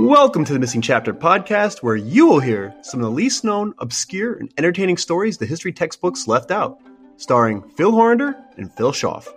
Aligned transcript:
Welcome 0.00 0.46
to 0.46 0.54
the 0.54 0.58
Missing 0.58 0.80
Chapter 0.80 1.12
podcast, 1.12 1.82
where 1.82 1.94
you 1.94 2.26
will 2.26 2.40
hear 2.40 2.74
some 2.80 3.00
of 3.00 3.04
the 3.04 3.10
least 3.10 3.44
known, 3.44 3.74
obscure, 3.80 4.32
and 4.32 4.50
entertaining 4.56 4.96
stories 4.96 5.36
the 5.36 5.44
history 5.44 5.74
textbooks 5.74 6.26
left 6.26 6.50
out, 6.50 6.80
starring 7.18 7.68
Phil 7.76 7.92
Horander 7.92 8.34
and 8.56 8.72
Phil 8.72 8.92
Schaff. 8.92 9.28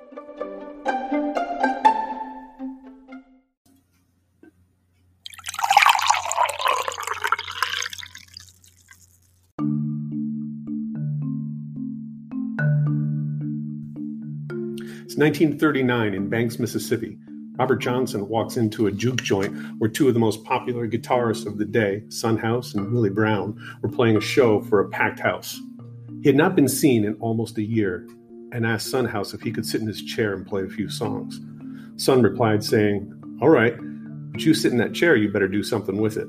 It's 15.03 15.17
1939 15.17 16.13
in 16.13 16.29
Banks, 16.29 16.57
Mississippi. 16.57 17.17
Robert 17.57 17.75
Johnson 17.77 18.27
walks 18.27 18.57
into 18.57 18.87
a 18.87 18.91
juke 18.91 19.21
joint 19.21 19.55
where 19.77 19.89
two 19.89 20.07
of 20.07 20.15
the 20.15 20.19
most 20.19 20.43
popular 20.43 20.87
guitarists 20.87 21.45
of 21.45 21.59
the 21.59 21.65
day, 21.65 22.01
Son 22.09 22.35
House 22.35 22.73
and 22.73 22.91
Willie 22.91 23.11
Brown, 23.11 23.59
were 23.83 23.89
playing 23.89 24.17
a 24.17 24.21
show 24.21 24.61
for 24.61 24.79
a 24.79 24.89
packed 24.89 25.19
house. 25.19 25.61
He 26.23 26.29
had 26.29 26.35
not 26.35 26.55
been 26.55 26.67
seen 26.67 27.05
in 27.05 27.13
almost 27.15 27.59
a 27.59 27.63
year 27.63 28.07
and 28.51 28.65
asked 28.65 28.89
Son 28.89 29.05
House 29.05 29.35
if 29.35 29.41
he 29.41 29.51
could 29.51 29.67
sit 29.67 29.81
in 29.81 29.87
his 29.87 30.01
chair 30.01 30.33
and 30.33 30.47
play 30.47 30.63
a 30.63 30.67
few 30.69 30.89
songs. 30.89 31.39
Son 31.95 32.23
replied, 32.23 32.63
saying, 32.63 33.13
All 33.39 33.49
right, 33.49 33.75
but 34.31 34.41
you 34.41 34.55
sit 34.55 34.71
in 34.71 34.79
that 34.79 34.93
chair, 34.93 35.15
you 35.15 35.31
better 35.31 35.47
do 35.47 35.61
something 35.61 35.97
with 35.97 36.17
it. 36.17 36.27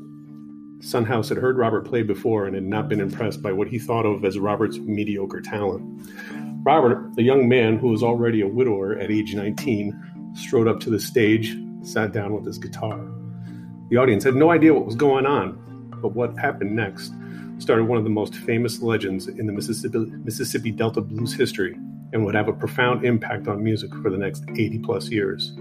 Son 0.80 1.06
House 1.06 1.30
had 1.30 1.38
heard 1.38 1.56
Robert 1.56 1.86
play 1.86 2.02
before 2.02 2.44
and 2.44 2.54
had 2.54 2.64
not 2.64 2.90
been 2.90 3.00
impressed 3.00 3.40
by 3.40 3.52
what 3.52 3.68
he 3.68 3.78
thought 3.78 4.04
of 4.04 4.26
as 4.26 4.38
Robert's 4.38 4.76
mediocre 4.76 5.40
talent. 5.40 6.06
Robert, 6.64 7.12
a 7.16 7.22
young 7.22 7.48
man 7.48 7.78
who 7.78 7.88
was 7.88 8.02
already 8.02 8.42
a 8.42 8.48
widower 8.48 8.98
at 8.98 9.10
age 9.10 9.34
19, 9.34 10.13
strode 10.34 10.68
up 10.68 10.80
to 10.80 10.90
the 10.90 11.00
stage, 11.00 11.56
sat 11.82 12.12
down 12.12 12.34
with 12.34 12.44
his 12.44 12.58
guitar. 12.58 13.00
The 13.90 13.96
audience 13.96 14.24
had 14.24 14.34
no 14.34 14.50
idea 14.50 14.74
what 14.74 14.86
was 14.86 14.96
going 14.96 15.26
on, 15.26 15.90
but 16.02 16.08
what 16.08 16.36
happened 16.38 16.74
next 16.74 17.12
started 17.58 17.84
one 17.84 17.98
of 17.98 18.04
the 18.04 18.10
most 18.10 18.34
famous 18.34 18.80
legends 18.80 19.28
in 19.28 19.46
the 19.46 19.52
Mississippi, 19.52 19.98
Mississippi 19.98 20.70
Delta 20.70 21.00
blues 21.00 21.32
history 21.32 21.74
and 22.12 22.24
would 22.24 22.34
have 22.34 22.48
a 22.48 22.52
profound 22.52 23.04
impact 23.04 23.48
on 23.48 23.62
music 23.62 23.90
for 24.02 24.10
the 24.10 24.16
next 24.18 24.44
80 24.50 24.78
plus 24.80 25.08
years. 25.08 25.52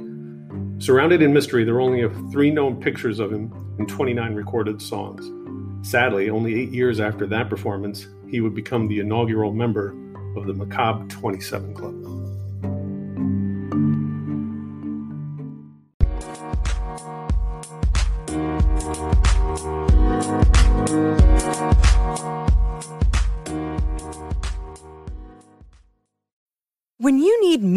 Surrounded 0.79 1.21
in 1.21 1.33
mystery, 1.33 1.63
there 1.63 1.75
are 1.75 1.81
only 1.81 2.07
three 2.31 2.51
known 2.51 2.81
pictures 2.81 3.19
of 3.19 3.31
him 3.31 3.51
and 3.79 3.87
29 3.87 4.33
recorded 4.35 4.81
songs. 4.81 5.29
Sadly, 5.87 6.29
only 6.29 6.59
eight 6.61 6.71
years 6.71 6.99
after 6.99 7.25
that 7.27 7.49
performance, 7.49 8.07
he 8.29 8.41
would 8.41 8.55
become 8.55 8.87
the 8.87 8.99
inaugural 8.99 9.53
member 9.53 9.89
of 10.35 10.45
the 10.45 10.53
Macabre 10.53 11.07
27 11.07 11.73
Club. 11.73 12.22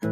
Hey, 0.00 0.10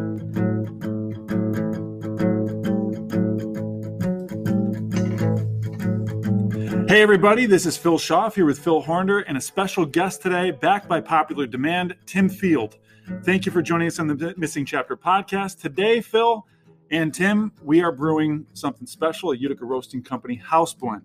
everybody, 7.03 7.47
this 7.47 7.67
is 7.67 7.77
Phil 7.77 7.97
Schaff 7.97 8.35
here 8.35 8.47
with 8.47 8.59
Phil 8.59 8.83
Hornder 8.83 9.23
and 9.29 9.37
a 9.37 9.41
special 9.41 9.87
guest 9.87 10.23
today, 10.23 10.51
backed 10.51 10.89
by 10.89 11.01
popular 11.01 11.47
demand, 11.47 11.95
Tim 12.05 12.29
Field. 12.29 12.79
Thank 13.23 13.47
you 13.47 13.53
for 13.53 13.63
joining 13.63 13.87
us 13.87 14.01
on 14.01 14.09
the 14.09 14.35
Missing 14.37 14.67
Chapter 14.67 14.97
podcast. 14.97 15.61
Today, 15.61 16.01
Phil 16.01 16.45
and 16.91 17.15
Tim, 17.15 17.53
we 17.63 17.81
are 17.81 17.93
brewing 17.93 18.45
something 18.55 18.89
special 18.89 19.31
a 19.31 19.37
Utica 19.37 19.65
Roasting 19.65 20.03
Company 20.03 20.35
house 20.35 20.75
blend. 20.75 21.03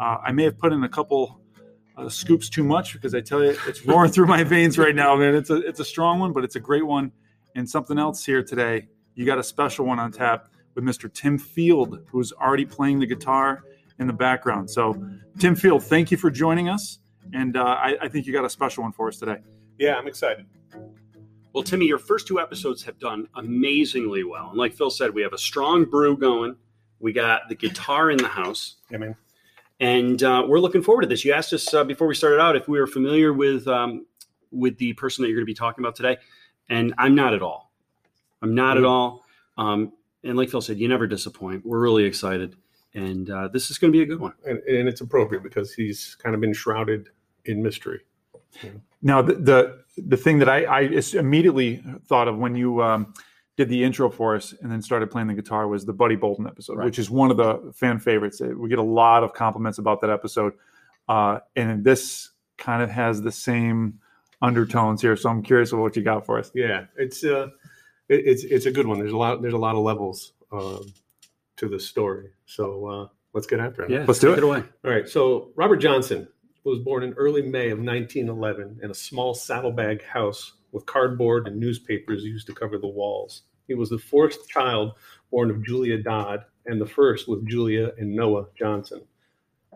Uh, 0.00 0.16
I 0.24 0.32
may 0.32 0.44
have 0.44 0.58
put 0.58 0.72
in 0.72 0.84
a 0.84 0.88
couple 0.88 1.38
uh, 1.98 2.08
scoops 2.08 2.48
too 2.48 2.64
much 2.64 2.94
because 2.94 3.14
I 3.14 3.20
tell 3.20 3.44
you, 3.44 3.58
it's 3.66 3.84
roaring 3.84 4.10
through 4.12 4.26
my 4.26 4.42
veins 4.42 4.78
right 4.78 4.94
now, 4.94 5.16
man. 5.16 5.34
It's 5.34 5.50
a, 5.50 5.56
it's 5.56 5.80
a 5.80 5.84
strong 5.84 6.18
one, 6.18 6.32
but 6.32 6.44
it's 6.44 6.56
a 6.56 6.60
great 6.60 6.86
one. 6.86 7.12
And 7.56 7.68
something 7.68 7.98
else 7.98 8.24
here 8.24 8.42
today, 8.42 8.86
you 9.14 9.24
got 9.24 9.38
a 9.38 9.42
special 9.42 9.86
one 9.86 9.98
on 9.98 10.12
tap 10.12 10.48
with 10.74 10.84
Mr. 10.84 11.10
Tim 11.12 11.38
Field, 11.38 12.02
who's 12.10 12.30
already 12.32 12.66
playing 12.66 13.00
the 13.00 13.06
guitar 13.06 13.64
in 13.98 14.06
the 14.06 14.12
background. 14.12 14.70
So, 14.70 15.02
Tim 15.38 15.56
Field, 15.56 15.82
thank 15.82 16.10
you 16.10 16.18
for 16.18 16.30
joining 16.30 16.68
us. 16.68 16.98
And 17.32 17.56
uh, 17.56 17.64
I, 17.64 17.96
I, 18.02 18.08
think 18.08 18.26
you 18.26 18.32
got 18.32 18.44
a 18.44 18.50
special 18.50 18.82
one 18.82 18.92
for 18.92 19.08
us 19.08 19.18
today. 19.18 19.38
Yeah, 19.78 19.96
I'm 19.96 20.06
excited. 20.06 20.44
Well, 21.54 21.64
Timmy, 21.64 21.86
your 21.86 21.98
first 21.98 22.28
two 22.28 22.38
episodes 22.38 22.84
have 22.84 22.98
done 22.98 23.26
amazingly 23.34 24.22
well. 24.22 24.50
And 24.50 24.58
like 24.58 24.74
Phil 24.74 24.90
said, 24.90 25.14
we 25.14 25.22
have 25.22 25.32
a 25.32 25.38
strong 25.38 25.86
brew 25.86 26.16
going. 26.16 26.56
We 27.00 27.14
got 27.14 27.48
the 27.48 27.54
guitar 27.54 28.10
in 28.10 28.18
the 28.18 28.28
house. 28.28 28.76
Yeah, 28.90 28.98
man. 28.98 29.16
And 29.80 30.22
uh, 30.22 30.44
we're 30.46 30.60
looking 30.60 30.82
forward 30.82 31.02
to 31.02 31.08
this. 31.08 31.24
You 31.24 31.32
asked 31.32 31.54
us 31.54 31.72
uh, 31.72 31.84
before 31.84 32.06
we 32.06 32.14
started 32.14 32.38
out 32.38 32.54
if 32.54 32.68
we 32.68 32.78
were 32.78 32.86
familiar 32.86 33.32
with 33.32 33.66
um, 33.66 34.06
with 34.52 34.76
the 34.76 34.92
person 34.92 35.22
that 35.22 35.28
you're 35.28 35.38
going 35.38 35.46
to 35.46 35.50
be 35.50 35.54
talking 35.54 35.82
about 35.82 35.96
today, 35.96 36.18
and 36.68 36.94
I'm 36.98 37.14
not 37.14 37.34
at 37.34 37.42
all. 37.42 37.72
I'm 38.42 38.54
not 38.54 38.76
mm-hmm. 38.76 38.84
at 38.84 38.88
all. 38.88 39.24
Um, 39.56 39.92
and 40.22 40.36
like 40.36 40.50
Phil 40.50 40.60
said, 40.60 40.78
you 40.78 40.88
never 40.88 41.06
disappoint. 41.06 41.64
We're 41.64 41.80
really 41.80 42.04
excited 42.04 42.56
and 42.96 43.30
uh, 43.30 43.48
this 43.48 43.70
is 43.70 43.78
going 43.78 43.92
to 43.92 43.96
be 43.96 44.02
a 44.02 44.06
good 44.06 44.20
one. 44.20 44.32
And, 44.44 44.58
and, 44.60 44.88
it's 44.88 45.02
appropriate 45.02 45.42
because 45.42 45.72
he's 45.74 46.16
kind 46.16 46.34
of 46.34 46.40
been 46.40 46.54
shrouded 46.54 47.10
in 47.44 47.62
mystery. 47.62 48.00
Now, 49.02 49.20
the, 49.20 49.34
the, 49.34 49.84
the 49.98 50.16
thing 50.16 50.38
that 50.38 50.48
I, 50.48 50.64
I 50.64 50.80
immediately 51.12 51.84
thought 52.06 52.26
of 52.26 52.38
when 52.38 52.56
you 52.56 52.82
um, 52.82 53.12
did 53.58 53.68
the 53.68 53.84
intro 53.84 54.10
for 54.10 54.34
us 54.34 54.54
and 54.62 54.72
then 54.72 54.80
started 54.80 55.10
playing 55.10 55.28
the 55.28 55.34
guitar 55.34 55.68
was 55.68 55.84
the 55.84 55.92
Buddy 55.92 56.16
Bolden 56.16 56.46
episode, 56.46 56.78
right. 56.78 56.86
which 56.86 56.98
is 56.98 57.10
one 57.10 57.30
of 57.30 57.36
the 57.36 57.70
fan 57.74 57.98
favorites. 57.98 58.40
We 58.40 58.70
get 58.70 58.78
a 58.78 58.82
lot 58.82 59.22
of 59.22 59.34
compliments 59.34 59.76
about 59.76 60.00
that 60.00 60.10
episode, 60.10 60.54
uh, 61.06 61.40
and 61.54 61.84
this 61.84 62.30
kind 62.56 62.82
of 62.82 62.90
has 62.90 63.20
the 63.20 63.32
same 63.32 64.00
undertones 64.42 65.02
here. 65.02 65.16
So 65.16 65.30
I'm 65.30 65.42
curious 65.42 65.72
what 65.72 65.96
you 65.96 66.02
got 66.02 66.26
for 66.26 66.38
us. 66.38 66.50
Yeah, 66.54 66.86
it's 66.96 67.24
uh, 67.24 67.48
it, 68.08 68.22
it's 68.26 68.44
it's 68.44 68.66
a 68.66 68.70
good 68.70 68.86
one. 68.86 68.98
There's 68.98 69.12
a 69.12 69.16
lot 69.16 69.42
there's 69.42 69.54
a 69.54 69.58
lot 69.58 69.74
of 69.74 69.82
levels. 69.82 70.32
Um, 70.52 70.92
to 71.56 71.68
the 71.68 71.80
story. 71.80 72.30
So 72.46 72.86
uh, 72.86 73.08
let's 73.32 73.46
get 73.46 73.60
after 73.60 73.82
it. 73.82 73.90
Yeah, 73.90 74.04
let's 74.06 74.20
do 74.20 74.32
it. 74.32 74.38
it 74.38 74.44
away. 74.44 74.62
All 74.84 74.90
right. 74.90 75.08
So 75.08 75.50
Robert 75.56 75.76
Johnson 75.76 76.28
was 76.64 76.80
born 76.80 77.02
in 77.02 77.12
early 77.14 77.42
May 77.42 77.70
of 77.70 77.78
1911 77.78 78.80
in 78.82 78.90
a 78.90 78.94
small 78.94 79.34
saddlebag 79.34 80.04
house 80.04 80.54
with 80.72 80.86
cardboard 80.86 81.46
and 81.46 81.58
newspapers 81.58 82.24
used 82.24 82.46
to 82.48 82.54
cover 82.54 82.78
the 82.78 82.86
walls. 82.86 83.42
He 83.68 83.74
was 83.74 83.90
the 83.90 83.98
fourth 83.98 84.48
child 84.48 84.92
born 85.30 85.50
of 85.50 85.64
Julia 85.64 86.02
Dodd 86.02 86.44
and 86.66 86.80
the 86.80 86.86
first 86.86 87.28
with 87.28 87.46
Julia 87.48 87.92
and 87.98 88.14
Noah 88.14 88.46
Johnson. 88.56 89.02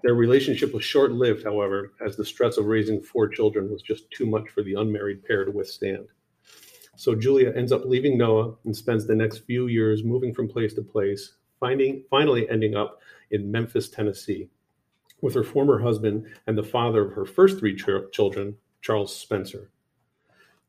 Their 0.02 0.14
relationship 0.14 0.72
was 0.72 0.84
short 0.84 1.12
lived, 1.12 1.44
however, 1.44 1.92
as 2.04 2.16
the 2.16 2.24
stress 2.24 2.56
of 2.56 2.66
raising 2.66 3.02
four 3.02 3.28
children 3.28 3.70
was 3.70 3.82
just 3.82 4.10
too 4.10 4.24
much 4.24 4.48
for 4.48 4.62
the 4.62 4.74
unmarried 4.74 5.24
pair 5.24 5.44
to 5.44 5.50
withstand. 5.50 6.08
So 6.96 7.14
Julia 7.14 7.52
ends 7.54 7.72
up 7.72 7.84
leaving 7.84 8.16
Noah 8.16 8.54
and 8.64 8.74
spends 8.74 9.06
the 9.06 9.14
next 9.14 9.38
few 9.38 9.66
years 9.66 10.04
moving 10.04 10.34
from 10.34 10.48
place 10.48 10.72
to 10.74 10.82
place, 10.82 11.34
finding, 11.58 12.04
finally 12.10 12.48
ending 12.48 12.76
up 12.76 13.00
in 13.30 13.50
Memphis, 13.50 13.88
Tennessee, 13.88 14.48
with 15.20 15.34
her 15.34 15.44
former 15.44 15.78
husband 15.80 16.26
and 16.46 16.56
the 16.56 16.62
father 16.62 17.06
of 17.06 17.12
her 17.12 17.26
first 17.26 17.58
three 17.58 17.76
ch- 17.76 18.10
children, 18.12 18.56
Charles 18.80 19.14
Spencer. 19.14 19.70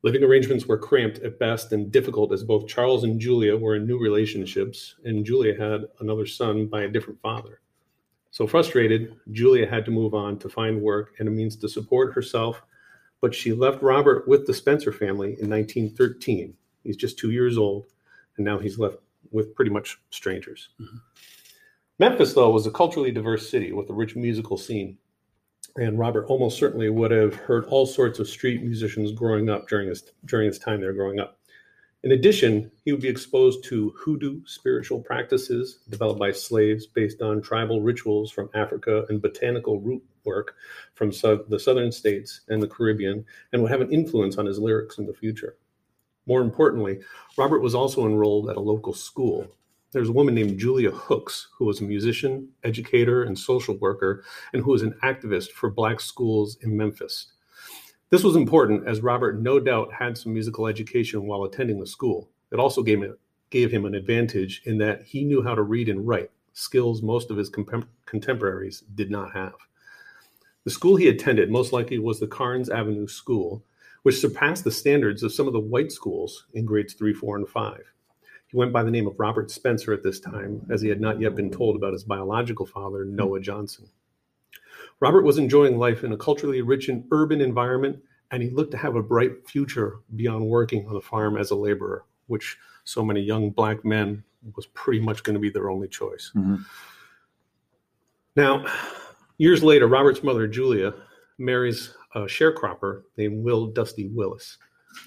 Living 0.04 0.24
arrangements 0.24 0.66
were 0.66 0.78
cramped 0.78 1.20
at 1.20 1.40
best 1.40 1.72
and 1.72 1.92
difficult 1.92 2.34
as 2.34 2.44
both 2.44 2.68
Charles 2.68 3.04
and 3.04 3.20
Julia 3.20 3.56
were 3.56 3.76
in 3.76 3.86
new 3.86 4.00
relationships, 4.00 4.96
and 5.06 5.26
Julia 5.26 5.56
had 5.58 5.86
another 6.00 6.26
son 6.26 6.68
by 6.68 6.84
a 6.84 6.90
different 6.90 7.22
father. 7.22 7.62
So 8.32 8.48
frustrated, 8.48 9.16
Julia 9.32 9.70
had 9.70 9.84
to 9.86 9.92
move 9.92 10.14
on 10.14 10.40
to 10.40 10.50
find 10.50 10.82
work 10.82 11.14
and 11.20 11.28
a 11.28 11.32
means 11.32 11.58
to 11.58 11.70
support 11.70 12.14
herself, 12.14 12.64
but 13.20 13.36
she 13.36 13.52
left 13.52 13.84
Robert 13.84 14.28
with 14.28 14.48
the 14.48 14.54
Spencer 14.54 14.94
family 14.94 15.36
in 15.40 15.50
1913. 15.50 16.54
He's 16.84 16.96
just 16.96 17.20
two 17.20 17.32
years 17.32 17.58
old, 17.58 17.88
and 18.38 18.46
now 18.46 18.58
he's 18.58 18.80
left 18.80 18.98
with 19.32 19.54
pretty 19.54 19.70
much 19.70 20.00
strangers. 20.12 20.70
Mm-hmm. 20.80 20.98
Memphis, 22.00 22.34
though, 22.34 22.50
was 22.50 22.66
a 22.66 22.72
culturally 22.72 23.12
diverse 23.12 23.50
city 23.50 23.74
with 23.74 23.90
a 23.90 23.94
rich 23.94 24.16
musical 24.16 24.58
scene. 24.58 24.98
And 25.76 26.00
Robert 26.00 26.26
almost 26.28 26.58
certainly 26.58 26.90
would 26.90 27.12
have 27.12 27.36
heard 27.36 27.66
all 27.66 27.86
sorts 27.86 28.18
of 28.18 28.28
street 28.28 28.64
musicians 28.64 29.12
growing 29.12 29.50
up 29.50 29.68
during 29.68 29.88
his 29.88 30.04
during 30.26 30.48
his 30.48 30.58
time 30.58 30.82
there 30.82 30.94
growing 30.94 31.20
up. 31.20 31.38
In 32.04 32.14
addition, 32.14 32.72
he 32.84 32.92
would 32.92 33.02
be 33.02 33.08
exposed 33.08 33.64
to 33.66 33.92
hoodoo 33.96 34.42
spiritual 34.46 35.02
practices 35.02 35.80
developed 35.88 36.20
by 36.20 36.32
slaves 36.32 36.88
based 36.88 37.22
on 37.22 37.42
tribal 37.42 37.82
rituals 37.82 38.32
from 38.32 38.50
Africa 38.56 39.06
and 39.10 39.22
botanical 39.22 39.80
root 39.80 40.04
work 40.26 40.56
from 40.96 41.12
so- 41.12 41.46
the 41.48 41.60
southern 41.60 41.92
states 41.92 42.42
and 42.50 42.62
the 42.62 42.68
Caribbean, 42.68 43.24
and 43.54 43.62
would 43.62 43.72
have 43.72 43.82
an 43.82 43.94
influence 43.94 44.38
on 44.38 44.48
his 44.48 44.58
lyrics 44.58 44.98
in 44.98 45.06
the 45.06 45.14
future. 45.14 45.58
More 46.26 46.42
importantly, 46.42 47.02
Robert 47.38 47.60
was 47.60 47.76
also 47.76 48.06
enrolled 48.06 48.50
at 48.50 48.58
a 48.58 48.62
local 48.62 48.94
school. 48.94 49.48
There's 49.92 50.10
a 50.10 50.14
woman 50.14 50.34
named 50.34 50.60
Julia 50.60 50.92
Hooks, 50.92 51.50
who 51.58 51.66
was 51.66 51.82
a 51.82 51.84
musician, 51.84 52.50
educator, 52.64 53.24
and 53.24 53.38
social 53.38 53.78
worker, 53.78 54.24
and 54.54 54.64
who 54.64 54.72
was 54.72 54.82
an 54.82 54.96
activist 55.04 55.52
for 55.52 55.70
Black 55.70 56.00
schools 56.00 56.58
in 56.62 56.76
Memphis. 56.76 57.34
This 58.12 58.26
was 58.26 58.36
important 58.36 58.86
as 58.86 59.00
Robert 59.00 59.40
no 59.40 59.58
doubt 59.58 59.94
had 59.94 60.18
some 60.18 60.34
musical 60.34 60.68
education 60.68 61.28
while 61.28 61.46
attending 61.46 61.80
the 61.80 61.88
school. 61.88 62.30
It 62.52 62.60
also 62.60 62.84
gave 62.84 63.02
him, 63.02 63.18
gave 63.52 63.72
him 63.72 63.86
an 63.86 63.96
advantage 63.96 64.62
in 64.66 64.78
that 64.80 65.04
he 65.04 65.24
knew 65.24 65.42
how 65.42 65.56
to 65.56 65.62
read 65.62 65.88
and 65.88 66.06
write, 66.06 66.30
skills 66.52 67.02
most 67.02 67.32
of 67.32 67.38
his 67.38 67.50
contemporaries 68.06 68.82
did 68.96 69.10
not 69.10 69.32
have. 69.32 69.54
The 70.66 70.72
school 70.72 70.98
he 70.98 71.08
attended 71.08 71.50
most 71.50 71.72
likely 71.72 72.00
was 72.00 72.20
the 72.20 72.28
Carnes 72.28 72.70
Avenue 72.70 73.08
School, 73.08 73.64
which 74.04 74.20
surpassed 74.20 74.66
the 74.66 74.72
standards 74.72 75.24
of 75.24 75.32
some 75.32 75.48
of 75.48 75.54
the 75.54 75.62
white 75.62 75.94
schools 75.94 76.48
in 76.54 76.66
grades 76.66 76.94
three, 76.94 77.14
four, 77.14 77.38
and 77.38 77.48
five. 77.48 77.94
He 78.48 78.58
went 78.58 78.74
by 78.74 78.84
the 78.84 78.92
name 78.92 79.08
of 79.08 79.18
Robert 79.22 79.50
Spencer 79.50 79.94
at 79.94 80.04
this 80.04 80.20
time, 80.20 80.68
as 80.70 80.82
he 80.82 80.90
had 80.90 81.00
not 81.00 81.22
yet 81.22 81.34
been 81.34 81.50
told 81.50 81.78
about 81.78 81.94
his 81.94 82.04
biological 82.04 82.66
father, 82.66 83.06
Noah 83.06 83.40
Johnson. 83.40 83.88
Robert 85.02 85.24
was 85.24 85.40
enjoying 85.40 85.78
life 85.78 86.04
in 86.04 86.14
a 86.14 86.18
culturally 86.18 86.62
rich 86.62 86.88
and 86.88 87.04
urban 87.12 87.42
environment, 87.42 88.00
and 88.30 88.42
he 88.42 88.50
looked 88.52 88.72
to 88.72 88.78
have 88.78 88.96
a 88.96 89.04
bright 89.04 89.48
future 89.50 90.00
beyond 90.16 90.46
working 90.46 90.88
on 90.88 90.94
the 90.94 91.02
farm 91.02 91.38
as 91.38 91.52
a 91.52 91.56
laborer, 91.56 92.06
which 92.28 92.58
so 92.84 93.04
many 93.04 93.20
young 93.20 93.50
black 93.50 93.84
men 93.84 94.24
was 94.56 94.68
pretty 94.68 95.00
much 95.00 95.24
going 95.24 95.34
to 95.34 95.40
be 95.40 95.50
their 95.50 95.70
only 95.70 95.88
choice. 95.88 96.32
Mm-hmm. 96.36 96.58
Now, 98.36 98.66
years 99.38 99.64
later, 99.64 99.88
Robert's 99.88 100.24
mother, 100.24 100.48
Julia, 100.48 100.94
marries 101.38 101.94
a 102.14 102.22
sharecropper 102.22 103.02
named 103.18 103.44
Will 103.44 103.68
Dusty 103.68 104.08
Willis. 104.08 104.58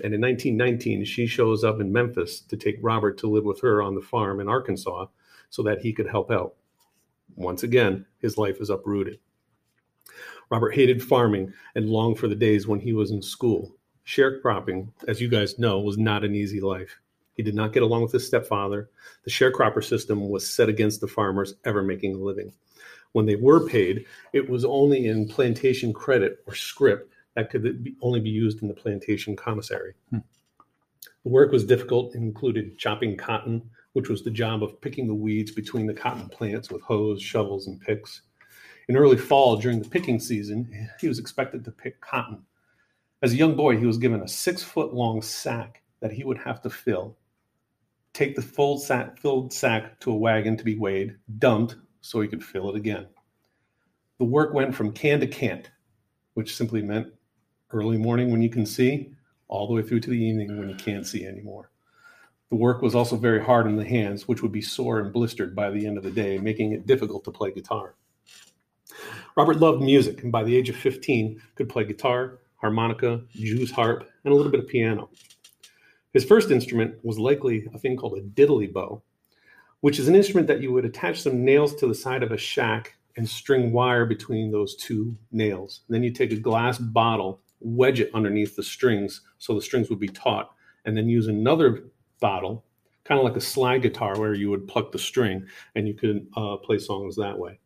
And 0.02 0.12
in 0.12 0.20
1919, 0.20 1.04
she 1.04 1.26
shows 1.26 1.62
up 1.62 1.80
in 1.80 1.92
Memphis 1.92 2.40
to 2.40 2.56
take 2.56 2.78
Robert 2.80 3.16
to 3.18 3.30
live 3.30 3.44
with 3.44 3.60
her 3.60 3.82
on 3.82 3.94
the 3.94 4.00
farm 4.00 4.40
in 4.40 4.48
Arkansas 4.48 5.06
so 5.50 5.62
that 5.62 5.80
he 5.80 5.92
could 5.92 6.08
help 6.08 6.30
out. 6.30 6.54
Once 7.36 7.62
again, 7.62 8.06
his 8.18 8.36
life 8.36 8.60
is 8.60 8.70
uprooted. 8.70 9.18
Robert 10.50 10.74
hated 10.74 11.02
farming 11.02 11.52
and 11.74 11.88
longed 11.88 12.18
for 12.18 12.28
the 12.28 12.34
days 12.34 12.66
when 12.66 12.80
he 12.80 12.92
was 12.92 13.10
in 13.10 13.22
school. 13.22 13.74
Sharecropping, 14.06 14.88
as 15.08 15.20
you 15.20 15.28
guys 15.28 15.58
know, 15.58 15.80
was 15.80 15.98
not 15.98 16.24
an 16.24 16.34
easy 16.34 16.60
life. 16.60 17.00
He 17.34 17.42
did 17.42 17.54
not 17.54 17.72
get 17.72 17.82
along 17.82 18.02
with 18.02 18.12
his 18.12 18.26
stepfather. 18.26 18.90
The 19.24 19.30
sharecropper 19.30 19.82
system 19.82 20.28
was 20.28 20.48
set 20.48 20.68
against 20.68 21.00
the 21.00 21.08
farmers 21.08 21.54
ever 21.64 21.82
making 21.82 22.14
a 22.14 22.18
living. 22.18 22.52
When 23.12 23.26
they 23.26 23.36
were 23.36 23.66
paid, 23.66 24.06
it 24.32 24.48
was 24.48 24.64
only 24.64 25.06
in 25.06 25.28
plantation 25.28 25.92
credit 25.92 26.42
or 26.46 26.54
scrip 26.54 27.10
that 27.34 27.50
could 27.50 27.82
be, 27.82 27.96
only 28.02 28.20
be 28.20 28.30
used 28.30 28.62
in 28.62 28.68
the 28.68 28.74
plantation 28.74 29.34
commissary. 29.34 29.94
Hmm. 30.10 30.18
The 31.24 31.30
work 31.30 31.52
was 31.52 31.64
difficult 31.64 32.14
and 32.14 32.24
included 32.24 32.78
chopping 32.78 33.16
cotton, 33.16 33.62
which 33.94 34.08
was 34.08 34.22
the 34.22 34.30
job 34.30 34.62
of 34.62 34.80
picking 34.80 35.06
the 35.06 35.14
weeds 35.14 35.50
between 35.50 35.86
the 35.86 35.94
cotton 35.94 36.28
plants 36.28 36.70
with 36.70 36.82
hoes, 36.82 37.22
shovels, 37.22 37.66
and 37.66 37.80
picks. 37.80 38.22
In 38.88 38.96
early 38.96 39.16
fall, 39.16 39.56
during 39.56 39.80
the 39.80 39.88
picking 39.88 40.20
season, 40.20 40.88
he 41.00 41.08
was 41.08 41.18
expected 41.18 41.64
to 41.64 41.70
pick 41.70 42.00
cotton. 42.00 42.44
As 43.22 43.32
a 43.32 43.36
young 43.36 43.56
boy, 43.56 43.78
he 43.78 43.86
was 43.86 43.96
given 43.96 44.20
a 44.20 44.28
six 44.28 44.62
foot 44.62 44.92
long 44.92 45.22
sack 45.22 45.82
that 46.00 46.12
he 46.12 46.24
would 46.24 46.38
have 46.38 46.60
to 46.62 46.70
fill. 46.70 47.16
Take 48.12 48.36
the 48.36 48.42
full 48.42 48.78
sack, 48.78 49.18
filled 49.18 49.52
sack 49.52 49.98
to 50.00 50.10
a 50.10 50.16
wagon 50.16 50.56
to 50.58 50.64
be 50.64 50.76
weighed, 50.76 51.16
dumped 51.38 51.76
so 52.02 52.20
he 52.20 52.28
could 52.28 52.44
fill 52.44 52.68
it 52.68 52.76
again. 52.76 53.06
The 54.18 54.24
work 54.24 54.52
went 54.52 54.74
from 54.74 54.92
can 54.92 55.18
to 55.20 55.26
can't, 55.26 55.70
which 56.34 56.54
simply 56.54 56.82
meant 56.82 57.08
early 57.72 57.96
morning 57.96 58.30
when 58.30 58.42
you 58.42 58.50
can 58.50 58.66
see, 58.66 59.10
all 59.48 59.66
the 59.66 59.72
way 59.72 59.82
through 59.82 60.00
to 60.00 60.10
the 60.10 60.22
evening 60.22 60.58
when 60.58 60.68
you 60.68 60.76
can't 60.76 61.06
see 61.06 61.26
anymore. 61.26 61.70
The 62.50 62.56
work 62.56 62.82
was 62.82 62.94
also 62.94 63.16
very 63.16 63.42
hard 63.42 63.66
on 63.66 63.76
the 63.76 63.84
hands, 63.84 64.28
which 64.28 64.42
would 64.42 64.52
be 64.52 64.60
sore 64.60 65.00
and 65.00 65.12
blistered 65.12 65.56
by 65.56 65.70
the 65.70 65.86
end 65.86 65.96
of 65.96 66.04
the 66.04 66.10
day, 66.10 66.38
making 66.38 66.72
it 66.72 66.86
difficult 66.86 67.24
to 67.24 67.32
play 67.32 67.50
guitar. 67.50 67.96
Robert 69.36 69.58
loved 69.58 69.82
music 69.82 70.22
and 70.22 70.30
by 70.30 70.44
the 70.44 70.56
age 70.56 70.68
of 70.68 70.76
15 70.76 71.40
could 71.54 71.68
play 71.68 71.84
guitar, 71.84 72.38
harmonica, 72.56 73.22
Jew's 73.30 73.70
harp, 73.70 74.08
and 74.24 74.32
a 74.32 74.36
little 74.36 74.52
bit 74.52 74.60
of 74.60 74.68
piano. 74.68 75.10
His 76.12 76.24
first 76.24 76.50
instrument 76.50 76.94
was 77.02 77.18
likely 77.18 77.68
a 77.74 77.78
thing 77.78 77.96
called 77.96 78.16
a 78.16 78.22
diddley 78.22 78.72
bow, 78.72 79.02
which 79.80 79.98
is 79.98 80.08
an 80.08 80.14
instrument 80.14 80.46
that 80.46 80.62
you 80.62 80.72
would 80.72 80.84
attach 80.84 81.20
some 81.20 81.44
nails 81.44 81.74
to 81.76 81.86
the 81.86 81.94
side 81.94 82.22
of 82.22 82.30
a 82.30 82.38
shack 82.38 82.94
and 83.16 83.28
string 83.28 83.72
wire 83.72 84.06
between 84.06 84.50
those 84.50 84.76
two 84.76 85.16
nails. 85.32 85.80
And 85.86 85.94
then 85.94 86.02
you 86.02 86.10
take 86.10 86.32
a 86.32 86.36
glass 86.36 86.78
bottle, 86.78 87.40
wedge 87.60 88.00
it 88.00 88.10
underneath 88.14 88.56
the 88.56 88.62
strings 88.62 89.22
so 89.38 89.54
the 89.54 89.62
strings 89.62 89.90
would 89.90 90.00
be 90.00 90.08
taut, 90.08 90.52
and 90.84 90.96
then 90.96 91.08
use 91.08 91.26
another 91.26 91.84
bottle, 92.20 92.64
kind 93.04 93.18
of 93.18 93.24
like 93.24 93.36
a 93.36 93.40
slide 93.40 93.82
guitar 93.82 94.18
where 94.18 94.34
you 94.34 94.50
would 94.50 94.68
pluck 94.68 94.92
the 94.92 94.98
string 94.98 95.46
and 95.74 95.88
you 95.88 95.94
could 95.94 96.26
uh, 96.36 96.56
play 96.56 96.78
songs 96.78 97.16
that 97.16 97.38
way. 97.38 97.58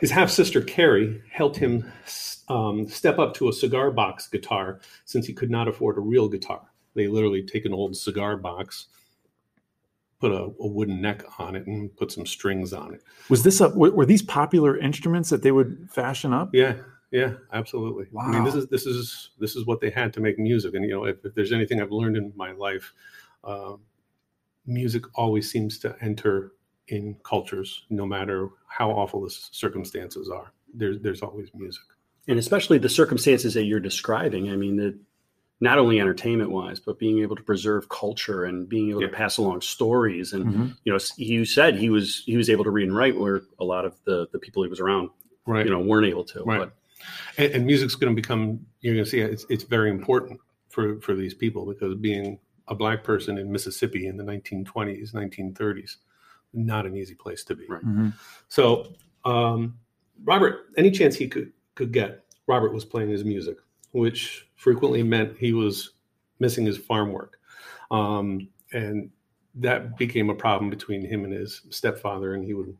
His 0.00 0.10
half 0.10 0.30
sister 0.30 0.60
Carrie 0.60 1.22
helped 1.30 1.56
him 1.56 1.90
um, 2.48 2.88
step 2.88 3.18
up 3.18 3.34
to 3.34 3.48
a 3.48 3.52
cigar 3.52 3.90
box 3.90 4.28
guitar 4.28 4.80
since 5.04 5.26
he 5.26 5.32
could 5.32 5.50
not 5.50 5.68
afford 5.68 5.96
a 5.96 6.00
real 6.00 6.28
guitar. 6.28 6.62
They 6.94 7.06
literally 7.08 7.42
take 7.42 7.64
an 7.64 7.72
old 7.72 7.96
cigar 7.96 8.36
box, 8.36 8.86
put 10.20 10.32
a, 10.32 10.50
a, 10.60 10.66
wooden 10.66 11.00
neck 11.00 11.24
on 11.38 11.56
it, 11.56 11.66
and 11.66 11.94
put 11.96 12.12
some 12.12 12.26
strings 12.26 12.72
on 12.72 12.94
it. 12.94 13.02
Was 13.28 13.42
this 13.42 13.60
a, 13.60 13.68
were 13.70 14.06
these 14.06 14.22
popular 14.22 14.78
instruments 14.78 15.30
that 15.30 15.42
they 15.42 15.52
would 15.52 15.88
fashion 15.90 16.32
up? 16.32 16.50
Yeah, 16.52 16.74
yeah, 17.10 17.34
absolutely. 17.52 18.06
Wow. 18.12 18.24
I 18.24 18.30
mean, 18.32 18.44
this 18.44 18.54
is 18.54 18.66
this 18.68 18.86
is 18.86 19.30
this 19.38 19.56
is 19.56 19.66
what 19.66 19.80
they 19.80 19.90
had 19.90 20.12
to 20.14 20.20
make 20.20 20.38
music. 20.38 20.74
And 20.74 20.84
you 20.84 20.90
know, 20.90 21.04
if, 21.04 21.24
if 21.24 21.34
there's 21.34 21.52
anything 21.52 21.80
I've 21.80 21.92
learned 21.92 22.16
in 22.16 22.32
my 22.36 22.52
life, 22.52 22.92
uh, 23.42 23.74
music 24.66 25.04
always 25.14 25.50
seems 25.50 25.78
to 25.78 25.96
enter 26.00 26.52
in 26.88 27.16
cultures, 27.22 27.84
no 27.90 28.06
matter 28.06 28.48
how 28.66 28.90
awful 28.90 29.22
the 29.22 29.30
circumstances 29.30 30.28
are. 30.28 30.52
There's 30.74 31.00
there's 31.00 31.22
always 31.22 31.48
music, 31.54 31.84
and 32.28 32.38
especially 32.38 32.78
the 32.78 32.88
circumstances 32.88 33.54
that 33.54 33.64
you're 33.64 33.80
describing. 33.80 34.50
I 34.50 34.56
mean, 34.56 34.76
that 34.76 34.98
not 35.60 35.78
only 35.78 36.00
entertainment 36.00 36.50
wise, 36.50 36.80
but 36.80 36.98
being 36.98 37.20
able 37.20 37.36
to 37.36 37.42
preserve 37.42 37.88
culture 37.88 38.44
and 38.44 38.68
being 38.68 38.90
able 38.90 39.02
yeah. 39.02 39.08
to 39.08 39.14
pass 39.14 39.38
along 39.38 39.60
stories. 39.60 40.32
And 40.32 40.46
mm-hmm. 40.46 40.66
you 40.84 40.92
know, 40.92 40.98
you 41.16 41.44
said 41.44 41.76
he 41.76 41.90
was 41.90 42.22
he 42.26 42.36
was 42.36 42.50
able 42.50 42.64
to 42.64 42.70
read 42.70 42.88
and 42.88 42.96
write, 42.96 43.18
where 43.18 43.42
a 43.58 43.64
lot 43.64 43.84
of 43.84 43.94
the 44.04 44.26
the 44.32 44.38
people 44.38 44.62
he 44.62 44.68
was 44.68 44.80
around, 44.80 45.10
right. 45.46 45.64
you 45.64 45.70
know, 45.70 45.80
weren't 45.80 46.06
able 46.06 46.24
to. 46.24 46.42
Right. 46.42 46.58
But, 46.58 46.72
and, 47.38 47.52
and 47.52 47.66
music's 47.66 47.94
going 47.94 48.14
to 48.14 48.20
become 48.20 48.66
you're 48.80 48.94
going 48.94 49.04
to 49.04 49.10
see 49.10 49.20
it's 49.20 49.46
it's 49.48 49.64
very 49.64 49.90
important 49.90 50.40
for 50.68 51.00
for 51.00 51.14
these 51.14 51.34
people 51.34 51.66
because 51.66 51.94
being 51.94 52.38
a 52.66 52.74
black 52.74 53.04
person 53.04 53.38
in 53.38 53.52
Mississippi 53.52 54.06
in 54.06 54.16
the 54.16 54.24
1920s, 54.24 55.12
1930s 55.12 55.96
not 56.54 56.86
an 56.86 56.96
easy 56.96 57.14
place 57.14 57.44
to 57.44 57.54
be. 57.54 57.66
Right. 57.68 57.84
Mm-hmm. 57.84 58.08
So, 58.48 58.92
um, 59.24 59.78
Robert, 60.24 60.66
any 60.76 60.90
chance 60.90 61.16
he 61.16 61.28
could 61.28 61.52
could 61.74 61.92
get, 61.92 62.24
Robert 62.46 62.72
was 62.72 62.84
playing 62.84 63.10
his 63.10 63.24
music, 63.24 63.56
which 63.92 64.48
frequently 64.54 65.02
meant 65.02 65.36
he 65.36 65.52
was 65.52 65.92
missing 66.38 66.64
his 66.64 66.78
farm 66.78 67.12
work, 67.12 67.38
um, 67.90 68.48
and 68.72 69.10
that 69.56 69.96
became 69.96 70.30
a 70.30 70.34
problem 70.34 70.70
between 70.70 71.04
him 71.04 71.24
and 71.24 71.32
his 71.32 71.62
stepfather, 71.70 72.34
and 72.34 72.44
he 72.44 72.54
would 72.54 72.76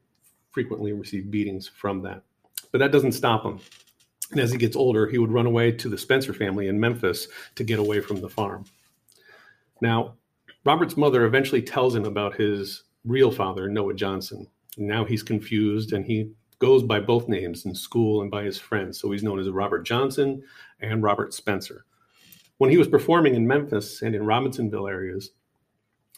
frequently 0.50 0.92
receive 0.92 1.30
beatings 1.30 1.68
from 1.68 2.02
that. 2.02 2.22
But 2.72 2.78
that 2.78 2.92
doesn't 2.92 3.12
stop 3.12 3.44
him. 3.44 3.60
And 4.30 4.40
as 4.40 4.50
he 4.50 4.58
gets 4.58 4.76
older, 4.76 5.06
he 5.06 5.18
would 5.18 5.30
run 5.30 5.46
away 5.46 5.70
to 5.72 5.88
the 5.88 5.98
Spencer 5.98 6.32
family 6.32 6.68
in 6.68 6.80
Memphis 6.80 7.28
to 7.56 7.64
get 7.64 7.78
away 7.78 8.00
from 8.00 8.20
the 8.20 8.28
farm. 8.28 8.64
Now, 9.80 10.14
Robert's 10.64 10.96
mother 10.96 11.24
eventually 11.24 11.62
tells 11.62 11.94
him 11.94 12.04
about 12.04 12.36
his 12.36 12.84
real 13.04 13.30
father, 13.30 13.68
Noah 13.68 13.94
Johnson. 13.94 14.46
now 14.76 15.04
he's 15.04 15.22
confused 15.22 15.92
and 15.92 16.04
he 16.04 16.30
goes 16.58 16.82
by 16.82 16.98
both 17.00 17.28
names 17.28 17.66
in 17.66 17.74
school 17.74 18.22
and 18.22 18.30
by 18.30 18.42
his 18.42 18.58
friends. 18.58 18.98
So 18.98 19.10
he's 19.10 19.22
known 19.22 19.38
as 19.38 19.48
Robert 19.50 19.82
Johnson 19.82 20.42
and 20.80 21.02
Robert 21.02 21.34
Spencer. 21.34 21.84
When 22.58 22.70
he 22.70 22.78
was 22.78 22.88
performing 22.88 23.34
in 23.34 23.46
Memphis 23.46 24.02
and 24.02 24.14
in 24.14 24.24
Robinsonville 24.24 24.88
areas, 24.88 25.30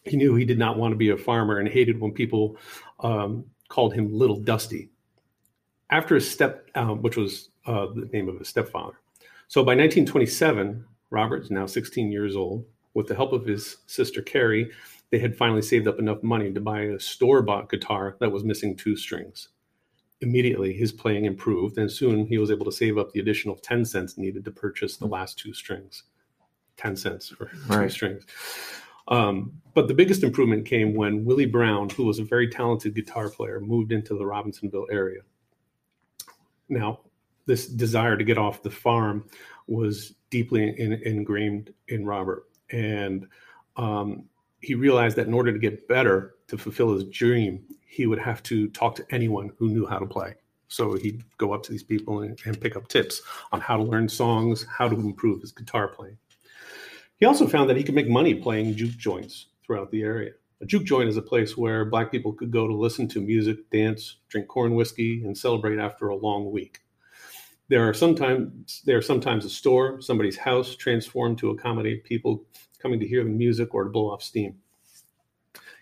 he 0.05 0.17
knew 0.17 0.35
he 0.35 0.45
did 0.45 0.59
not 0.59 0.79
want 0.79 0.93
to 0.93 0.97
be 0.97 1.11
a 1.11 1.17
farmer 1.17 1.59
and 1.59 1.69
hated 1.69 2.01
when 2.01 2.13
people 2.13 2.57
um, 3.01 3.45
called 3.69 3.95
him 3.95 4.13
Little 4.13 4.39
Dusty. 4.39 4.91
After 5.91 6.15
his 6.15 6.31
step, 6.31 6.69
um, 6.75 7.03
which 7.03 7.17
was 7.17 7.51
uh, 7.67 7.87
the 7.87 8.09
name 8.13 8.29
of 8.29 8.39
his 8.39 8.49
stepfather. 8.49 9.01
So 9.49 9.63
by 9.63 9.73
1927, 9.73 10.85
Robert 11.11 11.43
is 11.43 11.51
now 11.51 11.67
16 11.67 12.11
years 12.11 12.37
old. 12.37 12.65
With 12.95 13.09
the 13.09 13.15
help 13.15 13.33
of 13.33 13.45
his 13.45 13.79
sister 13.87 14.23
Carrie, 14.23 14.71
they 15.11 15.19
had 15.19 15.37
finally 15.37 15.63
saved 15.63 15.87
up 15.87 15.99
enough 15.99 16.23
money 16.23 16.53
to 16.53 16.61
buy 16.61 16.83
a 16.83 17.01
store 17.01 17.43
bought 17.43 17.69
guitar 17.71 18.17
that 18.21 18.33
was 18.33 18.45
missing 18.45 18.77
two 18.77 18.97
strings. 18.97 19.49
Immediately, 20.21 20.73
his 20.73 20.93
playing 20.93 21.27
improved, 21.27 21.79
and 21.79 21.91
soon 21.91 22.27
he 22.27 22.39
was 22.39 22.51
able 22.51 22.65
to 22.65 22.73
save 22.73 22.99
up 22.99 23.13
the 23.13 23.21
additional 23.21 23.57
10 23.57 23.85
cents 23.85 24.17
needed 24.19 24.45
to 24.45 24.51
purchase 24.51 24.97
the 24.97 25.07
last 25.07 25.39
two 25.39 25.53
strings. 25.53 26.05
10 26.79 26.97
cents 26.97 27.29
for 27.29 27.47
two 27.47 27.57
Right. 27.69 27.91
strings. 27.91 28.25
Um, 29.09 29.61
but 29.75 29.87
the 29.89 29.95
biggest 29.95 30.25
improvement 30.25 30.67
came 30.67 30.95
when 30.95 31.25
Willie 31.25 31.47
Brown, 31.47 31.89
who 31.91 32.05
was 32.05 32.19
a 32.19 32.25
very 32.25 32.49
talented 32.49 32.95
guitar 32.95 33.31
player, 33.31 33.61
moved 33.61 33.93
into 33.93 34.17
the 34.17 34.27
Robinsonville 34.27 34.89
area. 34.91 35.21
Now, 36.69 37.01
this 37.47 37.69
desire 37.69 38.17
to 38.17 38.25
get 38.25 38.39
off 38.39 38.63
the 38.63 38.71
farm 38.71 39.25
was 39.69 40.15
deeply 40.31 40.75
in, 40.81 40.95
ingrained 40.95 41.73
in 41.89 42.05
Robert. 42.05 42.49
And 42.71 43.29
um, 43.77 44.25
he 44.67 44.75
realized 44.75 45.17
that 45.17 45.29
in 45.29 45.33
order 45.33 45.53
to 45.53 45.59
get 45.61 45.87
better, 45.87 46.35
to 46.49 46.59
fulfill 46.59 46.93
his 46.93 47.05
dream, 47.05 47.63
he 47.87 48.07
would 48.07 48.19
have 48.19 48.43
to 48.43 48.69
talk 48.71 48.97
to 48.97 49.07
anyone 49.11 49.53
who 49.59 49.69
knew 49.69 49.87
how 49.87 49.99
to 49.99 50.07
play. 50.07 50.35
So 50.67 50.95
he'd 50.95 51.23
go 51.39 51.53
up 51.53 51.63
to 51.63 51.71
these 51.71 51.85
people 51.85 52.23
and, 52.23 52.37
and 52.45 52.61
pick 52.61 52.75
up 52.75 52.89
tips 52.89 53.23
on 53.53 53.61
how 53.61 53.77
to 53.77 53.85
learn 53.85 54.09
songs, 54.09 54.67
how 54.77 54.89
to 54.89 54.97
improve 54.97 55.41
his 55.41 55.53
guitar 55.53 55.87
playing. 55.87 56.19
He 57.19 57.27
also 57.27 57.47
found 57.47 57.71
that 57.71 57.77
he 57.77 57.85
could 57.85 57.95
make 57.95 58.09
money 58.09 58.35
playing 58.35 58.75
juke 58.75 58.97
joints 58.97 59.47
throughout 59.65 59.93
the 59.93 60.03
area. 60.03 60.33
A 60.61 60.67
juke 60.67 60.85
joint 60.85 61.09
is 61.09 61.17
a 61.17 61.23
place 61.23 61.57
where 61.57 61.85
black 61.85 62.11
people 62.11 62.33
could 62.33 62.51
go 62.51 62.67
to 62.67 62.75
listen 62.75 63.07
to 63.09 63.21
music, 63.21 63.71
dance, 63.71 64.17
drink 64.29 64.49
corn 64.49 64.75
whiskey, 64.75 65.23
and 65.25 65.39
celebrate 65.39 65.79
after 65.79 66.09
a 66.09 66.17
long 66.17 66.51
week. 66.51 66.81
There 67.69 67.89
are 67.89 67.95
sometimes 67.95 68.83
there 68.85 68.99
are 68.99 69.03
sometimes 69.03 69.45
a 69.45 69.51
store, 69.51 70.01
somebody's 70.01 70.37
house 70.37 70.75
transformed 70.75 71.39
to 71.39 71.51
accommodate 71.51 72.03
people 72.03 72.45
coming 72.77 73.01
to 73.01 73.07
hear 73.07 73.25
the 73.25 73.31
music 73.31 73.75
or 73.75 73.85
to 73.85 73.91
blow 73.91 74.11
off 74.11 74.23
steam. 74.23 74.57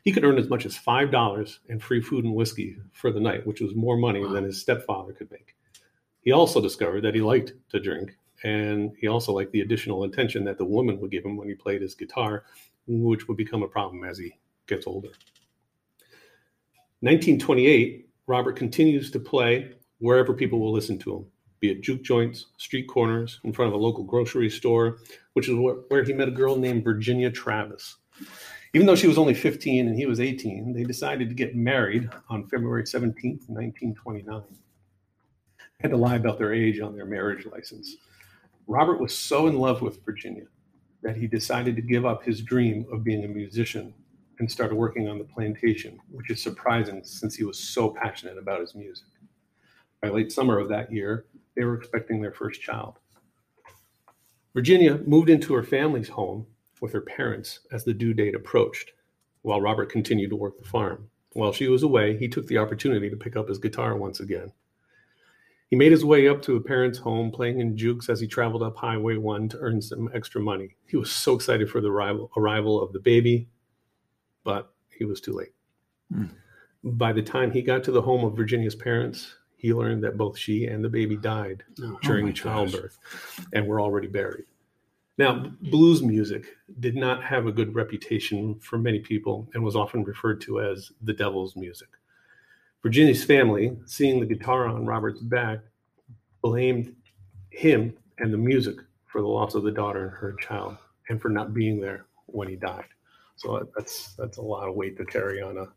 He 0.04 0.12
could 0.12 0.24
earn 0.24 0.38
as 0.38 0.48
much 0.48 0.66
as 0.66 0.76
five 0.76 1.10
dollars 1.10 1.60
and 1.68 1.82
free 1.82 2.00
food 2.00 2.24
and 2.24 2.34
whiskey 2.34 2.76
for 2.92 3.10
the 3.10 3.20
night, 3.20 3.46
which 3.46 3.60
was 3.60 3.74
more 3.74 3.96
money 3.96 4.22
than 4.26 4.44
his 4.44 4.60
stepfather 4.60 5.12
could 5.12 5.30
make. 5.30 5.56
He 6.20 6.32
also 6.32 6.60
discovered 6.60 7.02
that 7.02 7.14
he 7.14 7.20
liked 7.20 7.54
to 7.70 7.80
drink, 7.80 8.16
and 8.42 8.92
he 8.98 9.08
also 9.08 9.32
liked 9.32 9.52
the 9.52 9.62
additional 9.62 10.04
attention 10.04 10.44
that 10.44 10.58
the 10.58 10.64
woman 10.64 11.00
would 11.00 11.10
give 11.10 11.24
him 11.24 11.36
when 11.36 11.48
he 11.48 11.54
played 11.54 11.82
his 11.82 11.94
guitar, 11.94 12.44
which 12.86 13.28
would 13.28 13.36
become 13.36 13.62
a 13.62 13.68
problem 13.68 14.04
as 14.04 14.18
he 14.18 14.32
gets 14.66 14.86
older. 14.86 15.10
1928, 17.00 18.08
Robert 18.26 18.56
continues 18.56 19.10
to 19.10 19.20
play 19.20 19.72
wherever 19.98 20.32
people 20.32 20.58
will 20.58 20.72
listen 20.72 20.98
to 20.98 21.16
him, 21.16 21.26
be 21.64 21.70
it 21.70 21.80
juke 21.80 22.02
joints, 22.02 22.46
street 22.58 22.86
corners, 22.86 23.40
in 23.42 23.52
front 23.52 23.68
of 23.68 23.74
a 23.74 23.82
local 23.82 24.04
grocery 24.04 24.50
store, 24.50 24.98
which 25.32 25.48
is 25.48 25.54
where, 25.54 25.76
where 25.88 26.04
he 26.04 26.12
met 26.12 26.28
a 26.28 26.32
girl 26.32 26.56
named 26.56 26.84
Virginia 26.84 27.30
Travis. 27.30 27.96
Even 28.74 28.86
though 28.86 28.94
she 28.94 29.06
was 29.06 29.16
only 29.16 29.32
15 29.32 29.88
and 29.88 29.96
he 29.96 30.04
was 30.04 30.20
18, 30.20 30.74
they 30.74 30.82
decided 30.82 31.30
to 31.30 31.34
get 31.34 31.56
married 31.56 32.10
on 32.28 32.46
February 32.48 32.82
17th, 32.82 33.48
1929. 33.48 34.42
They 34.50 35.64
Had 35.80 35.92
to 35.92 35.96
lie 35.96 36.16
about 36.16 36.38
their 36.38 36.52
age 36.52 36.80
on 36.80 36.94
their 36.94 37.06
marriage 37.06 37.46
license. 37.46 37.96
Robert 38.66 39.00
was 39.00 39.16
so 39.16 39.46
in 39.46 39.58
love 39.58 39.80
with 39.80 40.04
Virginia 40.04 40.44
that 41.02 41.16
he 41.16 41.26
decided 41.26 41.76
to 41.76 41.82
give 41.82 42.04
up 42.04 42.24
his 42.24 42.42
dream 42.42 42.84
of 42.92 43.04
being 43.04 43.24
a 43.24 43.28
musician 43.28 43.94
and 44.38 44.50
started 44.50 44.74
working 44.74 45.08
on 45.08 45.16
the 45.16 45.24
plantation, 45.24 45.98
which 46.10 46.30
is 46.30 46.42
surprising 46.42 47.02
since 47.04 47.34
he 47.34 47.44
was 47.44 47.58
so 47.58 47.88
passionate 47.88 48.36
about 48.36 48.60
his 48.60 48.74
music. 48.74 49.06
By 50.02 50.10
late 50.10 50.30
summer 50.30 50.58
of 50.58 50.68
that 50.68 50.92
year, 50.92 51.24
they 51.56 51.64
were 51.64 51.76
expecting 51.76 52.20
their 52.20 52.32
first 52.32 52.60
child. 52.60 52.98
Virginia 54.54 54.98
moved 54.98 55.28
into 55.28 55.54
her 55.54 55.62
family's 55.62 56.08
home 56.08 56.46
with 56.80 56.92
her 56.92 57.00
parents 57.00 57.60
as 57.72 57.84
the 57.84 57.94
due 57.94 58.14
date 58.14 58.34
approached, 58.34 58.92
while 59.42 59.60
Robert 59.60 59.90
continued 59.90 60.30
to 60.30 60.36
work 60.36 60.58
the 60.58 60.68
farm. 60.68 61.08
While 61.32 61.52
she 61.52 61.66
was 61.66 61.82
away, 61.82 62.16
he 62.16 62.28
took 62.28 62.46
the 62.46 62.58
opportunity 62.58 63.10
to 63.10 63.16
pick 63.16 63.36
up 63.36 63.48
his 63.48 63.58
guitar 63.58 63.96
once 63.96 64.20
again. 64.20 64.52
He 65.70 65.76
made 65.76 65.90
his 65.90 66.04
way 66.04 66.28
up 66.28 66.40
to 66.42 66.54
a 66.54 66.60
parent's 66.60 66.98
home, 66.98 67.32
playing 67.32 67.58
in 67.58 67.76
jukes 67.76 68.08
as 68.08 68.20
he 68.20 68.28
traveled 68.28 68.62
up 68.62 68.76
Highway 68.76 69.16
1 69.16 69.48
to 69.48 69.58
earn 69.58 69.82
some 69.82 70.08
extra 70.14 70.40
money. 70.40 70.76
He 70.86 70.96
was 70.96 71.10
so 71.10 71.34
excited 71.34 71.68
for 71.68 71.80
the 71.80 71.90
arrival, 71.90 72.30
arrival 72.36 72.80
of 72.80 72.92
the 72.92 73.00
baby, 73.00 73.48
but 74.44 74.72
he 74.96 75.04
was 75.04 75.20
too 75.20 75.32
late. 75.32 75.52
Hmm. 76.12 76.26
By 76.84 77.12
the 77.12 77.22
time 77.22 77.50
he 77.50 77.62
got 77.62 77.82
to 77.84 77.92
the 77.92 78.02
home 78.02 78.24
of 78.24 78.36
Virginia's 78.36 78.76
parents, 78.76 79.34
he 79.64 79.72
learned 79.72 80.04
that 80.04 80.18
both 80.18 80.36
she 80.36 80.66
and 80.66 80.84
the 80.84 80.90
baby 80.90 81.16
died 81.16 81.64
oh, 81.80 81.92
oh, 81.94 81.98
during 82.02 82.26
my 82.26 82.32
gosh. 82.32 82.42
childbirth 82.42 82.98
and 83.54 83.66
were 83.66 83.80
already 83.80 84.08
buried. 84.08 84.44
Now, 85.16 85.46
blues 85.62 86.02
music 86.02 86.44
did 86.80 86.94
not 86.94 87.24
have 87.24 87.46
a 87.46 87.52
good 87.52 87.74
reputation 87.74 88.56
for 88.56 88.76
many 88.76 88.98
people 88.98 89.48
and 89.54 89.64
was 89.64 89.74
often 89.74 90.04
referred 90.04 90.42
to 90.42 90.60
as 90.60 90.92
the 91.00 91.14
devil's 91.14 91.56
music. 91.56 91.88
Virginia's 92.82 93.24
family, 93.24 93.74
seeing 93.86 94.20
the 94.20 94.26
guitar 94.26 94.66
on 94.66 94.84
Robert's 94.84 95.22
back, 95.22 95.60
blamed 96.42 96.94
him 97.48 97.94
and 98.18 98.34
the 98.34 98.36
music 98.36 98.76
for 99.06 99.22
the 99.22 99.28
loss 99.28 99.54
of 99.54 99.62
the 99.62 99.72
daughter 99.72 100.08
and 100.08 100.16
her 100.18 100.36
child 100.42 100.76
and 101.08 101.22
for 101.22 101.30
not 101.30 101.54
being 101.54 101.80
there 101.80 102.04
when 102.26 102.48
he 102.48 102.56
died. 102.56 102.84
So 103.36 103.66
that's 103.74 104.12
that's 104.12 104.36
a 104.36 104.42
lot 104.42 104.68
of 104.68 104.74
weight 104.74 104.98
to 104.98 105.06
carry 105.06 105.40
on 105.40 105.56
a 105.56 105.68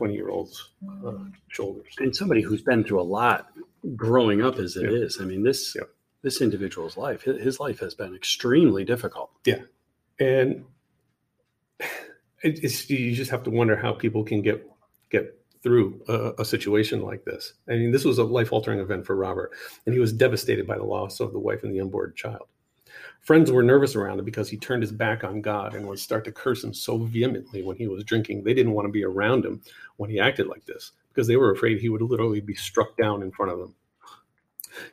20 0.00 0.14
year 0.14 0.30
old's 0.30 0.70
uh, 1.06 1.12
shoulders. 1.48 1.94
and 1.98 2.16
somebody 2.16 2.40
who's 2.40 2.62
been 2.62 2.82
through 2.84 3.02
a 3.02 3.10
lot 3.20 3.48
growing 3.94 4.40
up 4.40 4.56
as 4.56 4.76
it 4.76 4.90
is. 4.90 5.16
Yeah. 5.18 5.24
I 5.24 5.28
mean, 5.28 5.42
this 5.42 5.76
Yeah. 5.76 5.82
this 6.22 6.40
individual's 6.40 6.96
life, 6.96 7.20
his, 7.22 7.42
his 7.42 7.60
life 7.60 7.80
has 7.80 7.94
been 7.94 8.14
extremely 8.14 8.82
difficult. 8.82 9.30
Yeah, 9.44 9.62
and 10.18 10.64
it's 12.42 12.88
you 12.88 13.14
just 13.14 13.30
have 13.30 13.42
to 13.44 13.50
wonder 13.50 13.76
how 13.76 13.92
people 13.92 14.24
can 14.24 14.40
get 14.40 14.66
get 15.10 15.36
through 15.62 16.00
a, 16.08 16.32
a 16.38 16.44
situation 16.46 17.02
like 17.02 17.26
this. 17.26 17.52
I 17.68 17.72
mean, 17.72 17.90
this 17.92 18.04
was 18.06 18.16
a 18.16 18.24
life 18.24 18.52
altering 18.52 18.78
event 18.80 19.04
for 19.04 19.14
Robert, 19.14 19.50
and 19.84 19.92
he 19.94 20.00
was 20.00 20.12
devastated 20.14 20.66
by 20.66 20.78
the 20.78 20.84
loss 20.84 21.20
of 21.20 21.32
the 21.32 21.38
wife 21.38 21.62
and 21.62 21.74
the 21.74 21.80
unborn 21.80 22.14
child. 22.16 22.46
Friends 23.20 23.50
were 23.50 23.62
nervous 23.62 23.94
around 23.94 24.18
him 24.18 24.24
because 24.24 24.48
he 24.48 24.56
turned 24.56 24.82
his 24.82 24.92
back 24.92 25.24
on 25.24 25.40
God 25.40 25.74
and 25.74 25.86
would 25.86 25.98
start 25.98 26.24
to 26.24 26.32
curse 26.32 26.64
him 26.64 26.72
so 26.72 26.98
vehemently 26.98 27.62
when 27.62 27.76
he 27.76 27.86
was 27.86 28.04
drinking. 28.04 28.42
They 28.42 28.54
didn't 28.54 28.72
want 28.72 28.86
to 28.86 28.92
be 28.92 29.04
around 29.04 29.44
him 29.44 29.62
when 29.96 30.10
he 30.10 30.18
acted 30.18 30.46
like 30.46 30.64
this 30.64 30.92
because 31.08 31.26
they 31.26 31.36
were 31.36 31.52
afraid 31.52 31.78
he 31.78 31.88
would 31.88 32.02
literally 32.02 32.40
be 32.40 32.54
struck 32.54 32.96
down 32.96 33.22
in 33.22 33.30
front 33.30 33.52
of 33.52 33.58
them. 33.58 33.74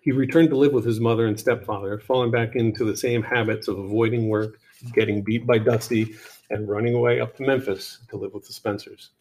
He 0.01 0.12
returned 0.12 0.50
to 0.50 0.58
live 0.58 0.74
with 0.74 0.86
his 0.86 1.00
mother 1.00 1.27
and 1.27 1.39
stepfather, 1.39 2.00
falling 2.00 2.32
back 2.32 2.56
into 2.56 2.84
the 2.84 2.98
same 2.98 3.22
habits 3.22 3.68
of 3.68 3.77
avoiding 3.77 4.27
work, 4.27 4.60
getting 4.94 5.22
beat 5.22 5.46
by 5.46 5.60
Dusty, 5.60 6.16
and 6.50 6.68
running 6.68 6.96
away 6.96 7.20
up 7.20 7.36
to 7.38 7.44
Memphis 7.44 8.00
to 8.10 8.18
live 8.18 8.34
with 8.34 8.48
the 8.48 8.54
Spencers. 8.54 9.12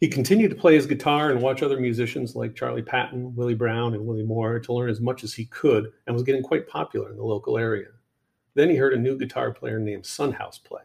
He 0.00 0.08
continued 0.08 0.48
to 0.48 0.56
play 0.56 0.74
his 0.74 0.86
guitar 0.86 1.30
and 1.30 1.42
watch 1.42 1.62
other 1.62 1.78
musicians 1.78 2.34
like 2.34 2.56
Charlie 2.56 2.80
Patton, 2.80 3.34
Willie 3.36 3.54
Brown, 3.54 3.92
and 3.92 4.06
Willie 4.06 4.24
Moore 4.24 4.58
to 4.58 4.72
learn 4.72 4.88
as 4.88 5.00
much 5.00 5.24
as 5.24 5.34
he 5.34 5.44
could 5.44 5.92
and 6.06 6.14
was 6.14 6.22
getting 6.22 6.42
quite 6.42 6.66
popular 6.66 7.10
in 7.10 7.18
the 7.18 7.22
local 7.22 7.58
area. 7.58 7.88
Then 8.54 8.70
he 8.70 8.76
heard 8.76 8.94
a 8.94 8.98
new 8.98 9.18
guitar 9.18 9.52
player 9.52 9.78
named 9.78 10.06
Son 10.06 10.32
House 10.32 10.56
play. 10.56 10.80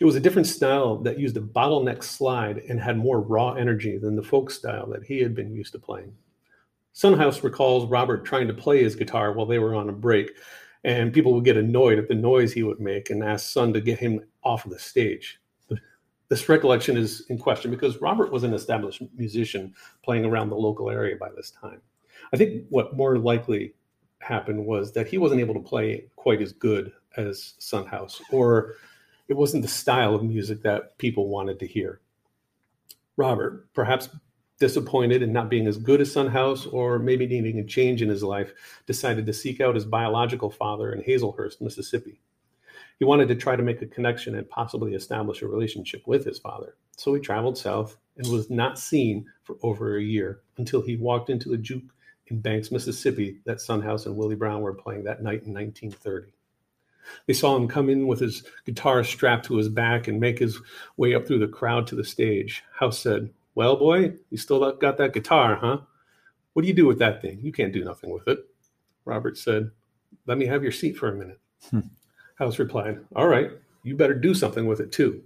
It 0.00 0.06
was 0.06 0.16
a 0.16 0.20
different 0.20 0.46
style 0.46 0.96
that 1.02 1.18
used 1.18 1.36
a 1.36 1.40
bottleneck 1.40 2.02
slide 2.02 2.58
and 2.68 2.80
had 2.80 2.96
more 2.96 3.20
raw 3.20 3.52
energy 3.52 3.98
than 3.98 4.16
the 4.16 4.22
folk 4.22 4.50
style 4.50 4.88
that 4.88 5.04
he 5.04 5.18
had 5.18 5.34
been 5.34 5.54
used 5.54 5.72
to 5.72 5.78
playing. 5.78 6.14
Son 6.94 7.12
House 7.12 7.44
recalls 7.44 7.90
Robert 7.90 8.24
trying 8.24 8.48
to 8.48 8.54
play 8.54 8.82
his 8.82 8.96
guitar 8.96 9.32
while 9.32 9.46
they 9.46 9.58
were 9.58 9.74
on 9.74 9.90
a 9.90 9.92
break, 9.92 10.30
and 10.84 11.12
people 11.12 11.34
would 11.34 11.44
get 11.44 11.58
annoyed 11.58 11.98
at 11.98 12.08
the 12.08 12.14
noise 12.14 12.54
he 12.54 12.62
would 12.62 12.80
make 12.80 13.10
and 13.10 13.22
ask 13.22 13.50
Sun 13.50 13.74
to 13.74 13.82
get 13.82 13.98
him 13.98 14.24
off 14.42 14.64
of 14.64 14.70
the 14.70 14.78
stage. 14.78 15.38
This 16.28 16.48
recollection 16.48 16.96
is 16.96 17.22
in 17.28 17.38
question 17.38 17.70
because 17.70 18.00
Robert 18.00 18.32
was 18.32 18.42
an 18.42 18.52
established 18.52 19.02
musician 19.16 19.74
playing 20.02 20.24
around 20.24 20.50
the 20.50 20.56
local 20.56 20.90
area 20.90 21.16
by 21.16 21.28
this 21.36 21.52
time. 21.52 21.80
I 22.32 22.36
think 22.36 22.64
what 22.70 22.96
more 22.96 23.18
likely 23.18 23.74
happened 24.18 24.64
was 24.64 24.92
that 24.92 25.06
he 25.06 25.18
wasn't 25.18 25.40
able 25.40 25.54
to 25.54 25.60
play 25.60 26.06
quite 26.16 26.42
as 26.42 26.52
good 26.52 26.92
as 27.16 27.54
Son 27.58 27.86
House, 27.86 28.20
or 28.32 28.74
it 29.28 29.34
wasn't 29.34 29.62
the 29.62 29.68
style 29.68 30.14
of 30.14 30.24
music 30.24 30.62
that 30.62 30.98
people 30.98 31.28
wanted 31.28 31.58
to 31.60 31.66
hear. 31.66 32.00
Robert, 33.16 33.72
perhaps 33.72 34.08
disappointed 34.58 35.22
in 35.22 35.32
not 35.32 35.50
being 35.50 35.66
as 35.66 35.76
good 35.76 36.00
as 36.00 36.10
Son 36.10 36.28
House, 36.28 36.66
or 36.66 36.98
maybe 36.98 37.26
needing 37.26 37.58
a 37.58 37.64
change 37.64 38.02
in 38.02 38.08
his 38.08 38.22
life, 38.22 38.52
decided 38.86 39.26
to 39.26 39.32
seek 39.32 39.60
out 39.60 39.74
his 39.74 39.84
biological 39.84 40.50
father 40.50 40.92
in 40.92 41.02
Hazlehurst, 41.02 41.60
Mississippi. 41.60 42.20
He 42.98 43.04
wanted 43.04 43.28
to 43.28 43.34
try 43.34 43.56
to 43.56 43.62
make 43.62 43.82
a 43.82 43.86
connection 43.86 44.36
and 44.36 44.48
possibly 44.48 44.94
establish 44.94 45.42
a 45.42 45.48
relationship 45.48 46.06
with 46.06 46.24
his 46.24 46.38
father. 46.38 46.76
So 46.96 47.12
he 47.14 47.20
traveled 47.20 47.58
south 47.58 47.98
and 48.16 48.26
was 48.28 48.50
not 48.50 48.78
seen 48.78 49.26
for 49.42 49.56
over 49.62 49.96
a 49.96 50.02
year 50.02 50.40
until 50.56 50.80
he 50.80 50.96
walked 50.96 51.28
into 51.28 51.50
the 51.50 51.58
juke 51.58 51.92
in 52.28 52.40
Banks, 52.40 52.72
Mississippi 52.72 53.38
that 53.44 53.60
Son 53.60 53.82
House 53.82 54.06
and 54.06 54.16
Willie 54.16 54.34
Brown 54.34 54.62
were 54.62 54.74
playing 54.74 55.04
that 55.04 55.22
night 55.22 55.44
in 55.44 55.52
1930. 55.52 56.32
They 57.26 57.34
saw 57.34 57.54
him 57.54 57.68
come 57.68 57.88
in 57.88 58.06
with 58.06 58.20
his 58.20 58.42
guitar 58.64 59.04
strapped 59.04 59.46
to 59.46 59.56
his 59.56 59.68
back 59.68 60.08
and 60.08 60.18
make 60.18 60.38
his 60.38 60.58
way 60.96 61.14
up 61.14 61.26
through 61.26 61.38
the 61.38 61.48
crowd 61.48 61.86
to 61.88 61.94
the 61.94 62.04
stage. 62.04 62.64
House 62.72 62.98
said, 62.98 63.30
Well, 63.54 63.76
boy, 63.76 64.14
you 64.30 64.38
still 64.38 64.72
got 64.72 64.98
that 64.98 65.12
guitar, 65.12 65.56
huh? 65.56 65.78
What 66.52 66.62
do 66.62 66.68
you 66.68 66.74
do 66.74 66.86
with 66.86 66.98
that 66.98 67.22
thing? 67.22 67.38
You 67.42 67.52
can't 67.52 67.72
do 67.72 67.84
nothing 67.84 68.10
with 68.10 68.26
it. 68.26 68.38
Robert 69.04 69.38
said, 69.38 69.70
Let 70.26 70.38
me 70.38 70.46
have 70.46 70.62
your 70.62 70.72
seat 70.72 70.96
for 70.96 71.08
a 71.08 71.14
minute. 71.14 71.38
Hmm. 71.70 71.80
House 72.36 72.58
replied, 72.58 73.00
All 73.14 73.28
right, 73.28 73.50
you 73.82 73.96
better 73.96 74.14
do 74.14 74.34
something 74.34 74.66
with 74.66 74.80
it 74.80 74.92
too. 74.92 75.22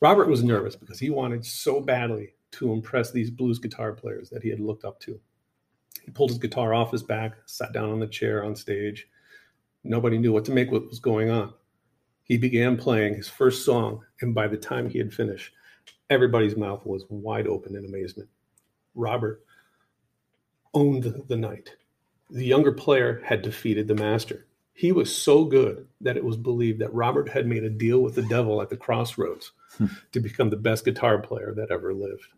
Robert 0.00 0.28
was 0.28 0.44
nervous 0.44 0.76
because 0.76 0.98
he 0.98 1.10
wanted 1.10 1.44
so 1.44 1.80
badly 1.80 2.34
to 2.52 2.72
impress 2.72 3.10
these 3.10 3.30
blues 3.30 3.58
guitar 3.58 3.92
players 3.92 4.30
that 4.30 4.42
he 4.42 4.48
had 4.48 4.60
looked 4.60 4.84
up 4.84 5.00
to. 5.00 5.18
He 6.04 6.10
pulled 6.10 6.30
his 6.30 6.38
guitar 6.38 6.74
off 6.74 6.92
his 6.92 7.02
back, 7.02 7.34
sat 7.46 7.72
down 7.72 7.90
on 7.90 8.00
the 8.00 8.06
chair 8.06 8.44
on 8.44 8.54
stage, 8.54 9.08
Nobody 9.84 10.18
knew 10.18 10.32
what 10.32 10.44
to 10.46 10.52
make 10.52 10.70
what 10.70 10.88
was 10.88 10.98
going 10.98 11.30
on. 11.30 11.54
He 12.24 12.36
began 12.36 12.76
playing 12.76 13.14
his 13.14 13.28
first 13.28 13.64
song, 13.64 14.04
and 14.20 14.34
by 14.34 14.48
the 14.48 14.56
time 14.56 14.88
he 14.88 14.98
had 14.98 15.14
finished, 15.14 15.54
everybody's 16.10 16.56
mouth 16.56 16.84
was 16.84 17.06
wide 17.08 17.46
open 17.46 17.74
in 17.74 17.84
amazement. 17.84 18.28
Robert 18.94 19.44
owned 20.74 21.22
the 21.28 21.36
night. 21.36 21.74
The 22.30 22.44
younger 22.44 22.72
player 22.72 23.22
had 23.24 23.40
defeated 23.40 23.88
the 23.88 23.94
master. 23.94 24.46
He 24.78 24.92
was 24.92 25.12
so 25.12 25.44
good 25.44 25.88
that 26.02 26.16
it 26.16 26.22
was 26.24 26.36
believed 26.36 26.78
that 26.78 26.94
Robert 26.94 27.28
had 27.28 27.48
made 27.48 27.64
a 27.64 27.68
deal 27.68 27.98
with 27.98 28.14
the 28.14 28.22
devil 28.22 28.62
at 28.62 28.68
the 28.68 28.76
crossroads 28.76 29.50
hmm. 29.76 29.86
to 30.12 30.20
become 30.20 30.50
the 30.50 30.56
best 30.56 30.84
guitar 30.84 31.18
player 31.18 31.52
that 31.56 31.72
ever 31.72 31.92
lived. 31.92 32.28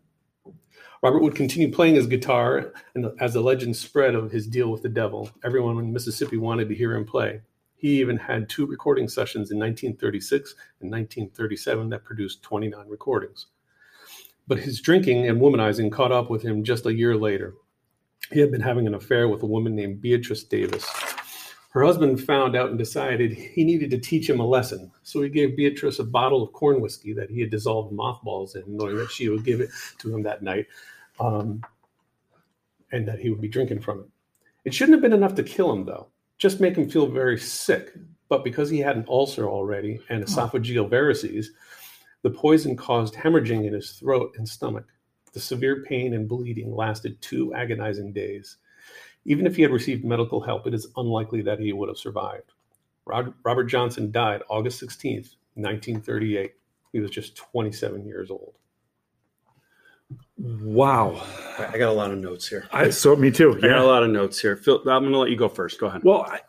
Robert 1.03 1.21
would 1.21 1.35
continue 1.35 1.71
playing 1.71 1.93
his 1.93 2.07
guitar, 2.07 2.73
and 2.95 3.11
as 3.19 3.35
the 3.35 3.41
legend 3.41 3.77
spread 3.77 4.15
of 4.15 4.31
his 4.31 4.47
deal 4.47 4.71
with 4.71 4.81
the 4.81 4.89
devil, 4.89 5.29
everyone 5.43 5.77
in 5.77 5.93
Mississippi 5.93 6.37
wanted 6.37 6.67
to 6.69 6.73
hear 6.73 6.95
him 6.95 7.05
play. 7.05 7.41
He 7.75 7.99
even 7.99 8.17
had 8.17 8.49
two 8.49 8.65
recording 8.65 9.07
sessions 9.07 9.51
in 9.51 9.59
1936 9.59 10.55
and 10.81 10.89
1937 10.89 11.89
that 11.89 12.03
produced 12.03 12.41
29 12.41 12.87
recordings. 12.87 13.45
But 14.47 14.57
his 14.57 14.81
drinking 14.81 15.27
and 15.27 15.39
womanizing 15.39 15.91
caught 15.91 16.11
up 16.11 16.31
with 16.31 16.41
him 16.41 16.63
just 16.63 16.87
a 16.87 16.93
year 16.95 17.15
later. 17.15 17.53
He 18.31 18.39
had 18.39 18.49
been 18.49 18.61
having 18.61 18.87
an 18.87 18.95
affair 18.95 19.27
with 19.27 19.43
a 19.43 19.45
woman 19.45 19.75
named 19.75 20.01
Beatrice 20.01 20.43
Davis. 20.43 20.91
Her 21.71 21.83
husband 21.83 22.21
found 22.21 22.55
out 22.55 22.69
and 22.69 22.77
decided 22.77 23.31
he 23.31 23.63
needed 23.63 23.91
to 23.91 23.97
teach 23.97 24.29
him 24.29 24.41
a 24.41 24.45
lesson. 24.45 24.91
So 25.03 25.21
he 25.21 25.29
gave 25.29 25.55
Beatrice 25.55 25.99
a 25.99 26.03
bottle 26.03 26.43
of 26.43 26.51
corn 26.51 26.81
whiskey 26.81 27.13
that 27.13 27.29
he 27.29 27.39
had 27.39 27.49
dissolved 27.49 27.93
mothballs 27.93 28.55
in, 28.55 28.63
knowing 28.67 28.97
that 28.97 29.09
she 29.09 29.29
would 29.29 29.45
give 29.45 29.61
it 29.61 29.69
to 29.99 30.13
him 30.13 30.21
that 30.23 30.43
night 30.43 30.67
um, 31.21 31.63
and 32.91 33.07
that 33.07 33.19
he 33.19 33.29
would 33.29 33.39
be 33.39 33.47
drinking 33.47 33.79
from 33.79 34.01
it. 34.01 34.09
It 34.65 34.73
shouldn't 34.73 34.95
have 34.95 35.01
been 35.01 35.13
enough 35.13 35.33
to 35.35 35.43
kill 35.43 35.71
him, 35.71 35.85
though, 35.85 36.07
just 36.37 36.59
make 36.59 36.75
him 36.75 36.89
feel 36.89 37.07
very 37.07 37.39
sick. 37.39 37.93
But 38.27 38.43
because 38.43 38.69
he 38.69 38.79
had 38.79 38.97
an 38.97 39.05
ulcer 39.07 39.47
already 39.47 40.01
and 40.09 40.23
esophageal 40.23 40.89
varices, 40.89 41.47
the 42.21 42.29
poison 42.29 42.75
caused 42.75 43.13
hemorrhaging 43.13 43.65
in 43.65 43.73
his 43.73 43.91
throat 43.91 44.33
and 44.37 44.47
stomach. 44.47 44.85
The 45.31 45.39
severe 45.39 45.83
pain 45.83 46.13
and 46.13 46.27
bleeding 46.27 46.75
lasted 46.75 47.21
two 47.21 47.53
agonizing 47.53 48.11
days. 48.11 48.57
Even 49.25 49.45
if 49.45 49.55
he 49.55 49.61
had 49.61 49.71
received 49.71 50.03
medical 50.03 50.41
help, 50.41 50.67
it 50.67 50.73
is 50.73 50.87
unlikely 50.97 51.41
that 51.43 51.59
he 51.59 51.73
would 51.73 51.89
have 51.89 51.97
survived. 51.97 52.51
Robert 53.05 53.65
Johnson 53.65 54.11
died 54.11 54.41
August 54.49 54.81
16th, 54.81 55.35
1938. 55.55 56.53
He 56.93 56.99
was 56.99 57.11
just 57.11 57.35
27 57.35 58.05
years 58.05 58.31
old. 58.31 58.53
Wow. 60.37 61.23
I 61.57 61.77
got 61.77 61.89
a 61.89 61.93
lot 61.93 62.11
of 62.11 62.17
notes 62.17 62.47
here. 62.47 62.67
I, 62.71 62.89
so 62.89 63.15
me 63.15 63.31
too. 63.31 63.57
I 63.57 63.67
got 63.67 63.77
a 63.77 63.85
lot 63.85 64.03
of 64.03 64.09
notes 64.09 64.39
here. 64.39 64.55
Phil, 64.55 64.79
I'm 64.79 65.03
going 65.03 65.11
to 65.11 65.17
let 65.17 65.29
you 65.29 65.37
go 65.37 65.47
first. 65.47 65.79
Go 65.79 65.87
ahead. 65.87 66.03
Well, 66.03 66.23
I, 66.23 66.39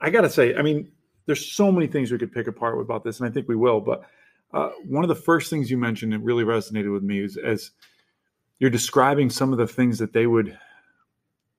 I 0.00 0.10
got 0.10 0.22
to 0.22 0.30
say, 0.30 0.54
I 0.54 0.62
mean, 0.62 0.90
there's 1.26 1.52
so 1.52 1.70
many 1.70 1.86
things 1.86 2.10
we 2.10 2.18
could 2.18 2.32
pick 2.32 2.48
apart 2.48 2.78
about 2.80 3.04
this, 3.04 3.20
and 3.20 3.28
I 3.28 3.32
think 3.32 3.48
we 3.48 3.56
will. 3.56 3.80
But 3.80 4.02
uh, 4.52 4.70
one 4.84 5.04
of 5.04 5.08
the 5.08 5.14
first 5.14 5.48
things 5.48 5.70
you 5.70 5.78
mentioned 5.78 6.12
that 6.12 6.18
really 6.20 6.44
resonated 6.44 6.92
with 6.92 7.02
me 7.02 7.20
is 7.20 7.36
as 7.36 7.70
you're 8.58 8.70
describing 8.70 9.30
some 9.30 9.52
of 9.52 9.58
the 9.58 9.66
things 9.66 9.98
that 9.98 10.12
they 10.12 10.26
would 10.26 10.58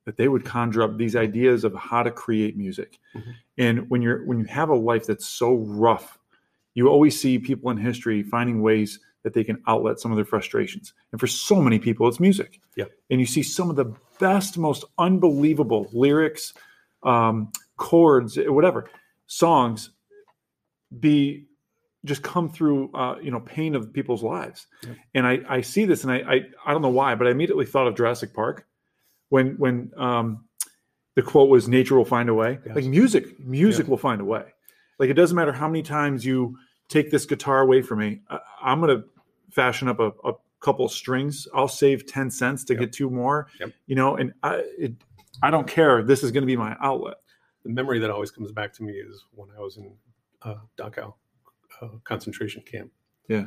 that 0.06 0.18
they 0.18 0.28
would 0.28 0.46
conjure 0.46 0.84
up 0.84 0.98
these 0.98 1.16
ideas 1.16 1.64
of 1.64 1.76
how 1.76 2.04
to 2.04 2.12
create 2.12 2.58
music. 2.58 3.00
Mm-hmm. 3.16 3.32
And 3.58 3.90
when 3.90 4.02
you're 4.02 4.26
when 4.26 4.40
you 4.40 4.46
have 4.46 4.70
a 4.70 4.76
life 4.76 5.06
that's 5.06 5.28
so 5.28 5.56
rough, 5.56 6.18
you 6.74 6.88
always 6.88 7.20
see 7.20 7.38
people 7.40 7.70
in 7.72 7.78
history 7.78 8.24
finding 8.24 8.62
ways 8.62 9.00
that 9.24 9.34
they 9.34 9.44
can 9.44 9.62
outlet 9.68 10.00
some 10.00 10.12
of 10.12 10.16
their 10.16 10.26
frustrations. 10.26 10.94
And 11.12 11.20
for 11.20 11.28
so 11.28 11.62
many 11.62 11.78
people, 11.78 12.08
it's 12.08 12.20
music. 12.20 12.60
Yeah. 12.76 12.86
And 13.10 13.20
you 13.20 13.26
see 13.26 13.44
some 13.44 13.70
of 13.70 13.76
the 13.76 13.94
best, 14.20 14.58
most 14.58 14.84
unbelievable 14.98 15.90
lyrics, 15.94 16.54
um, 17.04 17.52
chords, 17.78 18.38
whatever, 18.38 18.90
songs 19.28 19.92
be 21.00 21.46
just 22.04 22.24
come 22.24 22.50
through 22.50 22.92
uh, 22.94 23.18
you 23.22 23.32
know 23.32 23.40
pain 23.40 23.76
of 23.76 23.94
people's 23.94 24.24
lives 24.24 24.68
yeah. 24.84 24.94
and 25.14 25.28
I, 25.28 25.40
I 25.48 25.62
see 25.62 25.86
this 25.86 26.04
and 26.04 26.12
I, 26.12 26.18
I, 26.18 26.42
I 26.66 26.74
don't 26.74 26.82
know 26.82 26.90
why 26.90 27.16
but 27.16 27.28
i 27.28 27.32
immediately 27.32 27.66
thought 27.66 27.88
of 27.88 27.96
jurassic 27.96 28.34
park 28.34 28.66
when 29.32 29.56
when 29.58 29.92
um, 29.98 30.44
the 31.16 31.22
quote 31.22 31.50
was 31.50 31.68
nature 31.68 31.96
will 31.96 32.06
find 32.06 32.30
a 32.30 32.34
way 32.34 32.60
yes. 32.66 32.76
like 32.76 32.86
music 32.86 33.40
music 33.40 33.86
yeah. 33.86 33.90
will 33.90 33.98
find 33.98 34.22
a 34.22 34.26
way 34.26 34.44
like 35.00 35.10
it 35.10 35.14
doesn't 35.14 35.36
matter 35.36 35.54
how 35.54 35.68
many 35.68 35.82
times 35.82 36.24
you 36.24 36.58
take 36.90 37.10
this 37.10 37.26
guitar 37.26 37.62
away 37.62 37.82
from 37.82 38.00
me 38.00 38.22
I, 38.30 38.40
am 38.64 38.82
going 38.82 39.02
to 39.02 39.08
fashion 39.50 39.88
up 39.88 40.00
a, 40.00 40.12
a 40.26 40.34
couple 40.60 40.88
strings 40.90 41.48
i'll 41.56 41.68
save 41.68 42.06
10 42.06 42.30
cents 42.30 42.66
to 42.66 42.74
yep. 42.74 42.82
get 42.82 42.94
two 42.94 43.10
more 43.10 43.48
yep. 43.60 43.72
you 43.88 43.96
know 43.96 44.18
and 44.18 44.34
i 44.44 44.64
it, 44.78 44.94
i 45.42 45.50
don't 45.50 45.68
care 45.68 46.04
this 46.04 46.24
is 46.24 46.32
going 46.32 46.44
to 46.44 46.48
be 46.48 46.58
my 46.58 46.76
outlet 46.82 47.16
the 47.64 47.70
memory 47.70 48.00
that 48.00 48.10
always 48.10 48.32
comes 48.32 48.52
back 48.52 48.74
to 48.74 48.84
me 48.84 48.92
is 48.92 49.26
when 49.34 49.50
i 49.58 49.62
was 49.62 49.78
in 49.78 49.94
uh, 50.44 50.56
dachau 50.78 51.14
uh, 51.82 51.88
concentration 52.04 52.62
camp 52.64 52.92
yeah 53.30 53.46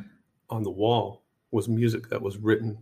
on 0.49 0.62
the 0.62 0.70
wall 0.70 1.25
was 1.51 1.68
music 1.68 2.09
that 2.09 2.23
was 2.23 2.38
written 2.38 2.79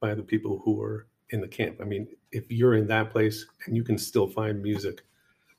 by 0.00 0.12
the 0.12 0.22
people 0.22 0.60
who 0.64 0.74
were 0.74 1.06
in 1.32 1.40
the 1.40 1.48
camp 1.48 1.76
i 1.80 1.84
mean 1.84 2.06
if 2.30 2.50
you're 2.50 2.74
in 2.74 2.86
that 2.86 3.10
place 3.10 3.46
and 3.66 3.76
you 3.76 3.82
can 3.82 3.98
still 3.98 4.26
find 4.26 4.62
music 4.62 5.02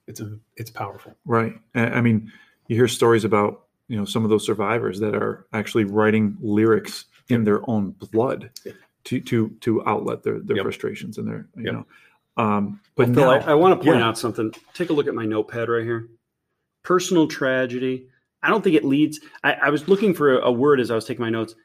it's 0.07 0.19
a 0.21 0.37
it's 0.55 0.71
powerful 0.71 1.13
right 1.25 1.53
i 1.75 2.01
mean 2.01 2.31
you 2.67 2.75
hear 2.75 2.87
stories 2.87 3.23
about 3.25 3.63
you 3.87 3.97
know 3.97 4.05
some 4.05 4.23
of 4.23 4.29
those 4.29 4.45
survivors 4.45 4.99
that 4.99 5.13
are 5.15 5.45
actually 5.53 5.83
writing 5.83 6.37
lyrics 6.41 7.05
in 7.29 7.43
their 7.43 7.67
own 7.69 7.91
blood 8.11 8.49
yeah. 8.65 8.71
to 9.03 9.19
to 9.19 9.49
to 9.61 9.85
outlet 9.87 10.23
their 10.23 10.39
their 10.39 10.57
Yep. 10.57 10.63
frustrations 10.63 11.17
and 11.17 11.27
their 11.27 11.47
you 11.55 11.65
Yep. 11.65 11.73
know 11.73 11.85
um 12.37 12.79
but 12.95 13.13
Phil, 13.13 13.29
I, 13.29 13.37
I 13.37 13.53
want 13.55 13.79
to 13.79 13.83
point 13.85 13.99
yeah. 13.99 14.07
out 14.07 14.17
something. 14.17 14.53
Take 14.73 14.89
a 14.89 14.93
look 14.93 15.07
at 15.07 15.15
my 15.15 15.25
notepad 15.25 15.69
right 15.69 15.83
here. 15.83 16.09
Personal 16.83 17.27
tragedy. 17.27 18.07
I 18.43 18.49
don't 18.49 18.63
think 18.63 18.75
it 18.75 18.83
leads. 18.85 19.19
I, 19.43 19.53
I 19.53 19.69
was 19.69 19.87
looking 19.87 20.13
for 20.13 20.37
a, 20.37 20.47
a 20.47 20.51
word 20.51 20.79
as 20.79 20.91
I 20.91 20.95
was 20.95 21.05
taking 21.05 21.23
my 21.23 21.29
notes. 21.29 21.55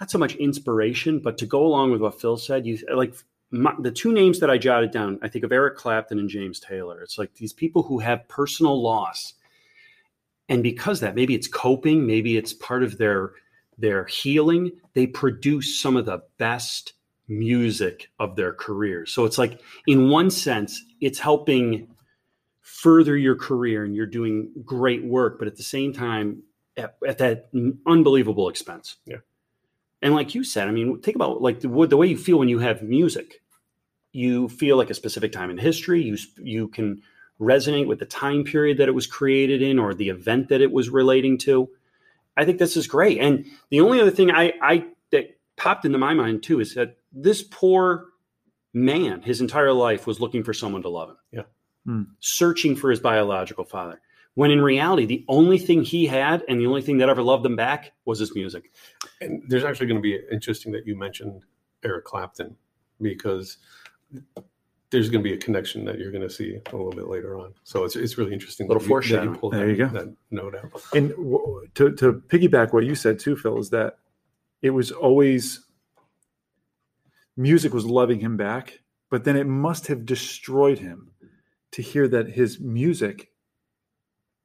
Not 0.00 0.10
so 0.10 0.18
much 0.18 0.34
inspiration, 0.36 1.18
but 1.18 1.36
to 1.38 1.46
go 1.46 1.66
along 1.66 1.92
with 1.92 2.00
what 2.00 2.20
Phil 2.20 2.36
said. 2.36 2.66
You 2.66 2.78
like 2.94 3.14
my, 3.52 3.74
the 3.78 3.92
two 3.92 4.12
names 4.12 4.40
that 4.40 4.50
I 4.50 4.58
jotted 4.58 4.90
down. 4.90 5.18
I 5.22 5.28
think 5.28 5.44
of 5.44 5.52
Eric 5.52 5.76
Clapton 5.76 6.18
and 6.18 6.28
James 6.28 6.58
Taylor. 6.58 7.02
It's 7.02 7.18
like 7.18 7.34
these 7.34 7.52
people 7.52 7.82
who 7.82 7.98
have 8.00 8.26
personal 8.28 8.82
loss, 8.82 9.34
and 10.48 10.62
because 10.62 11.00
that, 11.00 11.14
maybe 11.14 11.34
it's 11.34 11.48
coping, 11.48 12.06
maybe 12.06 12.36
it's 12.36 12.52
part 12.52 12.82
of 12.82 12.98
their 12.98 13.32
their 13.78 14.04
healing. 14.06 14.72
They 14.94 15.06
produce 15.06 15.80
some 15.80 15.96
of 15.96 16.06
the 16.06 16.22
best 16.38 16.94
music 17.28 18.10
of 18.18 18.36
their 18.36 18.52
careers. 18.52 19.12
So 19.12 19.24
it's 19.24 19.38
like, 19.38 19.60
in 19.86 20.10
one 20.10 20.30
sense, 20.30 20.82
it's 21.00 21.18
helping 21.18 21.88
further 22.60 23.16
your 23.16 23.36
career 23.36 23.84
and 23.84 23.94
you're 23.94 24.06
doing 24.06 24.50
great 24.64 25.04
work, 25.04 25.38
but 25.38 25.48
at 25.48 25.56
the 25.56 25.62
same 25.62 25.92
time, 25.92 26.42
at, 26.76 26.96
at 27.06 27.18
that 27.18 27.48
unbelievable 27.86 28.48
expense. 28.48 28.96
Yeah. 29.06 29.18
And 30.00 30.14
like 30.14 30.34
you 30.34 30.42
said, 30.42 30.68
I 30.68 30.72
mean, 30.72 31.00
think 31.00 31.14
about 31.14 31.40
like 31.40 31.60
the, 31.60 31.68
the 31.86 31.96
way 31.96 32.08
you 32.08 32.16
feel 32.16 32.38
when 32.38 32.48
you 32.48 32.58
have 32.58 32.82
music. 32.82 33.40
You 34.12 34.48
feel 34.48 34.76
like 34.76 34.90
a 34.90 34.94
specific 34.94 35.32
time 35.32 35.50
in 35.50 35.58
history. 35.58 36.02
You 36.02 36.16
you 36.38 36.68
can 36.68 37.02
resonate 37.40 37.86
with 37.86 37.98
the 37.98 38.06
time 38.06 38.44
period 38.44 38.78
that 38.78 38.88
it 38.88 38.94
was 38.94 39.06
created 39.06 39.62
in 39.62 39.78
or 39.78 39.94
the 39.94 40.08
event 40.08 40.48
that 40.48 40.60
it 40.60 40.70
was 40.70 40.88
relating 40.88 41.38
to. 41.38 41.68
I 42.36 42.44
think 42.44 42.58
this 42.58 42.76
is 42.76 42.86
great. 42.86 43.18
And 43.18 43.44
the 43.70 43.80
only 43.80 44.00
other 44.00 44.10
thing 44.10 44.30
I, 44.30 44.52
I 44.62 44.86
that 45.10 45.38
popped 45.56 45.84
into 45.84 45.98
my 45.98 46.14
mind 46.14 46.42
too 46.42 46.60
is 46.60 46.74
that 46.74 46.96
this 47.12 47.42
poor 47.42 48.06
man, 48.72 49.22
his 49.22 49.40
entire 49.40 49.72
life 49.72 50.06
was 50.06 50.20
looking 50.20 50.42
for 50.42 50.54
someone 50.54 50.82
to 50.82 50.88
love 50.88 51.10
him. 51.10 51.16
Yeah. 51.30 51.42
Hmm. 51.84 52.02
Searching 52.20 52.76
for 52.76 52.90
his 52.90 53.00
biological 53.00 53.64
father. 53.64 54.00
When 54.34 54.50
in 54.50 54.62
reality, 54.62 55.04
the 55.04 55.26
only 55.28 55.58
thing 55.58 55.84
he 55.84 56.06
had 56.06 56.42
and 56.48 56.58
the 56.58 56.66
only 56.66 56.80
thing 56.80 56.98
that 56.98 57.10
ever 57.10 57.22
loved 57.22 57.44
him 57.44 57.54
back 57.54 57.92
was 58.06 58.18
his 58.18 58.34
music. 58.34 58.72
And 59.20 59.42
there's 59.46 59.64
actually 59.64 59.88
going 59.88 59.98
to 59.98 60.02
be 60.02 60.18
interesting 60.30 60.72
that 60.72 60.86
you 60.86 60.96
mentioned 60.96 61.42
Eric 61.84 62.06
Clapton 62.06 62.56
because 62.98 63.58
there's 64.90 65.08
going 65.08 65.24
to 65.24 65.28
be 65.28 65.34
a 65.34 65.38
connection 65.38 65.84
that 65.86 65.98
you're 65.98 66.10
going 66.12 66.22
to 66.22 66.30
see 66.30 66.58
a 66.70 66.76
little 66.76 66.90
bit 66.92 67.08
later 67.08 67.38
on. 67.38 67.54
So 67.64 67.84
it's 67.84 67.96
it's 67.96 68.18
really 68.18 68.32
interesting. 68.32 68.68
Little 68.68 68.80
that 68.82 69.08
you- 69.08 69.16
that 69.16 69.24
you 69.24 69.34
pulled 69.34 69.52
There 69.54 69.66
that, 69.66 69.70
you 69.72 69.76
go. 69.76 69.88
That 69.88 70.14
note 70.30 70.54
out. 70.54 70.82
and 70.94 71.10
w- 71.10 71.66
to 71.74 71.92
to 71.92 72.12
piggyback 72.28 72.72
what 72.72 72.84
you 72.84 72.94
said 72.94 73.18
too 73.18 73.36
phil 73.36 73.58
is 73.58 73.70
that 73.70 73.98
it 74.60 74.70
was 74.70 74.90
always 74.92 75.64
music 77.36 77.72
was 77.72 77.86
loving 77.86 78.20
him 78.20 78.36
back 78.36 78.80
but 79.10 79.24
then 79.24 79.36
it 79.36 79.46
must 79.46 79.86
have 79.86 80.04
destroyed 80.06 80.78
him 80.78 81.10
to 81.72 81.82
hear 81.82 82.06
that 82.08 82.28
his 82.28 82.60
music 82.60 83.30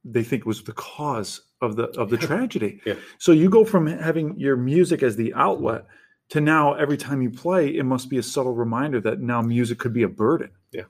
they 0.05 0.23
think 0.23 0.45
was 0.45 0.63
the 0.63 0.71
cause 0.73 1.41
of 1.61 1.75
the 1.75 1.85
of 1.99 2.09
the 2.09 2.17
tragedy 2.29 2.79
Yeah. 2.85 2.95
so 3.17 3.31
you 3.33 3.49
go 3.49 3.65
from 3.65 3.87
having 3.87 4.39
your 4.39 4.55
music 4.55 5.03
as 5.03 5.15
the 5.17 5.33
outlet 5.33 5.85
to 6.29 6.41
now 6.41 6.73
every 6.73 6.97
time 6.97 7.21
you 7.21 7.29
play 7.29 7.67
it 7.69 7.83
must 7.83 8.09
be 8.09 8.17
a 8.17 8.23
subtle 8.23 8.53
reminder 8.53 8.99
that 9.01 9.19
now 9.21 9.41
music 9.41 9.77
could 9.79 9.93
be 9.93 10.03
a 10.03 10.07
burden 10.09 10.51
Yeah. 10.71 10.83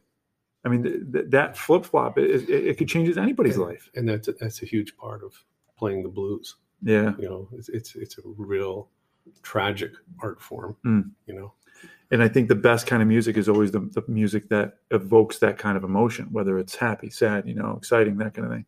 i 0.66 0.70
mean 0.70 0.84
th- 0.84 1.00
th- 1.14 1.26
that 1.30 1.58
flip-flop 1.58 2.18
it, 2.18 2.30
it, 2.50 2.50
it 2.70 2.78
could 2.78 2.88
change 2.88 3.16
anybody's 3.18 3.56
And- 3.58 3.66
life 3.66 3.90
And 3.96 4.10
that's 4.10 4.28
a, 4.28 4.34
that's 4.34 4.62
a 4.64 4.66
huge 4.66 4.96
part 4.98 5.24
of 5.24 5.34
playing 5.78 6.04
the 6.04 6.10
blues. 6.10 6.56
yeah 6.82 7.14
You 7.20 7.30
know, 7.30 7.50
it's 7.54 7.70
it's, 7.70 7.96
it's 7.96 8.18
a 8.18 8.22
real 8.26 8.90
tragic 9.44 9.92
art 10.22 10.42
form. 10.42 10.76
Mm. 10.86 11.12
You 11.28 11.34
know, 11.36 11.54
And 12.12 12.24
I 12.24 12.30
think 12.30 12.48
the 12.48 12.56
best 12.56 12.88
kind 12.88 13.02
of 13.02 13.08
music 13.10 13.36
is 13.38 13.48
always 13.50 13.72
the, 13.72 13.82
the 13.82 14.04
music 14.08 14.48
that 14.50 14.78
evokes 14.90 15.40
that 15.40 15.58
kind 15.58 15.76
of 15.78 15.84
emotion, 15.84 16.30
whether 16.32 16.58
it's 16.58 16.76
happy, 16.76 17.10
sad, 17.10 17.46
you 17.46 17.54
know, 17.54 17.76
exciting, 17.78 18.18
that 18.18 18.34
kind 18.34 18.46
of 18.48 18.54
thing. 18.54 18.66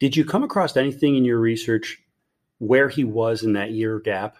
Did 0.00 0.16
you 0.16 0.24
come 0.24 0.42
across 0.42 0.74
anything 0.76 1.16
in 1.16 1.24
your 1.26 1.38
research 1.38 2.02
where 2.58 2.88
he 2.88 3.04
was 3.04 3.42
in 3.42 3.52
that 3.52 3.70
year 3.72 4.00
gap? 4.00 4.36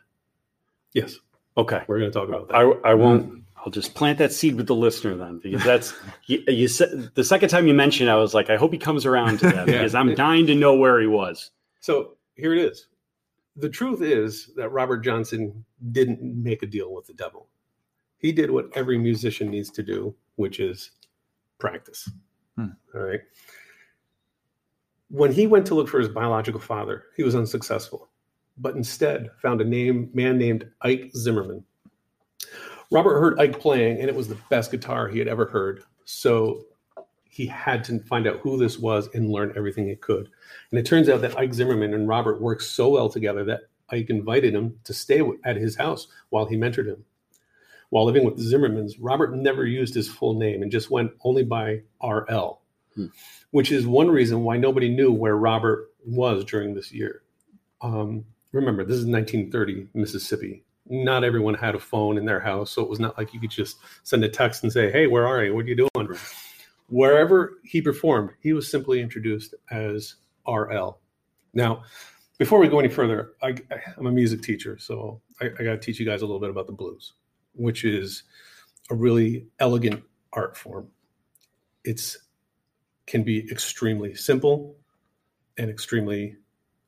yes, 0.95 1.19
Okay. 1.57 1.83
we're 1.89 1.99
going 1.99 2.11
to 2.11 2.19
talk 2.19 2.29
about 2.29 2.49
that. 2.49 2.55
I, 2.57 2.91
I 2.91 2.95
won't. 2.95 3.45
I'll 3.65 3.71
just 3.73 3.95
plant 3.95 4.19
that 4.19 4.33
seed 4.33 4.55
with 4.55 4.67
the 4.67 4.75
listener 4.75 5.15
then, 5.17 5.39
because 5.39 5.63
that's 5.63 5.93
you, 6.27 6.43
you 6.49 6.67
said 6.67 7.11
the 7.15 7.25
second 7.25 7.51
time 7.51 7.67
you 7.67 7.75
mentioned. 7.75 8.09
I 8.09 8.17
was 8.17 8.33
like, 8.33 8.49
I 8.49 8.57
hope 8.57 8.73
he 8.73 8.79
comes 8.79 9.05
around 9.05 9.39
to 9.41 9.47
that 9.51 9.57
Yeah. 9.69 9.79
because 9.79 9.95
I'm 9.95 10.15
dying 10.15 10.47
to 10.47 10.55
know 10.55 10.75
where 10.75 10.99
he 11.01 11.07
was. 11.07 11.51
So 11.81 12.17
here 12.37 12.55
it 12.55 12.61
is. 12.61 12.87
The 13.57 13.69
truth 13.69 14.01
is 14.01 14.51
that 14.57 14.71
Robert 14.71 14.99
Johnson 14.99 15.65
didn't 15.93 16.23
make 16.23 16.63
a 16.63 16.67
deal 16.67 16.95
with 16.95 17.07
the 17.07 17.13
devil. 17.15 17.49
He 18.19 18.33
did 18.33 18.51
what 18.51 18.69
every 18.75 18.97
musician 18.99 19.51
needs 19.51 19.71
to 19.73 19.83
do, 19.83 20.15
which 20.37 20.61
is 20.61 20.93
practice. 21.59 22.09
Hmm. 22.57 22.67
All 22.95 23.01
right. 23.03 23.21
When 25.09 25.33
he 25.33 25.47
went 25.47 25.67
to 25.67 25.75
look 25.75 25.89
for 25.89 25.99
his 25.99 26.09
biological 26.09 26.61
father, 26.61 27.05
he 27.17 27.23
was 27.25 27.35
unsuccessful, 27.35 28.09
but 28.61 28.77
instead 28.77 29.31
found 29.43 29.61
a 29.61 29.65
name 29.65 30.11
man 30.15 30.39
named 30.39 30.69
Ike 30.83 31.11
Zimmerman. 31.17 31.65
Robert 32.91 33.19
heard 33.21 33.39
Ike 33.41 33.59
playing, 33.61 34.01
and 34.01 34.09
it 34.09 34.15
was 34.15 34.29
the 34.29 34.39
best 34.51 34.71
guitar 34.71 35.09
he 35.09 35.19
had 35.19 35.29
ever 35.29 35.47
heard. 35.47 35.83
So 36.05 36.65
he 37.25 37.47
had 37.47 37.85
to 37.85 38.01
find 38.01 38.27
out 38.27 38.41
who 38.41 38.57
this 38.59 38.79
was 38.79 39.09
and 39.15 39.31
learn 39.31 39.53
everything 39.57 39.89
he 39.89 39.95
could. 39.95 40.29
And 40.71 40.79
it 40.79 40.85
turns 40.85 41.09
out 41.09 41.21
that 41.21 41.39
Ike 41.39 41.55
Zimmerman 41.55 41.95
and 41.95 42.09
Robert 42.09 42.41
worked 42.41 42.63
so 42.63 42.89
well 42.89 43.09
together 43.09 43.45
that 43.45 43.63
Ike 43.91 44.11
invited 44.11 44.55
him 44.55 44.79
to 44.85 44.93
stay 44.93 45.23
at 45.45 45.57
his 45.57 45.77
house 45.77 46.09
while 46.31 46.47
he 46.47 46.57
mentored 46.57 46.87
him. 46.87 47.05
While 47.91 48.05
living 48.05 48.25
with 48.25 48.37
the 48.37 48.43
Zimmermans, 48.43 48.95
Robert 49.01 49.35
never 49.35 49.67
used 49.67 49.95
his 49.95 50.09
full 50.09 50.35
name 50.35 50.63
and 50.63 50.71
just 50.71 50.91
went 50.91 51.13
only 51.25 51.43
by 51.45 51.83
RL, 52.03 52.61
Hmm. 52.95 53.07
which 53.53 53.71
is 53.73 53.87
one 53.87 54.09
reason 54.09 54.43
why 54.43 54.57
nobody 54.57 54.89
knew 54.89 55.13
where 55.13 55.37
Robert 55.37 55.93
was 56.05 56.45
during 56.45 56.75
this 56.75 56.93
year. 56.93 57.23
Um, 57.81 58.25
remember, 58.53 58.85
this 58.85 58.97
is 58.97 59.07
1930 59.07 59.89
Mississippi. 59.95 60.65
Not 60.89 61.25
everyone 61.25 61.55
had 61.55 61.75
a 61.75 61.79
phone 61.79 62.19
in 62.19 62.25
their 62.25 62.41
house, 62.41 62.73
so 62.73 62.83
it 62.83 62.89
was 62.89 62.99
not 62.99 63.17
like 63.17 63.33
you 63.33 63.41
could 63.41 63.51
just 63.51 63.79
send 64.03 64.25
a 64.25 64.29
text 64.29 64.63
and 64.63 64.73
say, 64.73 64.91
"Hey, 64.91 65.07
where 65.07 65.27
are 65.27 65.45
you? 65.45 65.55
What 65.55 65.67
are 65.67 65.69
you 65.69 65.89
doing?" 65.95 66.19
Wherever 66.89 67.59
he 67.63 67.81
performed, 67.81 68.31
he 68.41 68.53
was 68.53 68.69
simply 68.69 69.01
introduced 69.01 69.55
as 69.71 70.17
RL. 70.49 70.99
Now, 71.55 71.85
before 72.39 72.59
we 72.59 72.69
go 72.69 72.81
any 72.81 72.89
further, 72.89 73.33
I, 73.43 73.55
I'm 73.97 74.07
a 74.07 74.11
music 74.11 74.43
teacher, 74.43 74.79
so 74.79 75.21
I, 75.41 75.51
I 75.59 75.63
got 75.63 75.73
to 75.73 75.79
teach 75.79 76.01
you 76.01 76.07
guys 76.07 76.23
a 76.23 76.27
little 76.27 76.41
bit 76.41 76.51
about 76.51 76.67
the 76.67 76.73
blues, 76.73 77.13
which 77.55 77.85
is 77.85 78.25
a 78.91 78.95
really 78.95 79.47
elegant 79.61 80.03
art 80.33 80.57
form. 80.57 80.89
It's 81.85 82.19
can 83.07 83.23
be 83.25 83.49
extremely 83.51 84.15
simple 84.15 84.77
and 85.59 85.69
extremely 85.69 86.37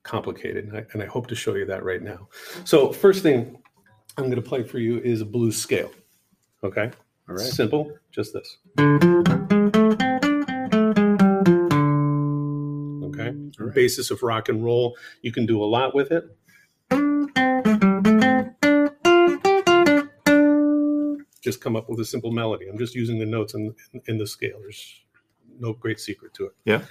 complicated, 0.03 0.65
and 0.67 0.77
I, 0.79 0.87
and 0.93 1.03
I 1.03 1.07
hope 1.07 1.27
to 1.29 1.35
show 1.35 1.55
you 1.55 1.65
that 1.67 1.85
right 1.85 2.03
now. 2.03 2.29
So, 2.65 2.93
first 2.93 3.23
thing 3.23 3.59
I'm 4.17 4.25
going 4.25 4.37
to 4.37 4.43
play 4.43 4.63
for 4.63 4.79
you 4.79 4.99
is 4.99 5.21
a 5.21 5.25
blues 5.25 5.57
scale. 5.57 5.91
Okay, 6.65 6.91
All 7.29 7.35
right. 7.35 7.41
simple, 7.41 7.93
just 8.11 8.33
this. 8.33 8.59
Okay, 13.05 13.35
right. 13.59 13.75
basis 13.75 14.11
of 14.11 14.23
rock 14.23 14.49
and 14.49 14.65
roll. 14.65 14.97
You 15.23 15.33
can 15.33 15.47
do 15.47 15.63
a 15.63 15.67
lot 15.67 15.95
with 15.95 16.11
it. 16.13 16.25
Just 21.43 21.61
come 21.61 21.75
up 21.75 21.91
with 21.91 21.99
a 21.99 22.05
simple 22.05 22.31
melody. 22.31 22.69
I'm 22.69 22.79
just 22.79 22.95
using 22.95 23.19
the 23.19 23.27
notes 23.27 23.55
in, 23.55 23.75
in, 23.93 24.01
in 24.07 24.19
the 24.19 24.27
scale. 24.27 24.59
There's 24.61 25.01
no 25.59 25.73
great 25.73 25.99
secret 25.99 26.33
to 26.35 26.47
it. 26.47 26.53
Yeah. 26.65 26.83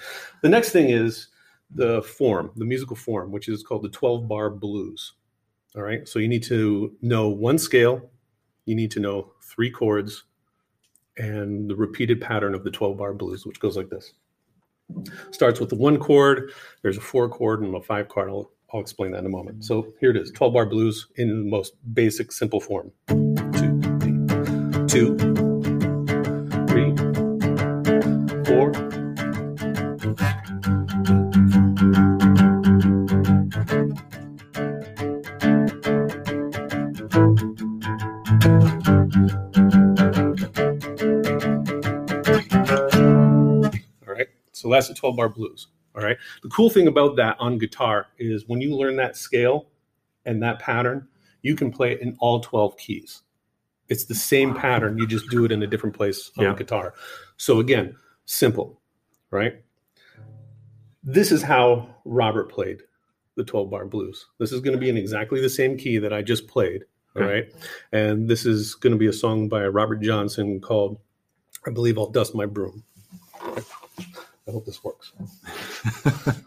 The 0.41 0.49
next 0.49 0.71
thing 0.71 0.89
is 0.89 1.27
the 1.73 2.01
form, 2.01 2.51
the 2.55 2.65
musical 2.65 2.95
form, 2.95 3.31
which 3.31 3.47
is 3.47 3.63
called 3.63 3.83
the 3.83 3.89
12 3.89 4.27
bar 4.27 4.49
blues. 4.49 5.13
All 5.75 5.83
right. 5.83 6.07
So 6.07 6.19
you 6.19 6.27
need 6.27 6.43
to 6.43 6.95
know 7.01 7.29
one 7.29 7.57
scale, 7.57 8.09
you 8.65 8.75
need 8.75 8.91
to 8.91 8.99
know 8.99 9.31
three 9.41 9.71
chords, 9.71 10.23
and 11.17 11.69
the 11.69 11.75
repeated 11.75 12.19
pattern 12.19 12.53
of 12.53 12.63
the 12.63 12.71
12 12.71 12.97
bar 12.97 13.13
blues, 13.13 13.45
which 13.45 13.59
goes 13.59 13.77
like 13.77 13.89
this. 13.89 14.13
Starts 15.31 15.59
with 15.59 15.69
the 15.69 15.75
one 15.75 15.97
chord, 15.97 16.51
there's 16.81 16.97
a 16.97 17.01
four 17.01 17.29
chord 17.29 17.61
and 17.61 17.73
a 17.73 17.81
five 17.81 18.09
chord. 18.09 18.29
I'll, 18.29 18.51
I'll 18.73 18.81
explain 18.81 19.11
that 19.11 19.19
in 19.19 19.25
a 19.25 19.29
moment. 19.29 19.63
So 19.63 19.93
here 19.99 20.11
it 20.11 20.17
is 20.17 20.31
12 20.31 20.53
bar 20.53 20.65
blues 20.65 21.07
in 21.15 21.29
the 21.29 21.49
most 21.49 21.73
basic, 21.93 22.31
simple 22.31 22.59
form. 22.59 22.91
Two, 24.87 25.17
three, 25.17 25.30
All 38.43 38.49
right. 44.07 44.27
So 44.51 44.69
that's 44.69 44.87
the 44.87 44.95
12 44.95 45.15
bar 45.15 45.29
blues. 45.29 45.67
All 45.95 46.03
right. 46.03 46.17
The 46.43 46.49
cool 46.49 46.69
thing 46.69 46.87
about 46.87 47.15
that 47.17 47.35
on 47.39 47.57
guitar 47.57 48.07
is 48.17 48.47
when 48.47 48.61
you 48.61 48.75
learn 48.75 48.95
that 48.97 49.17
scale 49.17 49.67
and 50.25 50.41
that 50.43 50.59
pattern, 50.59 51.07
you 51.41 51.55
can 51.55 51.71
play 51.71 51.91
it 51.93 52.01
in 52.01 52.15
all 52.19 52.39
12 52.39 52.77
keys. 52.77 53.23
It's 53.89 54.05
the 54.05 54.15
same 54.15 54.55
pattern. 54.55 54.97
You 54.97 55.05
just 55.05 55.29
do 55.29 55.43
it 55.43 55.51
in 55.51 55.61
a 55.63 55.67
different 55.67 55.95
place 55.95 56.31
on 56.37 56.45
Yeah. 56.45 56.51
the 56.53 56.57
guitar. 56.57 56.93
So 57.37 57.59
again, 57.59 57.95
simple, 58.25 58.81
right? 59.31 59.61
This 61.03 61.31
is 61.31 61.41
how 61.41 61.93
Robert 62.05 62.49
played 62.51 62.83
the 63.35 63.43
12 63.43 63.69
bar 63.69 63.85
blues. 63.85 64.27
This 64.39 64.51
is 64.51 64.61
going 64.61 64.73
to 64.75 64.79
be 64.79 64.89
in 64.89 64.97
exactly 64.97 65.41
the 65.41 65.49
same 65.49 65.77
key 65.77 65.97
that 65.97 66.13
I 66.13 66.21
just 66.21 66.47
played. 66.47 66.85
All 67.15 67.23
Okay. 67.23 67.31
right. 67.33 67.53
And 67.91 68.27
this 68.29 68.45
is 68.45 68.75
going 68.75 68.91
to 68.93 68.97
be 68.99 69.07
a 69.07 69.13
song 69.13 69.49
by 69.49 69.65
Robert 69.67 70.01
Johnson 70.01 70.59
called 70.61 70.97
I 71.65 71.69
believe 71.69 71.97
I'll 71.97 72.09
dust 72.09 72.33
my 72.33 72.45
broom. 72.47 72.83
I 73.45 74.51
hope 74.51 74.65
this 74.65 74.83
works. 74.83 75.11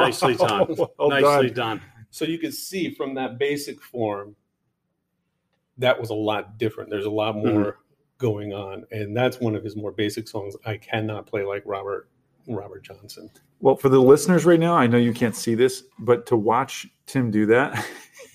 Nicely 0.00 0.34
done. 0.34 0.76
Well 0.98 1.10
Nicely 1.10 1.50
done. 1.50 1.78
done. 1.78 1.82
So 2.10 2.24
you 2.24 2.38
can 2.38 2.52
see 2.52 2.92
from 2.94 3.14
that 3.14 3.38
basic 3.38 3.80
form, 3.80 4.34
that 5.78 5.98
was 5.98 6.10
a 6.10 6.14
lot 6.14 6.58
different. 6.58 6.90
There's 6.90 7.06
a 7.06 7.10
lot 7.10 7.34
mm-hmm. 7.36 7.52
more 7.52 7.78
going 8.18 8.52
on, 8.52 8.84
and 8.90 9.16
that's 9.16 9.40
one 9.40 9.54
of 9.54 9.64
his 9.64 9.76
more 9.76 9.92
basic 9.92 10.28
songs. 10.28 10.54
I 10.66 10.76
cannot 10.76 11.26
play 11.26 11.42
like 11.42 11.62
Robert 11.64 12.08
Robert 12.46 12.82
Johnson. 12.82 13.30
Well, 13.60 13.76
for 13.76 13.88
the 13.88 14.00
listeners 14.00 14.44
right 14.44 14.60
now, 14.60 14.74
I 14.74 14.86
know 14.86 14.98
you 14.98 15.12
can't 15.12 15.36
see 15.36 15.54
this, 15.54 15.84
but 15.98 16.26
to 16.26 16.36
watch 16.36 16.86
Tim 17.06 17.30
do 17.30 17.46
that, 17.46 17.84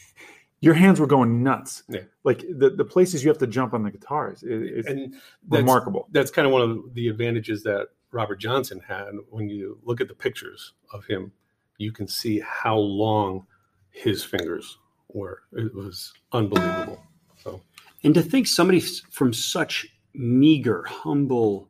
your 0.61 0.73
hands 0.73 0.99
were 0.99 1.07
going 1.07 1.43
nuts. 1.43 1.83
Yeah. 1.89 2.01
Like 2.23 2.39
the, 2.39 2.69
the 2.69 2.85
places 2.85 3.23
you 3.23 3.29
have 3.29 3.37
to 3.39 3.47
jump 3.47 3.73
on 3.73 3.83
the 3.83 3.91
guitars, 3.91 4.43
is, 4.43 4.79
it's 4.79 4.87
and 4.87 5.13
that's, 5.47 5.61
remarkable. 5.61 6.07
that's 6.11 6.31
kind 6.31 6.45
of 6.45 6.53
one 6.53 6.61
of 6.61 6.93
the 6.93 7.07
advantages 7.07 7.63
that 7.63 7.89
Robert 8.11 8.37
Johnson 8.39 8.81
had. 8.87 9.11
When 9.29 9.49
you 9.49 9.79
look 9.83 9.99
at 9.99 10.07
the 10.07 10.15
pictures 10.15 10.73
of 10.93 11.05
him, 11.05 11.31
you 11.77 11.91
can 11.91 12.07
see 12.07 12.41
how 12.45 12.77
long 12.77 13.45
his 13.91 14.23
fingers 14.23 14.77
were. 15.09 15.43
It 15.53 15.73
was 15.73 16.13
unbelievable. 16.31 17.01
So 17.37 17.61
And 18.03 18.13
to 18.13 18.21
think 18.21 18.47
somebody 18.47 18.79
from 19.11 19.33
such 19.33 19.87
meager, 20.13 20.83
humble 20.87 21.69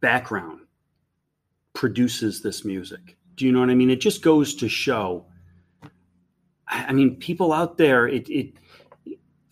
background 0.00 0.60
produces 1.72 2.42
this 2.42 2.64
music. 2.64 3.16
Do 3.36 3.46
you 3.46 3.52
know 3.52 3.60
what 3.60 3.70
I 3.70 3.74
mean? 3.74 3.90
It 3.90 4.00
just 4.00 4.22
goes 4.22 4.54
to 4.56 4.68
show. 4.68 5.26
I 6.68 6.86
I 6.88 6.92
mean, 6.92 7.16
people 7.16 7.52
out 7.52 7.76
there, 7.76 8.06
it, 8.08 8.28
it 8.28 8.54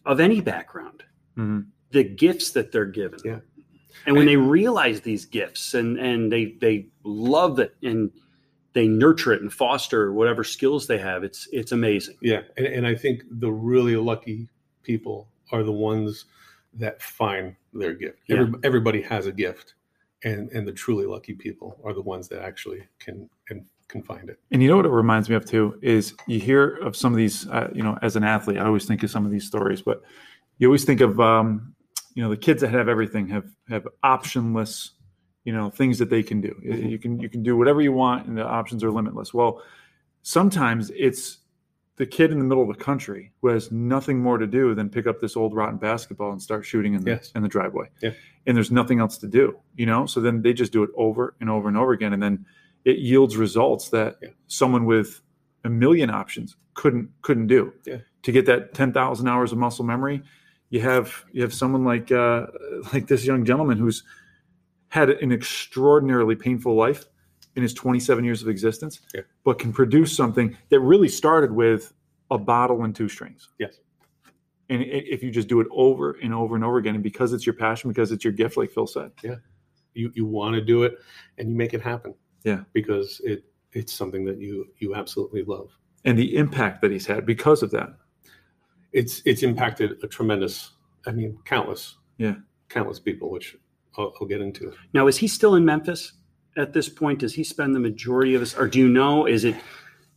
of 0.07 0.21
any 0.21 0.41
background, 0.41 1.05
Mhm. 1.37 1.67
the 1.91 2.05
gifts 2.05 2.51
that 2.53 2.73
they're 2.73 2.85
given. 2.87 3.21
Yeah. 3.25 3.41
And 4.07 4.17
when 4.17 4.27
they 4.27 4.37
realize 4.37 5.01
these 5.01 5.25
gifts 5.25 5.75
and 5.75 5.99
and 5.99 6.31
they 6.33 6.53
they 6.61 6.89
love 7.05 7.59
it 7.59 7.77
and 7.83 8.11
they 8.75 8.89
nurture 8.89 9.33
it 9.33 9.43
and 9.43 9.53
foster 9.53 10.13
whatever 10.13 10.45
skills 10.45 10.87
they 10.87 10.99
have, 10.99 11.25
it's 11.25 11.49
it's 11.53 11.73
amazing. 11.73 12.17
Yeah, 12.21 12.43
and, 12.57 12.67
and 12.67 12.87
I 12.87 12.95
think 12.95 13.23
the 13.31 13.53
really 13.53 13.97
lucky 13.97 14.49
people 14.83 15.29
are 15.51 15.63
the 15.63 15.73
ones 15.73 16.25
that 16.75 17.03
find 17.03 17.55
their 17.73 17.93
gift. 17.93 18.19
Yeah. 18.27 18.41
Every, 18.41 18.55
everybody 18.65 19.03
has 19.03 19.27
a 19.27 19.33
gift, 19.33 19.75
and 20.25 20.51
and 20.51 20.67
the 20.67 20.73
truly 20.73 21.07
lucky 21.07 21.35
people 21.35 21.79
are 21.85 21.93
the 21.93 22.03
ones 22.03 22.29
that 22.29 22.43
actually 22.43 22.87
can 22.99 23.29
and 23.51 23.67
can 23.89 24.03
find 24.03 24.31
it. 24.31 24.39
And 24.51 24.63
you 24.63 24.69
know 24.69 24.77
what 24.77 24.87
it 24.87 24.91
reminds 24.91 25.29
me 25.29 25.37
of 25.37 25.45
too 25.45 25.79
is 25.83 26.15
you 26.27 26.41
hear 26.41 26.77
of 26.77 26.97
some 26.97 27.13
of 27.13 27.19
these. 27.19 27.49
Uh, 27.49 27.69
you 27.75 27.83
know, 27.83 27.99
as 28.03 28.17
an 28.17 28.25
athlete, 28.25 28.59
I 28.59 28.65
always 28.65 28.87
think 28.87 29.03
of 29.03 29.11
some 29.11 29.27
of 29.27 29.33
these 29.33 29.47
stories, 29.47 29.83
but 29.83 30.03
you 30.59 30.69
always 30.69 30.85
think 30.85 31.01
of 31.01 31.21
um, 31.21 31.75
you 32.15 32.23
know 32.23 32.31
the 32.31 32.37
kids 32.37 32.63
that 32.63 32.71
have 32.71 32.89
everything 32.89 33.29
have 33.29 33.47
have 33.69 33.87
optionless 34.05 34.91
you 35.45 35.53
know 35.53 35.71
things 35.71 35.99
that 35.99 36.09
they 36.11 36.23
can 36.23 36.41
do 36.41 36.55
you 36.63 36.99
can 36.99 37.19
you 37.21 37.29
can 37.29 37.43
do 37.43 37.57
whatever 37.57 37.81
you 37.81 37.93
want 37.93 38.27
and 38.27 38.37
the 38.39 38.45
options 38.47 38.83
are 38.85 38.91
limitless 38.91 39.35
well 39.35 39.61
sometimes 40.23 40.91
it's 40.97 41.39
the 41.97 42.07
kid 42.07 42.31
in 42.33 42.39
the 42.39 42.45
middle 42.45 42.63
of 42.69 42.77
the 42.77 42.83
country 42.83 43.33
who 43.43 43.49
has 43.49 43.71
nothing 43.71 44.19
more 44.21 44.39
to 44.39 44.47
do 44.47 44.75
than 44.75 44.89
pick 44.89 45.07
up 45.07 45.21
this 45.21 45.37
old 45.37 45.55
rotten 45.55 45.77
basketball 45.77 46.33
and 46.33 46.41
start 46.41 46.65
shooting 46.65 46.95
in 46.95 47.03
the, 47.05 47.11
Yes. 47.13 47.33
in 47.35 47.43
the 47.43 47.49
driveway 47.49 47.89
Yeah. 48.01 48.13
and 48.47 48.57
there's 48.57 48.71
nothing 48.71 49.01
else 49.01 49.19
to 49.19 49.27
do 49.29 49.57
you 49.77 49.87
know 49.87 50.07
so 50.07 50.21
then 50.21 50.43
they 50.43 50.53
just 50.53 50.73
do 50.73 50.83
it 50.83 50.91
over 50.97 51.35
and 51.41 51.51
over 51.51 51.69
and 51.69 51.77
over 51.77 51.93
again 51.93 52.13
and 52.13 52.23
then 52.23 52.47
it 52.85 52.99
yields 52.99 53.37
results 53.37 53.89
that 53.91 54.17
Yeah. 54.23 54.29
someone 54.47 54.85
with 54.87 55.21
a 55.65 55.69
million 55.69 56.09
options 56.11 56.57
couldn't 56.75 57.11
couldn't 57.23 57.49
do 57.49 57.73
Yeah. 57.85 57.99
to 58.23 58.33
get 58.33 58.47
that 58.47 58.75
10,000 58.75 59.29
hours 59.29 59.53
of 59.53 59.59
muscle 59.59 59.85
memory 59.85 60.23
you 60.71 60.81
have 60.81 61.25
you 61.33 61.43
have 61.43 61.53
someone 61.53 61.85
like 61.85 62.11
uh, 62.11 62.47
like 62.93 63.07
this 63.09 63.27
young 63.27 63.45
gentleman 63.45 63.77
who's 63.79 64.03
had 64.93 65.09
an 65.09 65.33
extraordinarily 65.33 66.37
painful 66.37 66.75
life 66.75 67.07
in 67.57 67.63
his 67.63 67.73
27 67.73 68.23
years 68.27 68.43
of 68.43 68.49
existence, 68.49 69.01
Yeah. 69.15 69.23
but 69.43 69.59
can 69.59 69.73
produce 69.73 70.15
something 70.15 70.55
that 70.69 70.81
really 70.81 71.09
started 71.09 71.51
with 71.51 71.95
a 72.31 72.37
bottle 72.37 72.85
and 72.85 72.95
two 72.95 73.09
strings. 73.09 73.49
Yes. 73.59 73.81
And 74.69 74.83
if 74.83 75.23
you 75.23 75.31
just 75.31 75.49
do 75.49 75.61
it 75.61 75.67
over 75.71 76.13
and 76.23 76.35
over 76.35 76.57
and 76.57 76.63
over 76.65 76.77
again, 76.77 76.95
and 76.95 77.03
because 77.03 77.33
it's 77.33 77.47
your 77.47 77.55
passion, 77.55 77.89
because 77.89 78.13
it's 78.13 78.23
your 78.23 78.35
gift, 78.35 78.59
like 78.59 78.71
Phil 78.71 78.87
said, 78.87 79.13
Yeah. 79.23 79.37
You 79.95 80.13
you 80.15 80.27
want 80.27 80.55
to 80.57 80.61
do 80.63 80.83
it, 80.83 80.99
and 81.39 81.49
you 81.51 81.57
make 81.57 81.73
it 81.73 81.81
happen. 81.81 82.15
Yeah. 82.45 82.65
because 82.75 83.21
it 83.25 83.45
it's 83.73 83.93
something 83.95 84.27
that 84.27 84.37
you 84.39 84.67
you 84.79 84.95
absolutely 84.95 85.43
love. 85.45 85.71
and 86.05 86.19
the 86.19 86.37
impact 86.37 86.83
that 86.83 86.91
he's 86.91 87.07
had 87.07 87.25
because 87.25 87.63
of 87.63 87.71
that. 87.71 87.95
It's 88.93 89.23
it's 89.25 89.43
impacted 89.43 90.03
a 90.05 90.07
tremendous. 90.07 90.73
I 91.07 91.13
mean, 91.13 91.39
countless. 91.47 91.97
Yeah. 92.19 92.37
countless 92.69 93.01
people, 93.01 93.31
which 93.31 93.57
I'll, 93.99 94.13
I'll 94.21 94.27
get 94.27 94.41
into. 94.41 94.69
It. 94.69 94.75
Now, 94.95 95.07
is 95.07 95.17
he 95.19 95.29
still 95.29 95.55
in 95.55 95.65
Memphis 95.65 96.13
at 96.57 96.73
this 96.73 96.89
point? 96.89 97.21
Does 97.21 97.35
he 97.35 97.45
spend 97.45 97.75
the 97.75 97.81
majority 97.81 98.35
of 98.35 98.41
his, 98.41 98.55
or 98.55 98.69
do 98.69 98.79
you 98.79 98.89
know? 98.89 99.27
Is 99.27 99.45
it 99.45 99.57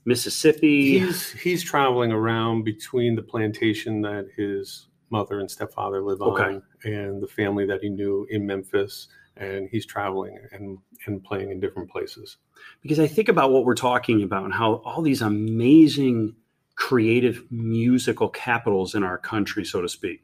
Mississippi? 0.05 0.99
He's 0.99 1.31
he's 1.31 1.63
traveling 1.63 2.11
around 2.11 2.63
between 2.63 3.15
the 3.15 3.21
plantation 3.21 4.01
that 4.01 4.27
his 4.35 4.87
mother 5.09 5.39
and 5.39 5.49
stepfather 5.49 6.01
live 6.01 6.21
on, 6.21 6.61
and 6.83 7.21
the 7.21 7.27
family 7.27 7.65
that 7.65 7.81
he 7.81 7.89
knew 7.89 8.25
in 8.29 8.45
Memphis, 8.45 9.07
and 9.37 9.69
he's 9.71 9.85
traveling 9.85 10.37
and 10.51 10.77
and 11.05 11.23
playing 11.23 11.51
in 11.51 11.59
different 11.59 11.89
places. 11.89 12.37
because 12.81 12.99
I 12.99 13.07
think 13.07 13.29
about 13.29 13.51
what 13.51 13.65
we're 13.65 13.75
talking 13.75 14.23
about 14.23 14.43
and 14.45 14.53
how 14.53 14.75
all 14.85 15.01
these 15.01 15.21
amazing 15.21 16.35
creative 16.75 17.43
musical 17.51 18.27
capitals 18.29 18.95
in 18.95 19.03
our 19.03 19.17
country, 19.17 19.63
so 19.63 19.81
to 19.81 19.87
speak, 19.87 20.23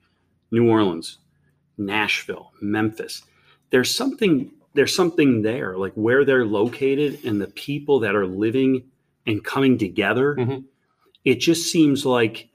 New 0.52 0.70
Orleans, 0.70 1.20
Nashville, 1.78 2.52
Memphis. 2.62 3.24
There's 3.72 3.94
something 3.94 4.52
there's 4.74 4.96
something 4.96 5.42
there, 5.42 5.78
like 5.78 5.92
where 5.96 6.24
they're 6.24 6.46
located 6.46 7.20
and 7.26 7.42
the 7.42 7.48
people 7.48 8.00
that 8.00 8.16
are 8.16 8.26
living 8.26 8.84
and 9.28 9.44
coming 9.44 9.78
together. 9.78 10.36
Mhm. 10.40 10.64
It 11.26 11.42
just 11.42 11.70
seems 11.70 12.06
like 12.06 12.48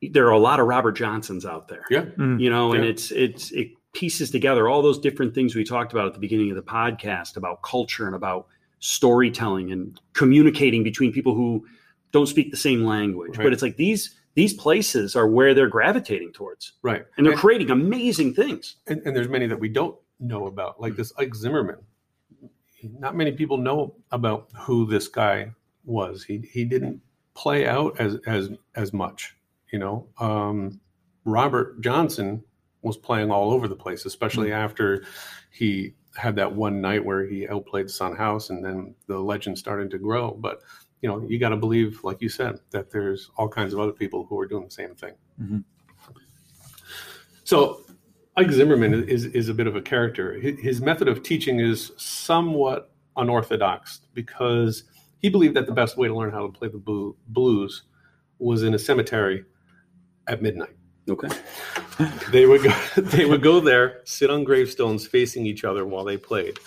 there 0.00 0.26
are 0.28 0.30
a 0.32 0.38
lot 0.38 0.60
of 0.60 0.66
Robert 0.68 0.92
Johnsons 0.92 1.44
out 1.44 1.66
there 1.68 1.84
Yeah, 1.90 2.04
Mm. 2.16 2.40
you 2.40 2.48
know 2.50 2.72
and 2.72 2.84
Yeah. 2.84 2.90
it's 2.90 3.10
it's 3.10 3.50
it 3.50 3.72
pieces 3.92 4.30
together 4.30 4.68
all 4.68 4.80
those 4.82 4.98
different 5.00 5.34
things 5.34 5.56
we 5.56 5.64
talked 5.64 5.92
about 5.92 6.06
at 6.06 6.14
the 6.14 6.20
beginning 6.20 6.50
of 6.50 6.56
the 6.56 6.62
podcast 6.62 7.36
about 7.36 7.62
culture 7.62 8.06
and 8.06 8.14
about 8.14 8.46
storytelling 8.78 9.72
and 9.72 10.00
communicating 10.14 10.82
between 10.82 11.12
people 11.12 11.34
who 11.34 11.66
don't 12.12 12.26
speak 12.28 12.50
the 12.50 12.56
same 12.56 12.84
language 12.84 13.36
Right. 13.36 13.44
but 13.44 13.52
it's 13.52 13.62
like 13.62 13.76
these 13.76 14.14
these 14.34 14.54
places 14.54 15.16
are 15.16 15.26
where 15.28 15.52
they're 15.54 15.68
gravitating 15.68 16.32
towards 16.32 16.72
right. 16.82 17.04
and 17.16 17.26
they're 17.26 17.32
and, 17.32 17.40
creating 17.40 17.70
amazing 17.70 18.32
things 18.34 18.76
and, 18.86 19.02
and 19.04 19.14
there's 19.16 19.28
many 19.28 19.46
that 19.48 19.58
we 19.60 19.68
don't 19.68 19.96
know 20.20 20.46
about, 20.46 20.80
like 20.80 20.96
this 20.96 21.12
Ike 21.18 21.34
Zimmerman. 21.34 21.78
Not 22.98 23.16
many 23.16 23.32
people 23.32 23.56
know 23.56 23.94
about 24.10 24.48
who 24.56 24.86
this 24.86 25.08
guy 25.08 25.52
was. 25.84 26.24
He 26.24 26.38
he 26.52 26.64
didn't 26.64 27.00
play 27.34 27.66
out 27.66 27.98
as 28.00 28.16
as 28.26 28.50
as 28.74 28.92
much, 28.92 29.36
you 29.72 29.78
know. 29.78 30.06
Um, 30.18 30.80
Robert 31.24 31.80
Johnson 31.80 32.42
was 32.82 32.96
playing 32.96 33.30
all 33.30 33.52
over 33.52 33.68
the 33.68 33.76
place, 33.76 34.06
especially 34.06 34.52
after 34.52 35.04
he 35.50 35.94
had 36.16 36.36
that 36.36 36.54
one 36.54 36.80
night 36.80 37.04
where 37.04 37.26
he 37.26 37.46
outplayed 37.48 37.90
Son 37.90 38.16
House, 38.16 38.50
and 38.50 38.64
then 38.64 38.94
the 39.06 39.18
legend 39.18 39.58
started 39.58 39.90
to 39.90 39.98
grow. 39.98 40.30
But 40.32 40.62
you 41.02 41.08
know, 41.08 41.20
you 41.28 41.38
got 41.38 41.50
to 41.50 41.56
believe, 41.56 42.02
like 42.02 42.20
you 42.20 42.28
said, 42.28 42.60
that 42.70 42.90
there's 42.90 43.30
all 43.36 43.48
kinds 43.48 43.72
of 43.72 43.80
other 43.80 43.92
people 43.92 44.24
who 44.24 44.38
are 44.38 44.46
doing 44.46 44.64
the 44.64 44.70
same 44.70 44.94
thing. 44.94 45.14
Mhm. 45.40 45.64
So 47.44 47.82
Ike 48.40 48.52
Zimmerman 48.52 49.06
is 49.06 49.26
is 49.26 49.50
a 49.50 49.54
bit 49.54 49.66
of 49.66 49.76
a 49.76 49.82
character. 49.82 50.32
His 50.40 50.80
method 50.80 51.08
of 51.08 51.22
teaching 51.22 51.60
is 51.60 51.92
somewhat 51.98 52.90
unorthodox 53.18 54.00
because 54.14 54.84
he 55.18 55.28
believed 55.28 55.54
that 55.56 55.66
the 55.66 55.72
best 55.72 55.98
way 55.98 56.08
to 56.08 56.14
learn 56.14 56.30
how 56.30 56.46
to 56.46 56.52
play 56.52 56.68
the 56.68 57.12
blues 57.28 57.82
was 58.38 58.62
in 58.62 58.72
a 58.72 58.78
cemetery 58.78 59.44
at 60.26 60.40
midnight. 60.40 60.74
okay 61.06 61.28
They 62.32 62.46
would 62.46 62.62
go, 62.62 62.70
they 62.96 63.26
would 63.26 63.42
go 63.42 63.60
there, 63.60 64.00
sit 64.04 64.30
on 64.30 64.42
gravestones 64.44 65.06
facing 65.06 65.44
each 65.44 65.64
other 65.64 65.84
while 65.84 66.04
they 66.04 66.16
played. 66.16 66.58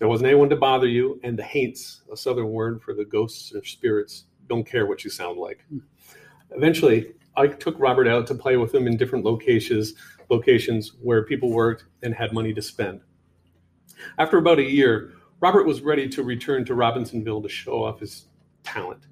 There 0.00 0.08
wasn't 0.08 0.26
anyone 0.26 0.48
to 0.48 0.56
bother 0.56 0.88
you, 0.88 1.20
and 1.22 1.38
the 1.38 1.44
haints, 1.44 2.02
a 2.12 2.16
southern 2.16 2.50
word 2.50 2.82
for 2.82 2.92
the 2.92 3.04
ghosts 3.04 3.54
or 3.54 3.64
spirits, 3.64 4.24
don't 4.48 4.66
care 4.66 4.86
what 4.86 5.04
you 5.04 5.10
sound 5.10 5.38
like. 5.38 5.64
Hmm. 5.68 5.78
Eventually, 6.50 7.14
I 7.36 7.46
took 7.46 7.78
Robert 7.78 8.08
out 8.08 8.26
to 8.28 8.34
play 8.34 8.56
with 8.56 8.74
him 8.74 8.86
in 8.86 8.96
different 8.96 9.24
locations, 9.24 9.94
locations 10.28 10.92
where 11.00 11.24
people 11.24 11.50
worked 11.50 11.84
and 12.02 12.14
had 12.14 12.32
money 12.32 12.52
to 12.54 12.62
spend. 12.62 13.00
After 14.18 14.38
about 14.38 14.58
a 14.58 14.70
year, 14.70 15.12
Robert 15.40 15.64
was 15.64 15.82
ready 15.82 16.08
to 16.08 16.22
return 16.22 16.64
to 16.64 16.74
Robinsonville 16.74 17.42
to 17.42 17.48
show 17.48 17.84
off 17.84 18.00
his 18.00 18.26
talent. 18.64 19.06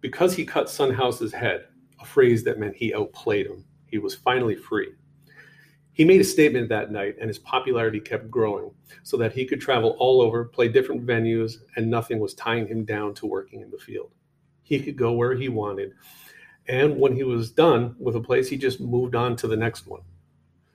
Because 0.00 0.34
he 0.34 0.44
cut 0.44 0.68
Son 0.68 0.92
House's 0.92 1.32
head, 1.32 1.66
a 2.00 2.04
phrase 2.04 2.44
that 2.44 2.58
meant 2.58 2.76
he 2.76 2.94
outplayed 2.94 3.46
him, 3.46 3.64
he 3.86 3.98
was 3.98 4.14
finally 4.14 4.56
free. 4.56 4.92
He 5.92 6.04
made 6.04 6.20
a 6.20 6.24
statement 6.24 6.68
that 6.70 6.90
night, 6.90 7.14
and 7.20 7.28
his 7.28 7.38
popularity 7.38 8.00
kept 8.00 8.28
growing 8.28 8.72
so 9.04 9.16
that 9.16 9.32
he 9.32 9.44
could 9.44 9.60
travel 9.60 9.96
all 10.00 10.20
over, 10.20 10.44
play 10.44 10.66
different 10.66 11.06
venues, 11.06 11.58
and 11.76 11.88
nothing 11.88 12.18
was 12.18 12.34
tying 12.34 12.66
him 12.66 12.84
down 12.84 13.14
to 13.14 13.26
working 13.26 13.60
in 13.60 13.70
the 13.70 13.78
field. 13.78 14.10
He 14.64 14.80
could 14.80 14.96
go 14.96 15.12
where 15.12 15.34
he 15.34 15.48
wanted. 15.48 15.92
And 16.66 16.98
when 16.98 17.14
he 17.14 17.22
was 17.22 17.52
done 17.52 17.94
with 18.00 18.16
a 18.16 18.20
place, 18.20 18.48
he 18.48 18.56
just 18.56 18.80
moved 18.80 19.14
on 19.14 19.36
to 19.36 19.46
the 19.46 19.56
next 19.56 19.86
one. 19.86 20.00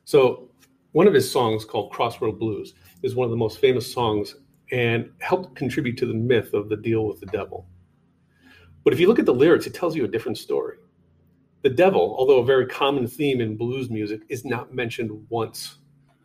So, 0.10 0.50
one 0.94 1.06
of 1.06 1.14
his 1.14 1.32
songs 1.32 1.66
called 1.66 1.92
Crossroad 1.92 2.40
Blues 2.40 2.74
is 3.04 3.14
one 3.14 3.26
of 3.26 3.30
the 3.30 3.38
most 3.38 3.60
famous 3.60 3.94
songs 3.94 4.38
and 4.72 5.12
helped 5.20 5.56
contribute 5.56 6.00
to 6.00 6.08
the 6.08 6.16
myth 6.16 6.56
of 6.56 6.68
the 6.68 6.78
deal 6.78 7.06
with 7.06 7.20
the 7.20 7.28
devil. 7.28 7.68
But 8.84 8.92
if 8.92 9.00
you 9.00 9.08
look 9.08 9.20
at 9.20 9.28
the 9.28 9.36
lyrics, 9.36 9.68
it 9.68 9.76
tells 9.76 9.96
you 9.96 10.06
a 10.06 10.08
different 10.08 10.40
story. 10.40 10.78
The 11.62 11.70
devil, 11.70 12.16
although 12.18 12.40
a 12.40 12.44
very 12.44 12.66
common 12.66 13.06
theme 13.06 13.40
in 13.40 13.56
blues 13.56 13.92
music, 13.92 14.22
is 14.30 14.44
not 14.46 14.74
mentioned 14.74 15.12
once. 15.30 15.78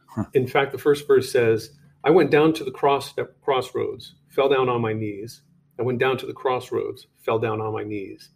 Huh. 0.07 0.25
In 0.33 0.47
fact, 0.47 0.73
the 0.73 0.79
first 0.79 1.07
verse 1.07 1.31
says, 1.31 1.73
I 2.05 2.11
went 2.11 2.31
down 2.31 2.55
to 2.55 2.65
the 2.65 2.71
cross, 2.71 3.13
crossroads, 3.43 4.15
fell 4.31 4.49
down 4.49 4.71
on 4.71 4.81
my 4.81 4.95
knees. 4.95 5.43
I 5.79 5.83
went 5.83 5.99
down 5.99 6.17
to 6.17 6.27
the 6.27 6.33
crossroads, 6.33 7.09
fell 7.19 7.39
down 7.39 7.61
on 7.61 7.75
my 7.75 7.85
knees. 7.85 8.31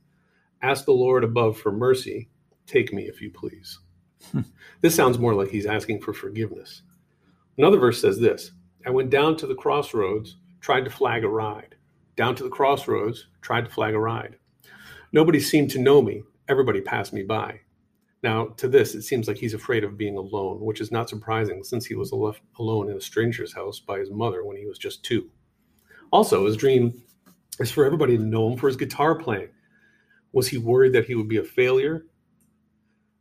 Ask 0.61 0.85
the 0.85 0.93
Lord 0.93 1.25
above 1.25 1.57
for 1.57 1.73
mercy. 1.73 2.29
Take 2.67 2.93
me, 2.93 3.05
if 3.05 3.23
you 3.23 3.31
please. 3.31 3.79
this 4.81 4.95
sounds 4.95 5.19
more 5.19 5.35
like 5.35 5.51
he's 5.51 5.67
asking 5.67 6.01
for 6.01 6.13
forgiveness. 6.13 6.83
Another 7.57 7.79
verse 7.79 8.01
says 8.01 8.19
this 8.19 8.53
I 8.87 8.91
went 8.91 9.11
down 9.11 9.37
to 9.37 9.47
the 9.47 9.55
crossroads, 9.55 10.37
tried 10.61 10.85
to 10.85 10.91
flag 10.91 11.25
a 11.25 11.29
ride. 11.29 11.75
Down 12.17 12.35
to 12.37 12.43
the 12.43 12.51
crossroads, 12.51 13.27
tried 13.43 13.65
to 13.67 13.71
flag 13.71 13.95
a 13.95 13.99
ride. 13.99 14.37
Nobody 15.13 15.41
seemed 15.41 15.71
to 15.71 15.79
know 15.79 16.03
me. 16.03 16.23
Everybody 16.49 16.81
passed 16.81 17.13
me 17.13 17.23
by. 17.23 17.61
Now, 18.23 18.47
to 18.57 18.67
this, 18.67 18.95
it 18.95 19.03
seems 19.03 19.29
like 19.29 19.37
he's 19.37 19.55
afraid 19.55 19.85
of 19.85 19.97
being 19.97 20.17
alone, 20.17 20.61
which 20.61 20.81
is 20.81 20.91
not 20.91 21.09
surprising 21.09 21.63
since 21.63 21.87
he 21.87 21.95
was 21.95 22.13
left 22.13 22.43
alone 22.59 22.91
in 22.91 22.97
a 22.97 23.01
stranger's 23.01 23.55
house 23.55 23.79
by 23.79 23.99
his 23.99 24.11
mother 24.11 24.45
when 24.45 24.57
he 24.57 24.67
was 24.67 24.79
just 24.79 25.05
two. 25.05 25.31
Also, 26.11 26.47
his 26.47 26.57
dream 26.57 27.03
is 27.61 27.71
for 27.71 27.85
everybody 27.85 28.17
to 28.17 28.23
know 28.23 28.51
him 28.51 28.59
for 28.59 28.67
his 28.67 28.77
guitar 28.77 29.15
playing. 29.15 29.51
Was 30.33 30.49
he 30.49 30.59
worried 30.59 30.93
that 30.95 31.05
he 31.05 31.15
would 31.15 31.29
be 31.29 31.37
a 31.37 31.45
failure? 31.45 32.07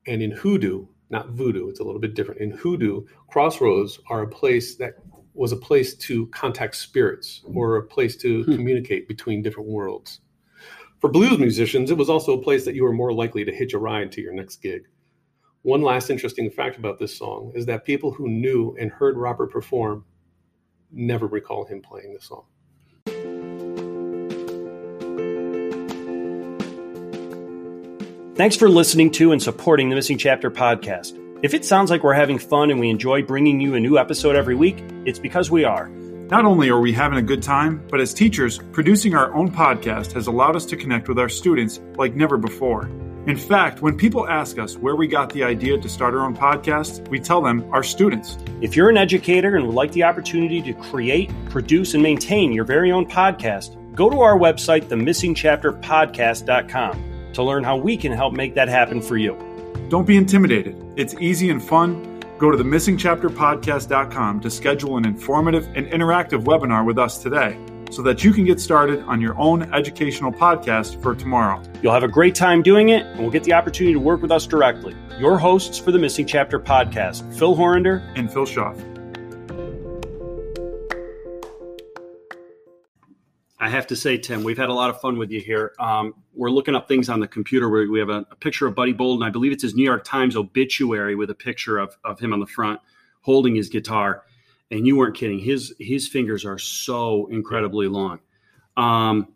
And 0.08 0.22
in 0.22 0.32
hoodoo, 0.32 0.88
not 1.10 1.30
voodoo, 1.30 1.70
it's 1.70 1.80
a 1.80 1.84
little 1.84 2.02
bit 2.02 2.14
different. 2.16 2.42
In 2.42 2.52
hoodoo, 2.52 3.06
crossroads 3.30 4.00
are 4.10 4.24
a 4.24 4.28
place 4.28 4.76
that 4.78 4.96
was 5.34 5.52
a 5.52 5.58
place 5.58 5.96
to 5.96 6.26
contact 6.28 6.76
spirits 6.76 7.42
or 7.54 7.76
a 7.76 7.84
place 7.84 8.16
to 8.18 8.44
Hmm. 8.44 8.56
communicate 8.56 9.08
between 9.08 9.42
different 9.44 9.70
worlds. 9.70 10.22
For 11.00 11.10
blues 11.10 11.38
musicians, 11.38 11.92
it 11.92 11.98
was 11.98 12.10
also 12.10 12.34
a 12.40 12.42
place 12.42 12.66
that 12.66 12.74
you 12.74 12.84
were 12.84 12.94
more 12.94 13.14
likely 13.14 13.46
to 13.46 13.52
hitch 13.54 13.74
a 13.74 13.78
ride 13.78 14.12
to 14.14 14.22
your 14.22 14.34
next 14.34 14.58
gig. 14.64 14.88
One 15.62 15.82
last 15.82 16.10
interesting 16.10 16.50
fact 16.50 16.78
about 16.78 16.98
this 16.98 17.16
song 17.16 17.52
is 17.54 17.66
that 17.68 17.86
people 17.86 18.12
who 18.12 18.28
knew 18.30 18.76
and 18.80 18.90
heard 18.90 19.18
Robert 19.18 19.52
perform 19.52 20.06
never 20.92 21.28
recall 21.28 21.66
him 21.66 21.82
playing 21.82 22.14
the 22.14 22.22
song. 22.22 22.46
Thanks 28.38 28.56
for 28.56 28.70
listening 28.70 29.10
to 29.14 29.32
and 29.32 29.42
supporting 29.42 29.90
the 29.90 29.96
Missing 29.96 30.20
Chapter 30.20 30.52
podcast. 30.52 31.18
If 31.42 31.56
it 31.56 31.66
sounds 31.66 31.90
like 31.90 32.04
we're 32.04 32.14
having 32.14 32.38
fun 32.38 32.70
and 32.70 32.80
we 32.80 32.92
enjoy 32.92 33.24
bringing 33.24 33.60
you 33.60 33.74
a 33.74 33.80
new 33.80 33.98
episode 33.98 34.36
every 34.36 34.54
week, 34.54 34.84
it's 35.06 35.18
because 35.18 35.50
we 35.50 35.64
are. 35.64 35.90
Not 35.90 36.46
only 36.46 36.70
are 36.70 36.80
we 36.80 36.94
having 36.94 37.18
a 37.18 37.24
good 37.24 37.42
time, 37.42 37.84
but 37.90 38.00
as 38.00 38.14
teachers, 38.14 38.60
producing 38.74 39.16
our 39.16 39.34
own 39.34 39.50
podcast 39.50 40.12
has 40.12 40.28
allowed 40.28 40.56
us 40.56 40.68
to 40.68 40.78
connect 40.78 41.10
with 41.10 41.18
our 41.18 41.30
students 41.30 41.80
like 41.96 42.14
never 42.14 42.38
before. 42.38 42.86
In 43.26 43.38
fact, 43.38 43.82
when 43.82 43.98
people 43.98 44.30
ask 44.30 44.60
us 44.60 44.78
where 44.78 44.96
we 44.96 45.08
got 45.08 45.34
the 45.34 45.44
idea 45.44 45.80
to 45.80 45.90
start 45.90 46.14
our 46.14 46.24
own 46.24 46.38
podcast, 46.38 47.08
we 47.08 47.20
tell 47.20 47.42
them 47.42 47.68
our 47.74 47.82
students. 47.82 48.38
If 48.62 48.76
you're 48.76 48.92
an 48.92 48.98
educator 48.98 49.56
and 49.56 49.66
would 49.66 49.74
like 49.74 49.94
the 49.94 50.04
opportunity 50.04 50.62
to 50.62 50.76
create, 50.76 51.32
produce, 51.50 51.96
and 51.96 52.04
maintain 52.04 52.54
your 52.54 52.66
very 52.66 52.92
own 52.92 53.08
podcast, 53.08 53.96
go 53.96 54.12
to 54.12 54.20
our 54.20 54.38
website, 54.38 54.90
themissingchapterpodcast.com 54.90 57.17
to 57.38 57.44
learn 57.44 57.64
how 57.64 57.78
we 57.78 57.96
can 57.96 58.12
help 58.12 58.34
make 58.34 58.56
that 58.56 58.68
happen 58.68 59.00
for 59.00 59.16
you. 59.16 59.38
Don't 59.90 60.08
be 60.08 60.18
intimidated. 60.18 60.76
It's 60.96 61.14
easy 61.20 61.52
and 61.52 61.64
fun. 61.64 62.20
Go 62.40 62.50
to 62.50 62.58
the 62.58 62.64
missingchapterpodcast.com 62.64 64.42
to 64.42 64.50
schedule 64.50 64.98
an 64.98 65.06
informative 65.06 65.68
and 65.76 65.86
interactive 65.88 66.44
webinar 66.44 66.84
with 66.84 66.98
us 66.98 67.22
today 67.22 67.56
so 67.92 68.02
that 68.02 68.24
you 68.24 68.34
can 68.34 68.44
get 68.44 68.60
started 68.60 69.02
on 69.04 69.22
your 69.22 69.38
own 69.40 69.72
educational 69.72 70.32
podcast 70.32 71.00
for 71.02 71.14
tomorrow. 71.14 71.62
You'll 71.84 71.94
have 71.94 72.04
a 72.04 72.08
great 72.08 72.34
time 72.34 72.64
doing 72.64 72.90
it, 72.90 73.06
and 73.06 73.20
we'll 73.20 73.30
get 73.30 73.44
the 73.44 73.54
opportunity 73.54 73.94
to 73.94 74.00
work 74.00 74.24
with 74.24 74.32
us 74.32 74.48
directly. 74.48 74.96
Your 75.20 75.38
hosts 75.38 75.78
for 75.78 75.92
the 75.92 76.00
Missing 76.00 76.26
Chapter 76.26 76.60
podcast, 76.60 77.38
Phil 77.38 77.56
Horrender 77.56 78.12
and 78.16 78.34
Phil 78.34 78.46
Schaff. 78.46 78.76
I 83.60 83.70
have 83.70 83.88
to 83.88 83.96
say, 83.96 84.18
Tim, 84.18 84.44
we've 84.44 84.58
had 84.58 84.70
a 84.70 84.74
lot 84.74 84.90
of 84.90 85.02
fun 85.02 85.18
with 85.18 85.32
you 85.32 85.40
here. 85.40 85.74
Um, 85.80 86.14
we're 86.36 86.52
looking 86.52 86.76
up 86.76 86.88
things 86.88 87.10
on 87.10 87.20
the 87.20 87.28
computer 87.28 87.70
where 87.70 87.90
we 87.90 88.00
have 88.00 88.10
a, 88.10 88.26
a, 88.30 88.36
picture 88.36 88.68
of 88.68 88.76
Buddy 88.76 88.94
Bolden. 88.94 89.28
I 89.28 89.32
believe 89.32 89.52
it's 89.52 89.64
his 89.64 89.74
New 89.74 89.84
York 89.84 90.04
Times 90.04 90.36
obituary 90.36 91.16
with 91.16 91.32
a 91.32 91.36
picture 91.36 91.80
of, 91.80 91.98
of 92.04 92.20
him 92.20 92.34
on 92.34 92.40
the 92.40 92.46
front 92.46 92.80
holding 93.22 93.56
his 93.56 93.70
guitar. 93.70 94.24
And 94.70 94.86
you 94.86 94.96
weren't 94.96 95.16
kidding. 95.16 95.40
His 95.40 95.74
his 95.80 96.08
fingers 96.08 96.46
are 96.46 96.58
so 96.58 97.28
incredibly 97.28 97.88
long. 97.88 98.20
Um, 98.76 99.34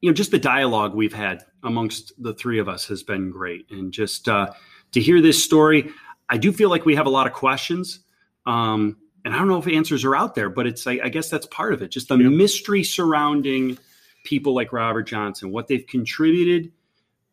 you 0.00 0.10
know, 0.10 0.14
just 0.14 0.32
the 0.32 0.38
dialogue 0.38 0.94
we've 0.94 1.12
had 1.12 1.44
amongst 1.62 2.12
the 2.22 2.34
three 2.34 2.58
of 2.58 2.68
us 2.68 2.86
has 2.88 3.02
been 3.02 3.30
great. 3.30 3.70
And 3.70 3.92
just 3.92 4.28
uh, 4.28 4.52
to 4.90 5.00
hear 5.00 5.20
this 5.20 5.42
story, 5.42 5.90
I 6.28 6.36
do 6.36 6.52
feel 6.52 6.68
like 6.68 6.84
we 6.84 6.96
have 6.96 7.06
a 7.06 7.10
lot 7.10 7.26
of 7.26 7.32
questions. 7.32 8.00
Um, 8.44 8.96
and 9.24 9.34
I 9.34 9.38
don't 9.38 9.48
know 9.48 9.58
if 9.58 9.68
answers 9.68 10.04
are 10.04 10.16
out 10.16 10.34
there, 10.34 10.50
but 10.50 10.66
it's 10.66 10.86
I, 10.86 11.00
I 11.04 11.08
guess 11.08 11.28
that's 11.28 11.46
part 11.46 11.72
of 11.72 11.82
it. 11.82 11.90
Just 11.90 12.08
the 12.08 12.16
yeah. 12.16 12.28
mystery 12.28 12.82
surrounding 12.82 13.78
people 14.24 14.54
like 14.54 14.72
Robert 14.72 15.04
Johnson, 15.04 15.50
what 15.52 15.68
they've 15.68 15.86
contributed, 15.86 16.72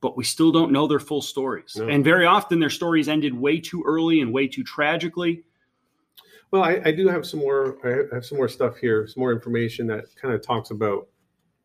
but 0.01 0.15
we 0.15 0.23
still 0.23 0.51
don't 0.51 0.71
know 0.71 0.87
their 0.87 0.99
full 0.99 1.21
stories. 1.21 1.75
No. 1.77 1.87
And 1.87 2.03
very 2.03 2.25
often 2.25 2.59
their 2.59 2.69
stories 2.69 3.09
ended 3.09 3.33
way 3.33 3.59
too 3.59 3.83
early 3.85 4.21
and 4.21 4.33
way 4.33 4.47
too 4.47 4.63
tragically. 4.63 5.43
Well, 6.51 6.63
I, 6.63 6.81
I, 6.85 6.91
do 6.91 7.07
have 7.07 7.27
some 7.27 7.41
more. 7.41 7.77
I 7.83 8.15
have 8.15 8.25
some 8.25 8.37
more 8.37 8.47
stuff 8.47 8.77
here, 8.77 9.05
some 9.07 9.21
more 9.21 9.31
information 9.31 9.85
that 9.87 10.05
kind 10.15 10.33
of 10.33 10.41
talks 10.41 10.71
about 10.71 11.07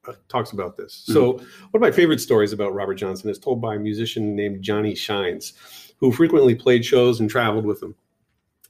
uh, 0.06 0.12
talks 0.28 0.52
about 0.52 0.76
this. 0.76 1.04
Mm-hmm. 1.04 1.12
So, 1.12 1.32
one 1.32 1.46
of 1.74 1.80
my 1.80 1.90
favorite 1.90 2.20
stories 2.20 2.52
about 2.52 2.74
Robert 2.74 2.96
Johnson 2.96 3.30
is 3.30 3.38
told 3.38 3.62
by 3.62 3.76
a 3.76 3.78
musician 3.78 4.36
named 4.36 4.62
Johnny 4.62 4.94
Shines, 4.94 5.54
who 6.00 6.12
frequently 6.12 6.54
played 6.54 6.84
shows 6.84 7.20
and 7.20 7.30
traveled 7.30 7.64
with 7.64 7.82
him 7.82 7.94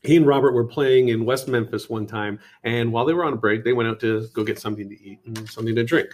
he 0.05 0.17
and 0.17 0.27
Robert 0.27 0.53
were 0.53 0.64
playing 0.64 1.09
in 1.09 1.25
West 1.25 1.49
Memphis 1.49 1.88
one 1.88 2.07
time, 2.07 2.38
and 2.62 2.93
while 2.93 3.05
they 3.05 3.14
were 3.14 3.25
on 3.25 3.33
a 3.33 3.37
break, 3.37 3.64
they 3.64 3.73
went 3.73 3.88
out 3.88 4.01
to 4.01 4.27
go 4.35 4.45
get 4.45 4.59
something 4.59 4.88
to 4.88 5.03
eat 5.03 5.21
and 5.25 5.49
something 5.49 5.75
to 5.75 5.85
drink. 5.85 6.09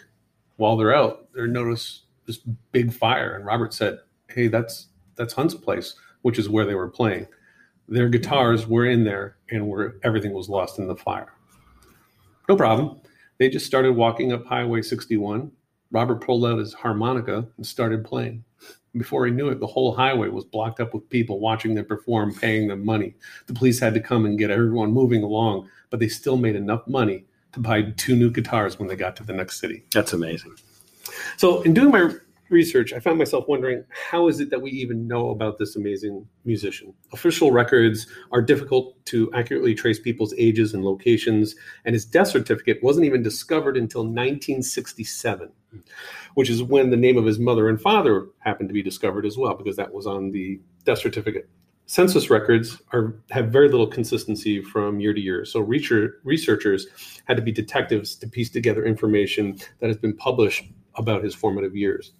While 0.56 0.76
they're 0.76 0.94
out, 0.94 1.32
they 1.34 1.46
noticed 1.46 2.04
this 2.26 2.38
big 2.72 2.92
fire, 2.92 3.34
and 3.34 3.44
Robert 3.44 3.74
said, 3.74 3.98
"Hey, 4.28 4.48
that's 4.48 4.88
that's 5.16 5.34
Hunt's 5.34 5.54
place, 5.54 5.94
which 6.22 6.38
is 6.38 6.48
where 6.48 6.64
they 6.64 6.74
were 6.74 6.88
playing. 6.88 7.26
Their 7.88 8.08
guitars 8.08 8.66
were 8.66 8.86
in 8.86 9.04
there, 9.04 9.36
and 9.50 9.68
were 9.68 9.98
everything 10.02 10.32
was 10.32 10.48
lost 10.48 10.78
in 10.78 10.86
the 10.86 10.96
fire. 10.96 11.32
No 12.48 12.56
problem. 12.56 13.00
They 13.38 13.48
just 13.48 13.66
started 13.66 13.92
walking 13.92 14.32
up 14.32 14.46
Highway 14.46 14.82
61. 14.82 15.50
Robert 15.90 16.24
pulled 16.24 16.44
out 16.44 16.58
his 16.58 16.72
harmonica 16.72 17.46
and 17.56 17.66
started 17.66 18.04
playing. 18.04 18.44
Before 18.96 19.24
he 19.26 19.32
knew 19.32 19.48
it, 19.48 19.60
the 19.60 19.66
whole 19.66 19.94
highway 19.94 20.28
was 20.28 20.44
blocked 20.44 20.80
up 20.80 20.94
with 20.94 21.08
people 21.10 21.38
watching 21.38 21.74
them 21.74 21.84
perform, 21.84 22.34
paying 22.34 22.68
them 22.68 22.84
money. 22.84 23.14
The 23.46 23.54
police 23.54 23.78
had 23.78 23.94
to 23.94 24.00
come 24.00 24.26
and 24.26 24.38
get 24.38 24.50
everyone 24.50 24.92
moving 24.92 25.22
along, 25.22 25.68
but 25.90 26.00
they 26.00 26.08
still 26.08 26.36
made 26.36 26.56
enough 26.56 26.86
money 26.88 27.24
to 27.52 27.60
buy 27.60 27.82
two 27.96 28.16
new 28.16 28.30
guitars 28.30 28.78
when 28.78 28.88
they 28.88 28.96
got 28.96 29.16
to 29.16 29.24
the 29.24 29.32
next 29.32 29.60
city. 29.60 29.84
That's 29.92 30.12
amazing. 30.12 30.54
So, 31.36 31.62
in 31.62 31.74
doing 31.74 31.90
my 31.90 32.12
research, 32.50 32.92
I 32.92 33.00
found 33.00 33.18
myself 33.18 33.46
wondering 33.48 33.84
how 34.10 34.28
is 34.28 34.40
it 34.40 34.50
that 34.50 34.60
we 34.60 34.70
even 34.70 35.08
know 35.08 35.30
about 35.30 35.58
this 35.58 35.76
amazing 35.76 36.26
musician? 36.44 36.92
Official 37.12 37.52
records 37.52 38.06
are 38.32 38.42
difficult 38.42 39.02
to 39.06 39.30
accurately 39.32 39.74
trace 39.74 39.98
people's 39.98 40.34
ages 40.36 40.74
and 40.74 40.84
locations, 40.84 41.54
and 41.84 41.94
his 41.94 42.04
death 42.04 42.28
certificate 42.28 42.82
wasn't 42.82 43.06
even 43.06 43.22
discovered 43.22 43.76
until 43.76 44.02
1967, 44.02 45.50
which 46.34 46.50
is 46.50 46.62
when 46.62 46.90
the 46.90 46.96
name 46.96 47.16
of 47.16 47.24
his 47.24 47.38
mother 47.38 47.68
and 47.68 47.80
father 47.80 48.26
happened 48.40 48.68
to 48.68 48.74
be 48.74 48.82
discovered 48.82 49.24
as 49.24 49.38
well, 49.38 49.54
because 49.54 49.76
that 49.76 49.94
was 49.94 50.06
on 50.06 50.30
the 50.30 50.60
death 50.84 50.98
certificate. 50.98 51.48
Census 51.86 52.30
records 52.30 52.80
are 52.92 53.16
have 53.30 53.48
very 53.48 53.68
little 53.68 53.86
consistency 53.86 54.62
from 54.62 55.00
year 55.00 55.12
to 55.12 55.20
year, 55.20 55.44
so 55.44 55.58
researchers 55.60 56.86
had 57.24 57.36
to 57.36 57.42
be 57.42 57.50
detectives 57.50 58.14
to 58.14 58.28
piece 58.28 58.48
together 58.48 58.84
information 58.84 59.58
that 59.80 59.88
has 59.88 59.96
been 59.96 60.16
published 60.16 60.64
about 60.94 61.24
his 61.24 61.34
formative 61.34 61.74
years. 61.74 62.12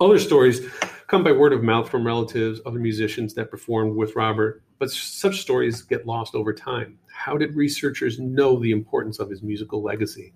Other 0.00 0.18
stories 0.18 0.66
come 1.08 1.22
by 1.22 1.32
word 1.32 1.52
of 1.52 1.62
mouth 1.62 1.90
from 1.90 2.06
relatives, 2.06 2.62
other 2.64 2.78
musicians 2.78 3.34
that 3.34 3.50
performed 3.50 3.94
with 3.94 4.16
Robert, 4.16 4.62
but 4.78 4.90
such 4.90 5.42
stories 5.42 5.82
get 5.82 6.06
lost 6.06 6.34
over 6.34 6.54
time. 6.54 6.98
How 7.12 7.36
did 7.36 7.54
researchers 7.54 8.18
know 8.18 8.58
the 8.58 8.70
importance 8.70 9.18
of 9.18 9.28
his 9.28 9.42
musical 9.42 9.82
legacy? 9.82 10.32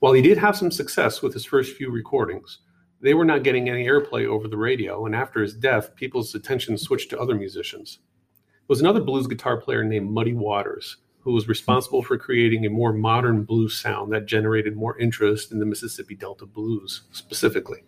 While 0.00 0.12
he 0.12 0.20
did 0.20 0.36
have 0.36 0.58
some 0.58 0.70
success 0.70 1.22
with 1.22 1.32
his 1.32 1.46
first 1.46 1.74
few 1.74 1.90
recordings, 1.90 2.58
they 3.00 3.14
were 3.14 3.24
not 3.24 3.44
getting 3.44 3.70
any 3.70 3.86
airplay 3.86 4.26
over 4.26 4.46
the 4.46 4.58
radio, 4.58 5.06
and 5.06 5.16
after 5.16 5.40
his 5.40 5.54
death, 5.54 5.96
people's 5.96 6.34
attention 6.34 6.76
switched 6.76 7.08
to 7.10 7.18
other 7.18 7.34
musicians. 7.34 7.98
There 8.34 8.66
was 8.68 8.80
another 8.80 9.00
blues 9.00 9.26
guitar 9.26 9.56
player 9.56 9.84
named 9.84 10.10
Muddy 10.10 10.34
Waters, 10.34 10.98
who 11.20 11.32
was 11.32 11.48
responsible 11.48 12.02
for 12.02 12.18
creating 12.18 12.66
a 12.66 12.70
more 12.70 12.92
modern 12.92 13.44
blues 13.44 13.74
sound 13.74 14.12
that 14.12 14.26
generated 14.26 14.76
more 14.76 14.98
interest 14.98 15.50
in 15.50 15.60
the 15.60 15.66
Mississippi 15.66 16.14
Delta 16.14 16.44
blues 16.44 17.04
specifically. 17.12 17.84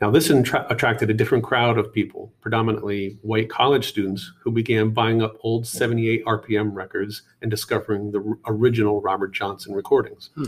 Now, 0.00 0.10
this 0.12 0.30
attra- 0.30 0.66
attracted 0.70 1.10
a 1.10 1.14
different 1.14 1.42
crowd 1.42 1.76
of 1.76 1.92
people, 1.92 2.32
predominantly 2.40 3.18
white 3.22 3.50
college 3.50 3.88
students, 3.88 4.32
who 4.40 4.52
began 4.52 4.90
buying 4.90 5.22
up 5.22 5.36
old 5.40 5.66
78 5.66 6.24
RPM 6.24 6.72
records 6.72 7.22
and 7.42 7.50
discovering 7.50 8.12
the 8.12 8.36
original 8.46 9.00
Robert 9.00 9.32
Johnson 9.32 9.74
recordings. 9.74 10.30
Hmm. 10.36 10.44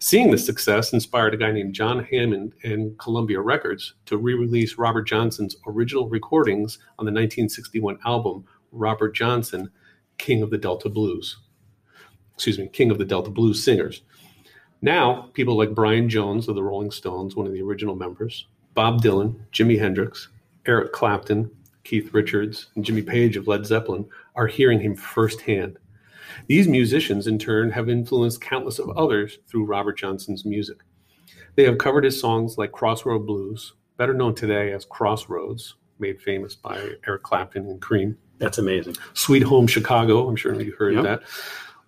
Seeing 0.00 0.30
this 0.30 0.46
success 0.46 0.92
inspired 0.92 1.34
a 1.34 1.36
guy 1.36 1.50
named 1.50 1.74
John 1.74 2.04
Hammond 2.04 2.52
and 2.62 2.96
Columbia 2.98 3.40
Records 3.40 3.94
to 4.06 4.16
re 4.16 4.34
release 4.34 4.78
Robert 4.78 5.08
Johnson's 5.08 5.56
original 5.66 6.08
recordings 6.08 6.78
on 7.00 7.04
the 7.04 7.10
1961 7.10 7.98
album 8.04 8.44
Robert 8.70 9.12
Johnson, 9.12 9.70
King 10.18 10.42
of 10.42 10.50
the 10.50 10.58
Delta 10.58 10.88
Blues. 10.88 11.38
Excuse 12.34 12.60
me, 12.60 12.68
King 12.68 12.92
of 12.92 12.98
the 12.98 13.04
Delta 13.04 13.30
Blues 13.30 13.64
Singers. 13.64 14.02
Now, 14.82 15.30
people 15.32 15.56
like 15.56 15.74
Brian 15.74 16.08
Jones 16.08 16.46
of 16.46 16.54
the 16.54 16.62
Rolling 16.62 16.92
Stones, 16.92 17.34
one 17.34 17.48
of 17.48 17.52
the 17.52 17.62
original 17.62 17.96
members, 17.96 18.46
Bob 18.78 19.02
Dylan, 19.02 19.34
Jimi 19.50 19.76
Hendrix, 19.76 20.28
Eric 20.64 20.92
Clapton, 20.92 21.50
Keith 21.82 22.14
Richards, 22.14 22.68
and 22.76 22.84
Jimmy 22.84 23.02
Page 23.02 23.36
of 23.36 23.48
Led 23.48 23.66
Zeppelin 23.66 24.08
are 24.36 24.46
hearing 24.46 24.78
him 24.78 24.94
firsthand. 24.94 25.80
These 26.46 26.68
musicians, 26.68 27.26
in 27.26 27.40
turn, 27.40 27.72
have 27.72 27.88
influenced 27.88 28.40
countless 28.40 28.78
of 28.78 28.90
others 28.90 29.40
through 29.48 29.64
Robert 29.64 29.98
Johnson's 29.98 30.44
music. 30.44 30.76
They 31.56 31.64
have 31.64 31.78
covered 31.78 32.04
his 32.04 32.20
songs 32.20 32.56
like 32.56 32.70
Crossroad 32.70 33.26
Blues, 33.26 33.72
better 33.96 34.14
known 34.14 34.36
today 34.36 34.70
as 34.70 34.84
Crossroads, 34.84 35.74
made 35.98 36.22
famous 36.22 36.54
by 36.54 36.92
Eric 37.04 37.24
Clapton 37.24 37.68
and 37.68 37.82
Cream. 37.82 38.16
That's 38.38 38.58
amazing. 38.58 38.94
Sweet 39.12 39.42
Home 39.42 39.66
Chicago, 39.66 40.28
I'm 40.28 40.36
sure 40.36 40.54
you 40.54 40.70
heard 40.78 40.94
yep. 40.94 41.02
that. 41.02 41.22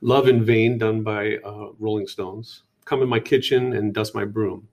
Love 0.00 0.26
in 0.26 0.44
Vain, 0.44 0.76
done 0.76 1.04
by 1.04 1.36
uh, 1.44 1.68
Rolling 1.78 2.08
Stones. 2.08 2.64
Come 2.84 3.00
in 3.00 3.08
My 3.08 3.20
Kitchen 3.20 3.74
and 3.74 3.94
Dust 3.94 4.12
My 4.12 4.24
Broom. 4.24 4.66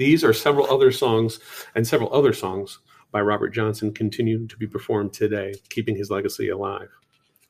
These 0.00 0.24
are 0.24 0.32
several 0.32 0.66
other 0.72 0.90
songs 0.92 1.40
and 1.74 1.86
several 1.86 2.10
other 2.14 2.32
songs 2.32 2.78
by 3.12 3.20
Robert 3.20 3.50
Johnson 3.50 3.92
continue 3.92 4.46
to 4.46 4.56
be 4.56 4.66
performed 4.66 5.12
today, 5.12 5.52
keeping 5.68 5.94
his 5.94 6.10
legacy 6.10 6.48
alive. 6.48 6.88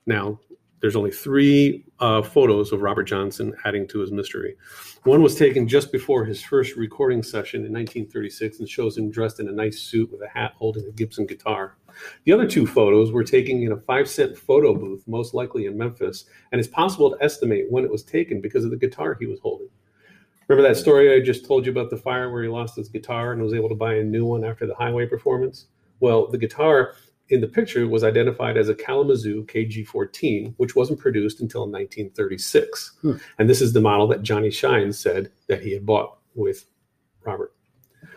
Now, 0.04 0.40
there's 0.80 0.96
only 0.96 1.12
three 1.12 1.84
uh, 2.00 2.22
photos 2.22 2.72
of 2.72 2.80
Robert 2.80 3.04
Johnson 3.04 3.54
adding 3.64 3.86
to 3.86 4.00
his 4.00 4.10
mystery. 4.10 4.56
One 5.04 5.22
was 5.22 5.36
taken 5.36 5.68
just 5.68 5.92
before 5.92 6.24
his 6.24 6.42
first 6.42 6.74
recording 6.74 7.22
session 7.22 7.60
in 7.60 7.72
1936 7.72 8.58
and 8.58 8.68
shows 8.68 8.98
him 8.98 9.12
dressed 9.12 9.38
in 9.38 9.48
a 9.48 9.52
nice 9.52 9.78
suit 9.78 10.10
with 10.10 10.20
a 10.20 10.28
hat 10.28 10.54
holding 10.56 10.84
a 10.88 10.90
Gibson 10.90 11.26
guitar. 11.26 11.76
The 12.24 12.32
other 12.32 12.48
two 12.48 12.66
photos 12.66 13.12
were 13.12 13.22
taken 13.22 13.62
in 13.62 13.70
a 13.70 13.76
five 13.76 14.08
cent 14.08 14.36
photo 14.36 14.74
booth, 14.74 15.06
most 15.06 15.34
likely 15.34 15.66
in 15.66 15.78
Memphis, 15.78 16.24
and 16.50 16.58
it's 16.58 16.66
possible 16.66 17.12
to 17.12 17.24
estimate 17.24 17.70
when 17.70 17.84
it 17.84 17.92
was 17.92 18.02
taken 18.02 18.40
because 18.40 18.64
of 18.64 18.72
the 18.72 18.76
guitar 18.76 19.16
he 19.20 19.26
was 19.26 19.38
holding. 19.38 19.68
Remember 20.50 20.68
that 20.68 20.80
story 20.80 21.14
I 21.14 21.20
just 21.20 21.46
told 21.46 21.64
you 21.64 21.70
about 21.70 21.90
the 21.90 21.96
fire 21.96 22.28
where 22.28 22.42
he 22.42 22.48
lost 22.48 22.74
his 22.74 22.88
guitar 22.88 23.30
and 23.30 23.40
was 23.40 23.54
able 23.54 23.68
to 23.68 23.74
buy 23.76 23.94
a 23.94 24.02
new 24.02 24.24
one 24.24 24.42
after 24.42 24.66
the 24.66 24.74
highway 24.74 25.06
performance? 25.06 25.66
Well, 26.00 26.26
the 26.26 26.38
guitar 26.38 26.94
in 27.28 27.40
the 27.40 27.46
picture 27.46 27.86
was 27.86 28.02
identified 28.02 28.56
as 28.56 28.68
a 28.68 28.74
Kalamazoo 28.74 29.44
KG14, 29.44 30.54
which 30.56 30.74
wasn't 30.74 30.98
produced 30.98 31.40
until 31.40 31.70
1936. 31.70 32.96
Hmm. 33.00 33.12
And 33.38 33.48
this 33.48 33.60
is 33.60 33.72
the 33.72 33.80
model 33.80 34.08
that 34.08 34.24
Johnny 34.24 34.50
Shines 34.50 34.98
said 34.98 35.30
that 35.46 35.62
he 35.62 35.72
had 35.72 35.86
bought 35.86 36.18
with 36.34 36.66
Robert. 37.24 37.54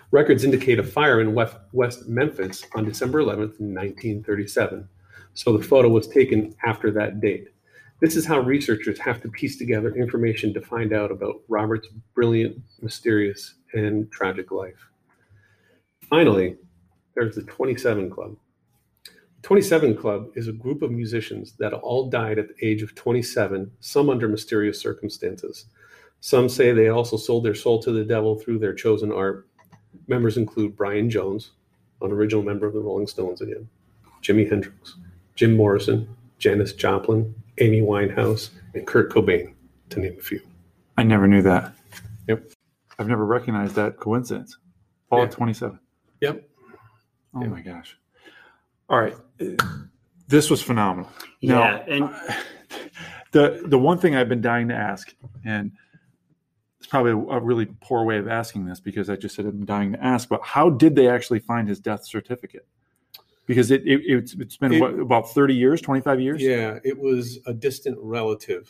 Records 0.09 0.43
indicate 0.43 0.79
a 0.79 0.83
fire 0.83 1.21
in 1.21 1.35
West, 1.35 1.57
West 1.71 2.07
Memphis 2.09 2.65
on 2.73 2.83
December 2.83 3.19
11th, 3.19 3.59
1937. 3.59 4.89
So 5.35 5.55
the 5.55 5.63
photo 5.63 5.87
was 5.87 6.07
taken 6.07 6.55
after 6.65 6.89
that 6.93 7.21
date. 7.21 7.49
This 8.03 8.17
is 8.17 8.25
how 8.25 8.41
researchers 8.41 8.99
have 8.99 9.21
to 9.21 9.29
piece 9.29 9.57
together 9.57 9.95
information 9.95 10.53
to 10.55 10.61
find 10.61 10.91
out 10.91 11.09
about 11.09 11.41
Robert's 11.47 11.87
brilliant, 12.13 12.57
mysterious, 12.81 13.53
and 13.71 14.11
tragic 14.11 14.51
life. 14.51 14.89
Finally, 16.09 16.57
there's 17.15 17.35
the 17.35 17.43
27 17.43 18.09
Club. 18.09 18.35
The 19.05 19.11
27 19.43 19.95
Club 19.95 20.31
is 20.35 20.49
a 20.49 20.51
group 20.51 20.81
of 20.81 20.91
musicians 20.91 21.53
that 21.59 21.71
all 21.71 22.09
died 22.09 22.39
at 22.39 22.49
the 22.49 22.67
age 22.67 22.81
of 22.81 22.93
27, 22.93 23.71
some 23.79 24.09
under 24.09 24.27
mysterious 24.27 24.81
circumstances. 24.81 25.67
Some 26.19 26.49
say 26.49 26.73
they 26.73 26.89
also 26.89 27.15
sold 27.15 27.45
their 27.45 27.55
soul 27.55 27.81
to 27.83 27.93
the 27.93 28.03
devil 28.03 28.37
through 28.37 28.59
their 28.59 28.73
chosen 28.73 29.13
art. 29.13 29.47
Members 30.09 30.35
include 30.35 30.75
Brian 30.75 31.09
Jones, 31.09 31.51
an 32.01 32.11
original 32.11 32.43
member 32.43 32.67
of 32.67 32.73
the 32.73 32.81
Rolling 32.81 33.07
Stones 33.07 33.39
again, 33.39 33.69
Jimi 34.21 34.49
Hendrix, 34.49 34.97
Jim 35.35 35.55
Morrison, 35.55 36.13
Janis 36.37 36.73
Joplin, 36.73 37.33
Amy 37.63 37.79
Winehouse, 37.79 38.49
and 38.73 38.85
Kurt 38.85 39.09
Cobain, 39.09 39.53
to 39.89 39.99
name 40.01 40.17
a 40.19 40.21
few. 40.21 40.41
I 40.97 41.03
never 41.03 41.27
knew 41.27 41.41
that. 41.43 41.73
Yep. 42.27 42.51
I've 42.99 43.07
never 43.07 43.25
recognized 43.25 43.75
that 43.75 43.97
coincidence. 43.97 44.57
All 45.09 45.19
yeah. 45.19 45.29
27. 45.29 45.79
Yep. 46.19 46.49
Oh 47.35 47.41
yep. 47.41 47.49
my 47.49 47.61
gosh. 47.61 47.97
All 48.89 48.99
right, 48.99 49.15
this 50.27 50.49
was 50.49 50.61
phenomenal. 50.61 51.09
Yeah, 51.39 51.53
now, 51.55 51.83
and 51.87 52.09
the 53.31 53.63
the 53.65 53.79
one 53.79 53.97
thing 53.97 54.13
I've 54.13 54.29
been 54.29 54.41
dying 54.41 54.67
to 54.67 54.75
ask, 54.75 55.15
and 55.45 55.71
it's 56.79 56.87
probably 56.87 57.11
a 57.11 57.39
really 57.39 57.67
poor 57.81 58.03
way 58.03 58.17
of 58.17 58.27
asking 58.27 58.65
this 58.65 58.81
because 58.81 59.09
I 59.09 59.15
just 59.15 59.35
said 59.35 59.45
I'm 59.45 59.65
dying 59.65 59.93
to 59.93 60.03
ask, 60.03 60.27
but 60.27 60.41
how 60.43 60.69
did 60.69 60.95
they 60.95 61.07
actually 61.07 61.39
find 61.39 61.67
his 61.67 61.79
death 61.79 62.05
certificate? 62.05 62.67
Because 63.45 63.71
it, 63.71 63.81
it 63.85 64.01
it's, 64.05 64.33
it's 64.35 64.57
been 64.57 64.73
it, 64.73 64.79
what, 64.79 64.97
about 64.97 65.29
30 65.29 65.53
years, 65.53 65.81
25 65.81 66.21
years. 66.21 66.41
Yeah, 66.41 66.79
it 66.83 66.97
was 66.97 67.39
a 67.45 67.53
distant 67.53 67.97
relative 67.99 68.69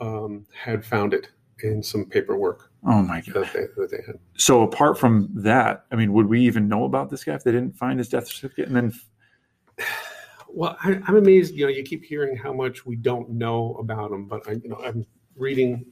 um, 0.00 0.46
had 0.54 0.84
found 0.84 1.12
it 1.14 1.28
in 1.62 1.82
some 1.82 2.04
paperwork. 2.04 2.70
Oh 2.86 3.02
my 3.02 3.20
god! 3.20 3.34
That 3.34 3.52
they, 3.52 3.66
that 3.76 3.90
they 3.90 3.98
so 4.36 4.62
apart 4.62 4.98
from 4.98 5.28
that, 5.34 5.84
I 5.92 5.96
mean, 5.96 6.12
would 6.14 6.26
we 6.26 6.40
even 6.40 6.68
know 6.68 6.84
about 6.84 7.10
this 7.10 7.24
guy 7.24 7.34
if 7.34 7.44
they 7.44 7.52
didn't 7.52 7.76
find 7.76 7.98
his 7.98 8.08
death 8.08 8.26
certificate? 8.26 8.68
And 8.68 8.76
then 8.76 8.92
well, 10.48 10.76
I, 10.82 10.92
am 11.06 11.16
amazed. 11.16 11.54
You 11.54 11.66
know, 11.66 11.70
you 11.70 11.82
keep 11.82 12.04
hearing 12.04 12.36
how 12.36 12.52
much 12.52 12.86
we 12.86 12.96
don't 12.96 13.30
know 13.30 13.76
about 13.78 14.10
him, 14.10 14.26
but 14.26 14.48
I, 14.48 14.52
you 14.52 14.68
know, 14.68 14.80
I'm 14.82 15.06
reading 15.36 15.84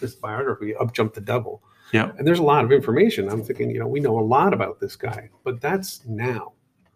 this 0.00 0.14
biography, 0.14 0.76
"Up 0.76 0.94
jumped 0.94 1.16
the 1.16 1.20
Devil." 1.20 1.62
Yeah, 1.92 2.12
and 2.16 2.26
there's 2.26 2.38
a 2.38 2.44
lot 2.44 2.64
of 2.64 2.70
information. 2.70 3.28
I'm 3.28 3.42
thinking, 3.42 3.70
you 3.70 3.80
know, 3.80 3.88
we 3.88 3.98
know 3.98 4.18
a 4.18 4.22
lot 4.22 4.54
about 4.54 4.78
this 4.78 4.94
guy, 4.94 5.30
but 5.42 5.60
that's 5.60 6.06
now. 6.06 6.52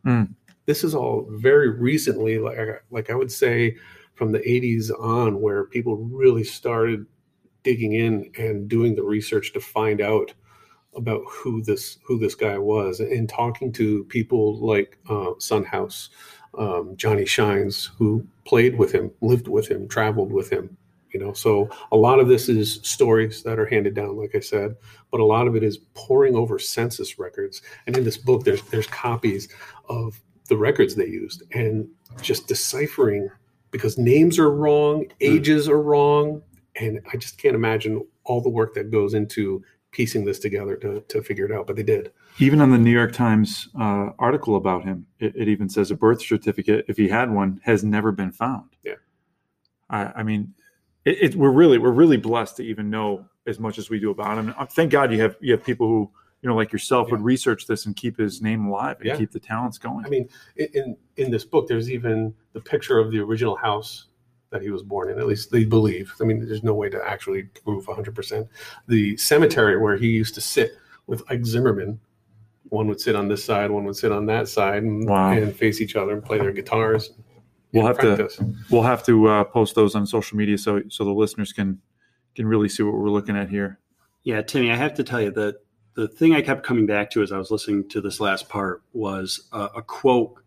Mm. 0.07 0.35
This 0.67 0.85
is 0.85 0.95
all 0.95 1.27
very 1.31 1.71
recently, 1.71 2.39
like 2.39 2.59
like 2.91 3.11
I 3.11 3.15
would 3.15 3.33
say, 3.33 3.77
from 4.15 4.33
the 4.33 4.41
80s 4.41 4.91
on, 4.99 5.41
where 5.41 5.65
people 5.65 5.97
really 5.97 6.45
started 6.45 7.07
digging 7.63 7.95
in 7.95 8.31
and 8.39 8.69
doing 8.69 8.95
the 8.95 9.03
research 9.03 9.53
to 9.55 9.61
find 9.61 10.01
out 10.01 10.33
about 10.97 11.23
who 11.29 11.63
this 11.63 11.99
who 12.05 12.19
this 12.19 12.35
guy 12.35 12.57
was 12.59 13.01
and 13.01 13.29
talking 13.29 13.73
to 13.73 14.05
people 14.05 14.59
like 14.59 14.99
uh, 15.11 15.33
Son 15.39 15.65
House, 15.65 16.11
um, 16.57 16.95
Johnny 16.97 17.25
Shines, 17.25 17.91
who 17.99 18.25
played 18.45 18.79
with 18.79 18.93
him, 18.93 19.11
lived 19.21 19.49
with 19.49 19.69
him, 19.69 19.89
traveled 19.89 20.33
with 20.33 20.51
him. 20.51 20.77
You 21.13 21.21
know, 21.21 21.33
so 21.33 21.71
a 21.93 21.97
lot 21.97 22.19
of 22.19 22.27
this 22.27 22.49
is 22.49 22.81
stories 22.83 23.45
that 23.45 23.61
are 23.61 23.67
handed 23.67 23.95
down, 23.95 24.17
like 24.17 24.35
I 24.35 24.41
said, 24.41 24.75
but 25.13 25.21
a 25.21 25.25
lot 25.25 25.47
of 25.47 25.55
it 25.55 25.63
is 25.63 25.79
poring 25.95 26.35
over 26.35 26.59
census 26.59 27.21
records. 27.21 27.63
And 27.87 27.97
in 27.97 28.03
this 28.03 28.17
book, 28.17 28.43
there's 28.45 28.63
there's 28.63 28.89
copies 28.89 29.49
of 29.89 30.21
the 30.49 30.57
records 30.57 30.95
they 30.95 31.07
used 31.07 31.43
and 31.53 31.89
just 32.21 32.47
deciphering 32.47 33.29
because 33.71 33.99
names 33.99 34.39
are 34.39 34.51
wrong, 34.51 35.05
hmm. 35.05 35.11
ages 35.21 35.69
are 35.69 35.83
wrong, 35.83 36.43
and 36.77 37.01
I 37.13 37.17
just 37.17 37.39
can't 37.39 37.55
imagine 37.55 38.07
all 38.25 38.41
the 38.41 38.49
work 38.49 38.75
that 38.75 38.91
goes 38.91 39.15
into 39.15 39.63
piecing 39.91 40.25
this 40.25 40.41
together 40.41 40.77
to, 40.77 41.01
to 41.09 41.23
figure 41.23 41.45
it 41.45 41.53
out, 41.53 41.67
but 41.67 41.77
they 41.77 41.83
did. 41.83 42.13
Even 42.39 42.61
on 42.61 42.71
the 42.71 42.79
New 42.79 42.91
York 42.91 43.13
Times 43.13 43.69
uh, 43.81 44.11
article 44.19 44.57
about 44.57 44.85
him, 44.85 45.07
it, 45.21 45.35
it, 45.37 45.49
even 45.49 45.69
says 45.69 45.93
a 45.93 45.95
birth 45.95 46.21
certificate, 46.21 46.85
if 46.89 46.97
he 46.97 47.09
had 47.09 47.31
one, 47.31 47.61
has 47.63 47.85
never 47.85 48.11
been 48.11 48.33
found. 48.33 48.71
Yeah. 48.83 48.95
I, 49.89 50.07
I 50.17 50.23
mean, 50.25 50.53
it, 51.05 51.19
it, 51.21 51.35
we're 51.37 51.53
really 51.53 51.79
we're 51.79 51.93
really 51.93 52.17
blessed 52.17 52.57
to 52.57 52.65
even 52.65 52.91
know 52.91 53.25
as 53.47 53.61
much 53.61 53.79
as 53.79 53.89
we 53.89 54.01
do 54.01 54.11
about 54.11 54.39
him. 54.39 54.55
Thank 54.71 54.91
God 54.91 55.13
you 55.13 55.21
have 55.21 55.37
you 55.41 55.53
have 55.53 55.65
people 55.65 55.87
who 55.87 56.11
you 56.45 56.51
know 56.51 56.57
like 56.57 56.73
yourself 56.73 57.09
yeah. 57.09 57.13
would 57.13 57.23
research 57.23 57.67
this 57.67 57.87
and 57.87 57.97
keep 57.97 58.19
his 58.19 58.43
name 58.43 58.67
alive 58.67 58.99
and 58.99 59.07
yeah. 59.07 59.17
keep 59.17 59.33
the 59.33 59.41
talents 59.41 59.79
going. 59.79 60.05
I 60.05 60.11
mean, 60.11 60.29
in 60.57 60.95
in 61.17 61.31
this 61.31 61.43
book, 61.43 61.67
there's 61.67 61.91
even 61.91 62.35
the 62.53 62.61
picture 62.61 62.99
of 62.99 63.11
the 63.11 63.19
original 63.19 63.57
house 63.57 64.09
that 64.51 64.61
he 64.61 64.69
was 64.69 64.83
born 64.83 65.11
in. 65.11 65.19
At 65.19 65.27
least 65.27 65.51
they 65.51 65.65
believe. 65.65 66.13
I 66.21 66.25
mean, 66.25 66.47
there's 66.47 66.63
no 66.63 66.75
way 66.75 66.91
to 66.91 67.03
actually 67.05 67.45
prove 67.65 67.87
100%. 67.87 68.47
The 68.87 69.17
cemetery 69.17 69.79
where 69.79 69.97
he 69.97 70.09
used 70.09 70.35
to 70.35 70.41
sit 70.43 70.73
with 71.07 71.23
Ike 71.29 71.47
Zimmerman, 71.47 71.99
one 72.69 72.87
would 72.89 73.01
sit 73.01 73.17
on 73.17 73.27
this 73.27 73.43
side, 73.43 73.71
one 73.71 73.85
would 73.85 73.97
sit 73.97 74.13
on 74.13 74.27
that 74.27 74.47
side, 74.47 74.83
and, 74.83 75.09
wow. 75.09 75.33
and 75.33 75.57
face 75.57 75.81
each 75.81 75.97
other 75.97 76.13
and 76.13 76.23
play 76.23 76.39
their 76.39 76.53
guitars. 76.53 77.11
We'll 77.73 77.87
have 77.87 77.99
practice. 77.99 78.37
to 78.37 78.55
we'll 78.71 78.83
have 78.83 79.05
to 79.07 79.29
uh, 79.29 79.45
post 79.45 79.75
those 79.75 79.97
on 79.97 80.07
social 80.07 80.37
media 80.37 80.59
so 80.59 80.83
so 80.89 81.05
the 81.05 81.11
listeners 81.11 81.53
can 81.53 81.81
can 82.37 82.47
really 82.47 82.69
see 82.69 82.85
what 82.85 82.95
we're 82.95 83.11
looking 83.11 83.37
at 83.37 83.49
here. 83.49 83.81
Yeah, 84.23 84.43
Timmy, 84.43 84.71
I 84.71 84.77
have 84.77 84.95
to 84.95 85.03
tell 85.03 85.21
you 85.21 85.33
that 85.33 85.64
the 85.95 86.09
thing 86.09 86.35
I 86.35 86.43
kept 86.43 86.65
coming 86.65 86.87
back 86.87 87.11
to 87.11 87.23
as 87.23 87.33
I 87.33 87.39
was 87.39 87.51
listening 87.51 87.89
to 87.91 88.01
this 88.01 88.21
last 88.21 88.49
part 88.49 88.83
was 88.93 89.49
uh, 89.53 89.69
a 89.77 89.83
quote, 89.83 90.41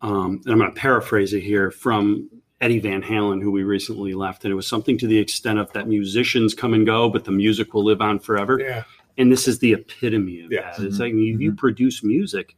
um, 0.00 0.40
and 0.44 0.52
I'm 0.52 0.58
going 0.58 0.72
to 0.72 0.80
paraphrase 0.80 1.32
it 1.32 1.42
here 1.42 1.70
from 1.70 2.30
Eddie 2.60 2.78
Van 2.78 3.02
Halen, 3.02 3.42
who 3.42 3.50
we 3.50 3.62
recently 3.64 4.14
left, 4.14 4.44
and 4.44 4.52
it 4.52 4.54
was 4.54 4.66
something 4.66 4.98
to 4.98 5.06
the 5.06 5.18
extent 5.18 5.58
of 5.58 5.72
that 5.72 5.88
musicians 5.88 6.54
come 6.54 6.74
and 6.74 6.86
go, 6.86 7.08
but 7.08 7.24
the 7.24 7.32
music 7.32 7.74
will 7.74 7.84
live 7.84 8.00
on 8.00 8.18
forever. 8.18 8.60
Yeah. 8.60 8.84
And 9.16 9.32
this 9.32 9.48
is 9.48 9.58
the 9.58 9.72
epitome 9.72 10.42
of 10.42 10.52
yeah. 10.52 10.62
that. 10.62 10.84
It's 10.84 10.94
mm-hmm. 10.94 11.02
like 11.02 11.12
if 11.12 11.40
you 11.40 11.50
mm-hmm. 11.50 11.56
produce 11.56 12.04
music, 12.04 12.56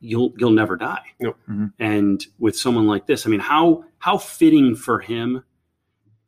you'll 0.00 0.34
you'll 0.36 0.50
never 0.50 0.76
die. 0.76 1.04
Nope. 1.20 1.38
Mm-hmm. 1.48 1.66
And 1.78 2.24
with 2.38 2.56
someone 2.56 2.86
like 2.86 3.06
this, 3.06 3.26
I 3.26 3.30
mean, 3.30 3.40
how 3.40 3.84
how 3.98 4.18
fitting 4.18 4.74
for 4.74 5.00
him 5.00 5.42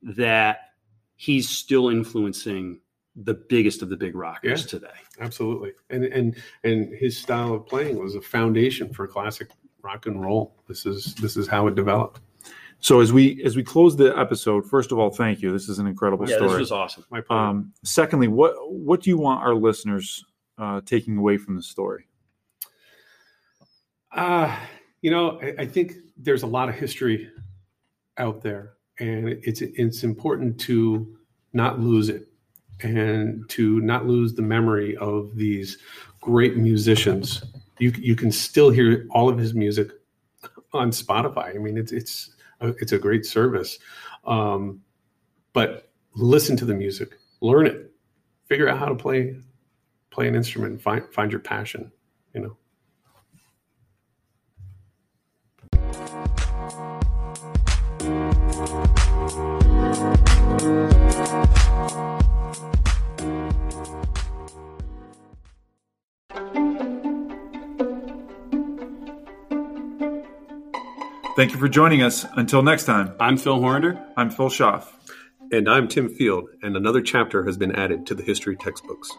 that 0.02 0.70
he's 1.16 1.50
still 1.50 1.90
influencing 1.90 2.80
the 3.16 3.34
biggest 3.34 3.82
of 3.82 3.88
the 3.88 3.96
big 3.96 4.14
rockers 4.14 4.62
yeah, 4.62 4.66
today. 4.66 4.98
Absolutely. 5.20 5.72
And 5.90 6.04
and 6.04 6.36
and 6.64 6.94
his 6.94 7.18
style 7.18 7.54
of 7.54 7.66
playing 7.66 7.98
was 7.98 8.14
a 8.14 8.20
foundation 8.20 8.92
for 8.92 9.06
classic 9.06 9.50
rock 9.82 10.06
and 10.06 10.22
roll. 10.22 10.54
This 10.68 10.86
is 10.86 11.14
this 11.16 11.36
is 11.36 11.48
how 11.48 11.66
it 11.66 11.74
developed. 11.74 12.20
So 12.78 13.00
as 13.00 13.12
we 13.12 13.42
as 13.44 13.56
we 13.56 13.62
close 13.62 13.96
the 13.96 14.16
episode, 14.18 14.66
first 14.66 14.90
of 14.92 14.98
all, 14.98 15.10
thank 15.10 15.42
you. 15.42 15.52
This 15.52 15.68
is 15.68 15.78
an 15.78 15.86
incredible 15.86 16.28
yeah, 16.28 16.36
story. 16.36 16.50
this 16.50 16.58
was 16.60 16.72
awesome. 16.72 17.04
My 17.10 17.20
pleasure. 17.20 17.40
Um, 17.40 17.72
secondly, 17.84 18.28
what 18.28 18.54
what 18.72 19.02
do 19.02 19.10
you 19.10 19.18
want 19.18 19.42
our 19.42 19.54
listeners 19.54 20.24
uh, 20.56 20.80
taking 20.86 21.16
away 21.18 21.36
from 21.36 21.56
the 21.56 21.62
story? 21.62 22.06
Uh, 24.12 24.54
you 25.02 25.10
know, 25.10 25.38
I, 25.40 25.62
I 25.62 25.66
think 25.66 25.94
there's 26.16 26.42
a 26.42 26.46
lot 26.46 26.68
of 26.68 26.74
history 26.74 27.30
out 28.16 28.40
there, 28.40 28.74
and 28.98 29.28
it's 29.28 29.60
it's 29.60 30.02
important 30.02 30.58
to 30.60 31.18
not 31.52 31.80
lose 31.80 32.08
it 32.08 32.29
and 32.84 33.48
to 33.50 33.80
not 33.80 34.06
lose 34.06 34.34
the 34.34 34.42
memory 34.42 34.96
of 34.96 35.34
these 35.36 35.78
great 36.20 36.56
musicians. 36.56 37.42
You 37.78 37.92
you 37.98 38.16
can 38.16 38.30
still 38.30 38.70
hear 38.70 39.06
all 39.10 39.28
of 39.28 39.38
his 39.38 39.54
music 39.54 39.90
on 40.72 40.90
Spotify. 40.90 41.54
I 41.54 41.58
mean, 41.58 41.76
it's 41.76 41.92
it's 41.92 42.34
it's 42.60 42.92
a 42.92 42.98
great 42.98 43.24
service. 43.24 43.78
Um, 44.24 44.82
but 45.52 45.90
listen 46.14 46.56
to 46.58 46.64
the 46.64 46.74
music, 46.74 47.18
learn 47.40 47.66
it, 47.66 47.90
figure 48.46 48.68
out 48.68 48.78
how 48.78 48.86
to 48.86 48.94
play 48.94 49.36
play 50.10 50.28
an 50.28 50.34
instrument, 50.34 50.80
find 50.80 51.04
find 51.12 51.32
your 51.32 51.40
passion. 51.40 51.90
You 52.34 52.40
know. 52.42 52.56
Thank 71.40 71.52
you 71.52 71.58
for 71.58 71.70
joining 71.70 72.02
us. 72.02 72.26
Until 72.36 72.62
next 72.62 72.84
time, 72.84 73.14
I'm 73.18 73.38
Phil 73.38 73.58
Horander. 73.58 73.98
I'm 74.14 74.28
Phil 74.28 74.50
Schaff. 74.50 74.94
And 75.50 75.70
I'm 75.70 75.88
Tim 75.88 76.10
Field, 76.10 76.50
and 76.62 76.76
another 76.76 77.00
chapter 77.00 77.44
has 77.44 77.56
been 77.56 77.74
added 77.74 78.04
to 78.08 78.14
the 78.14 78.22
history 78.22 78.56
textbooks. 78.56 79.10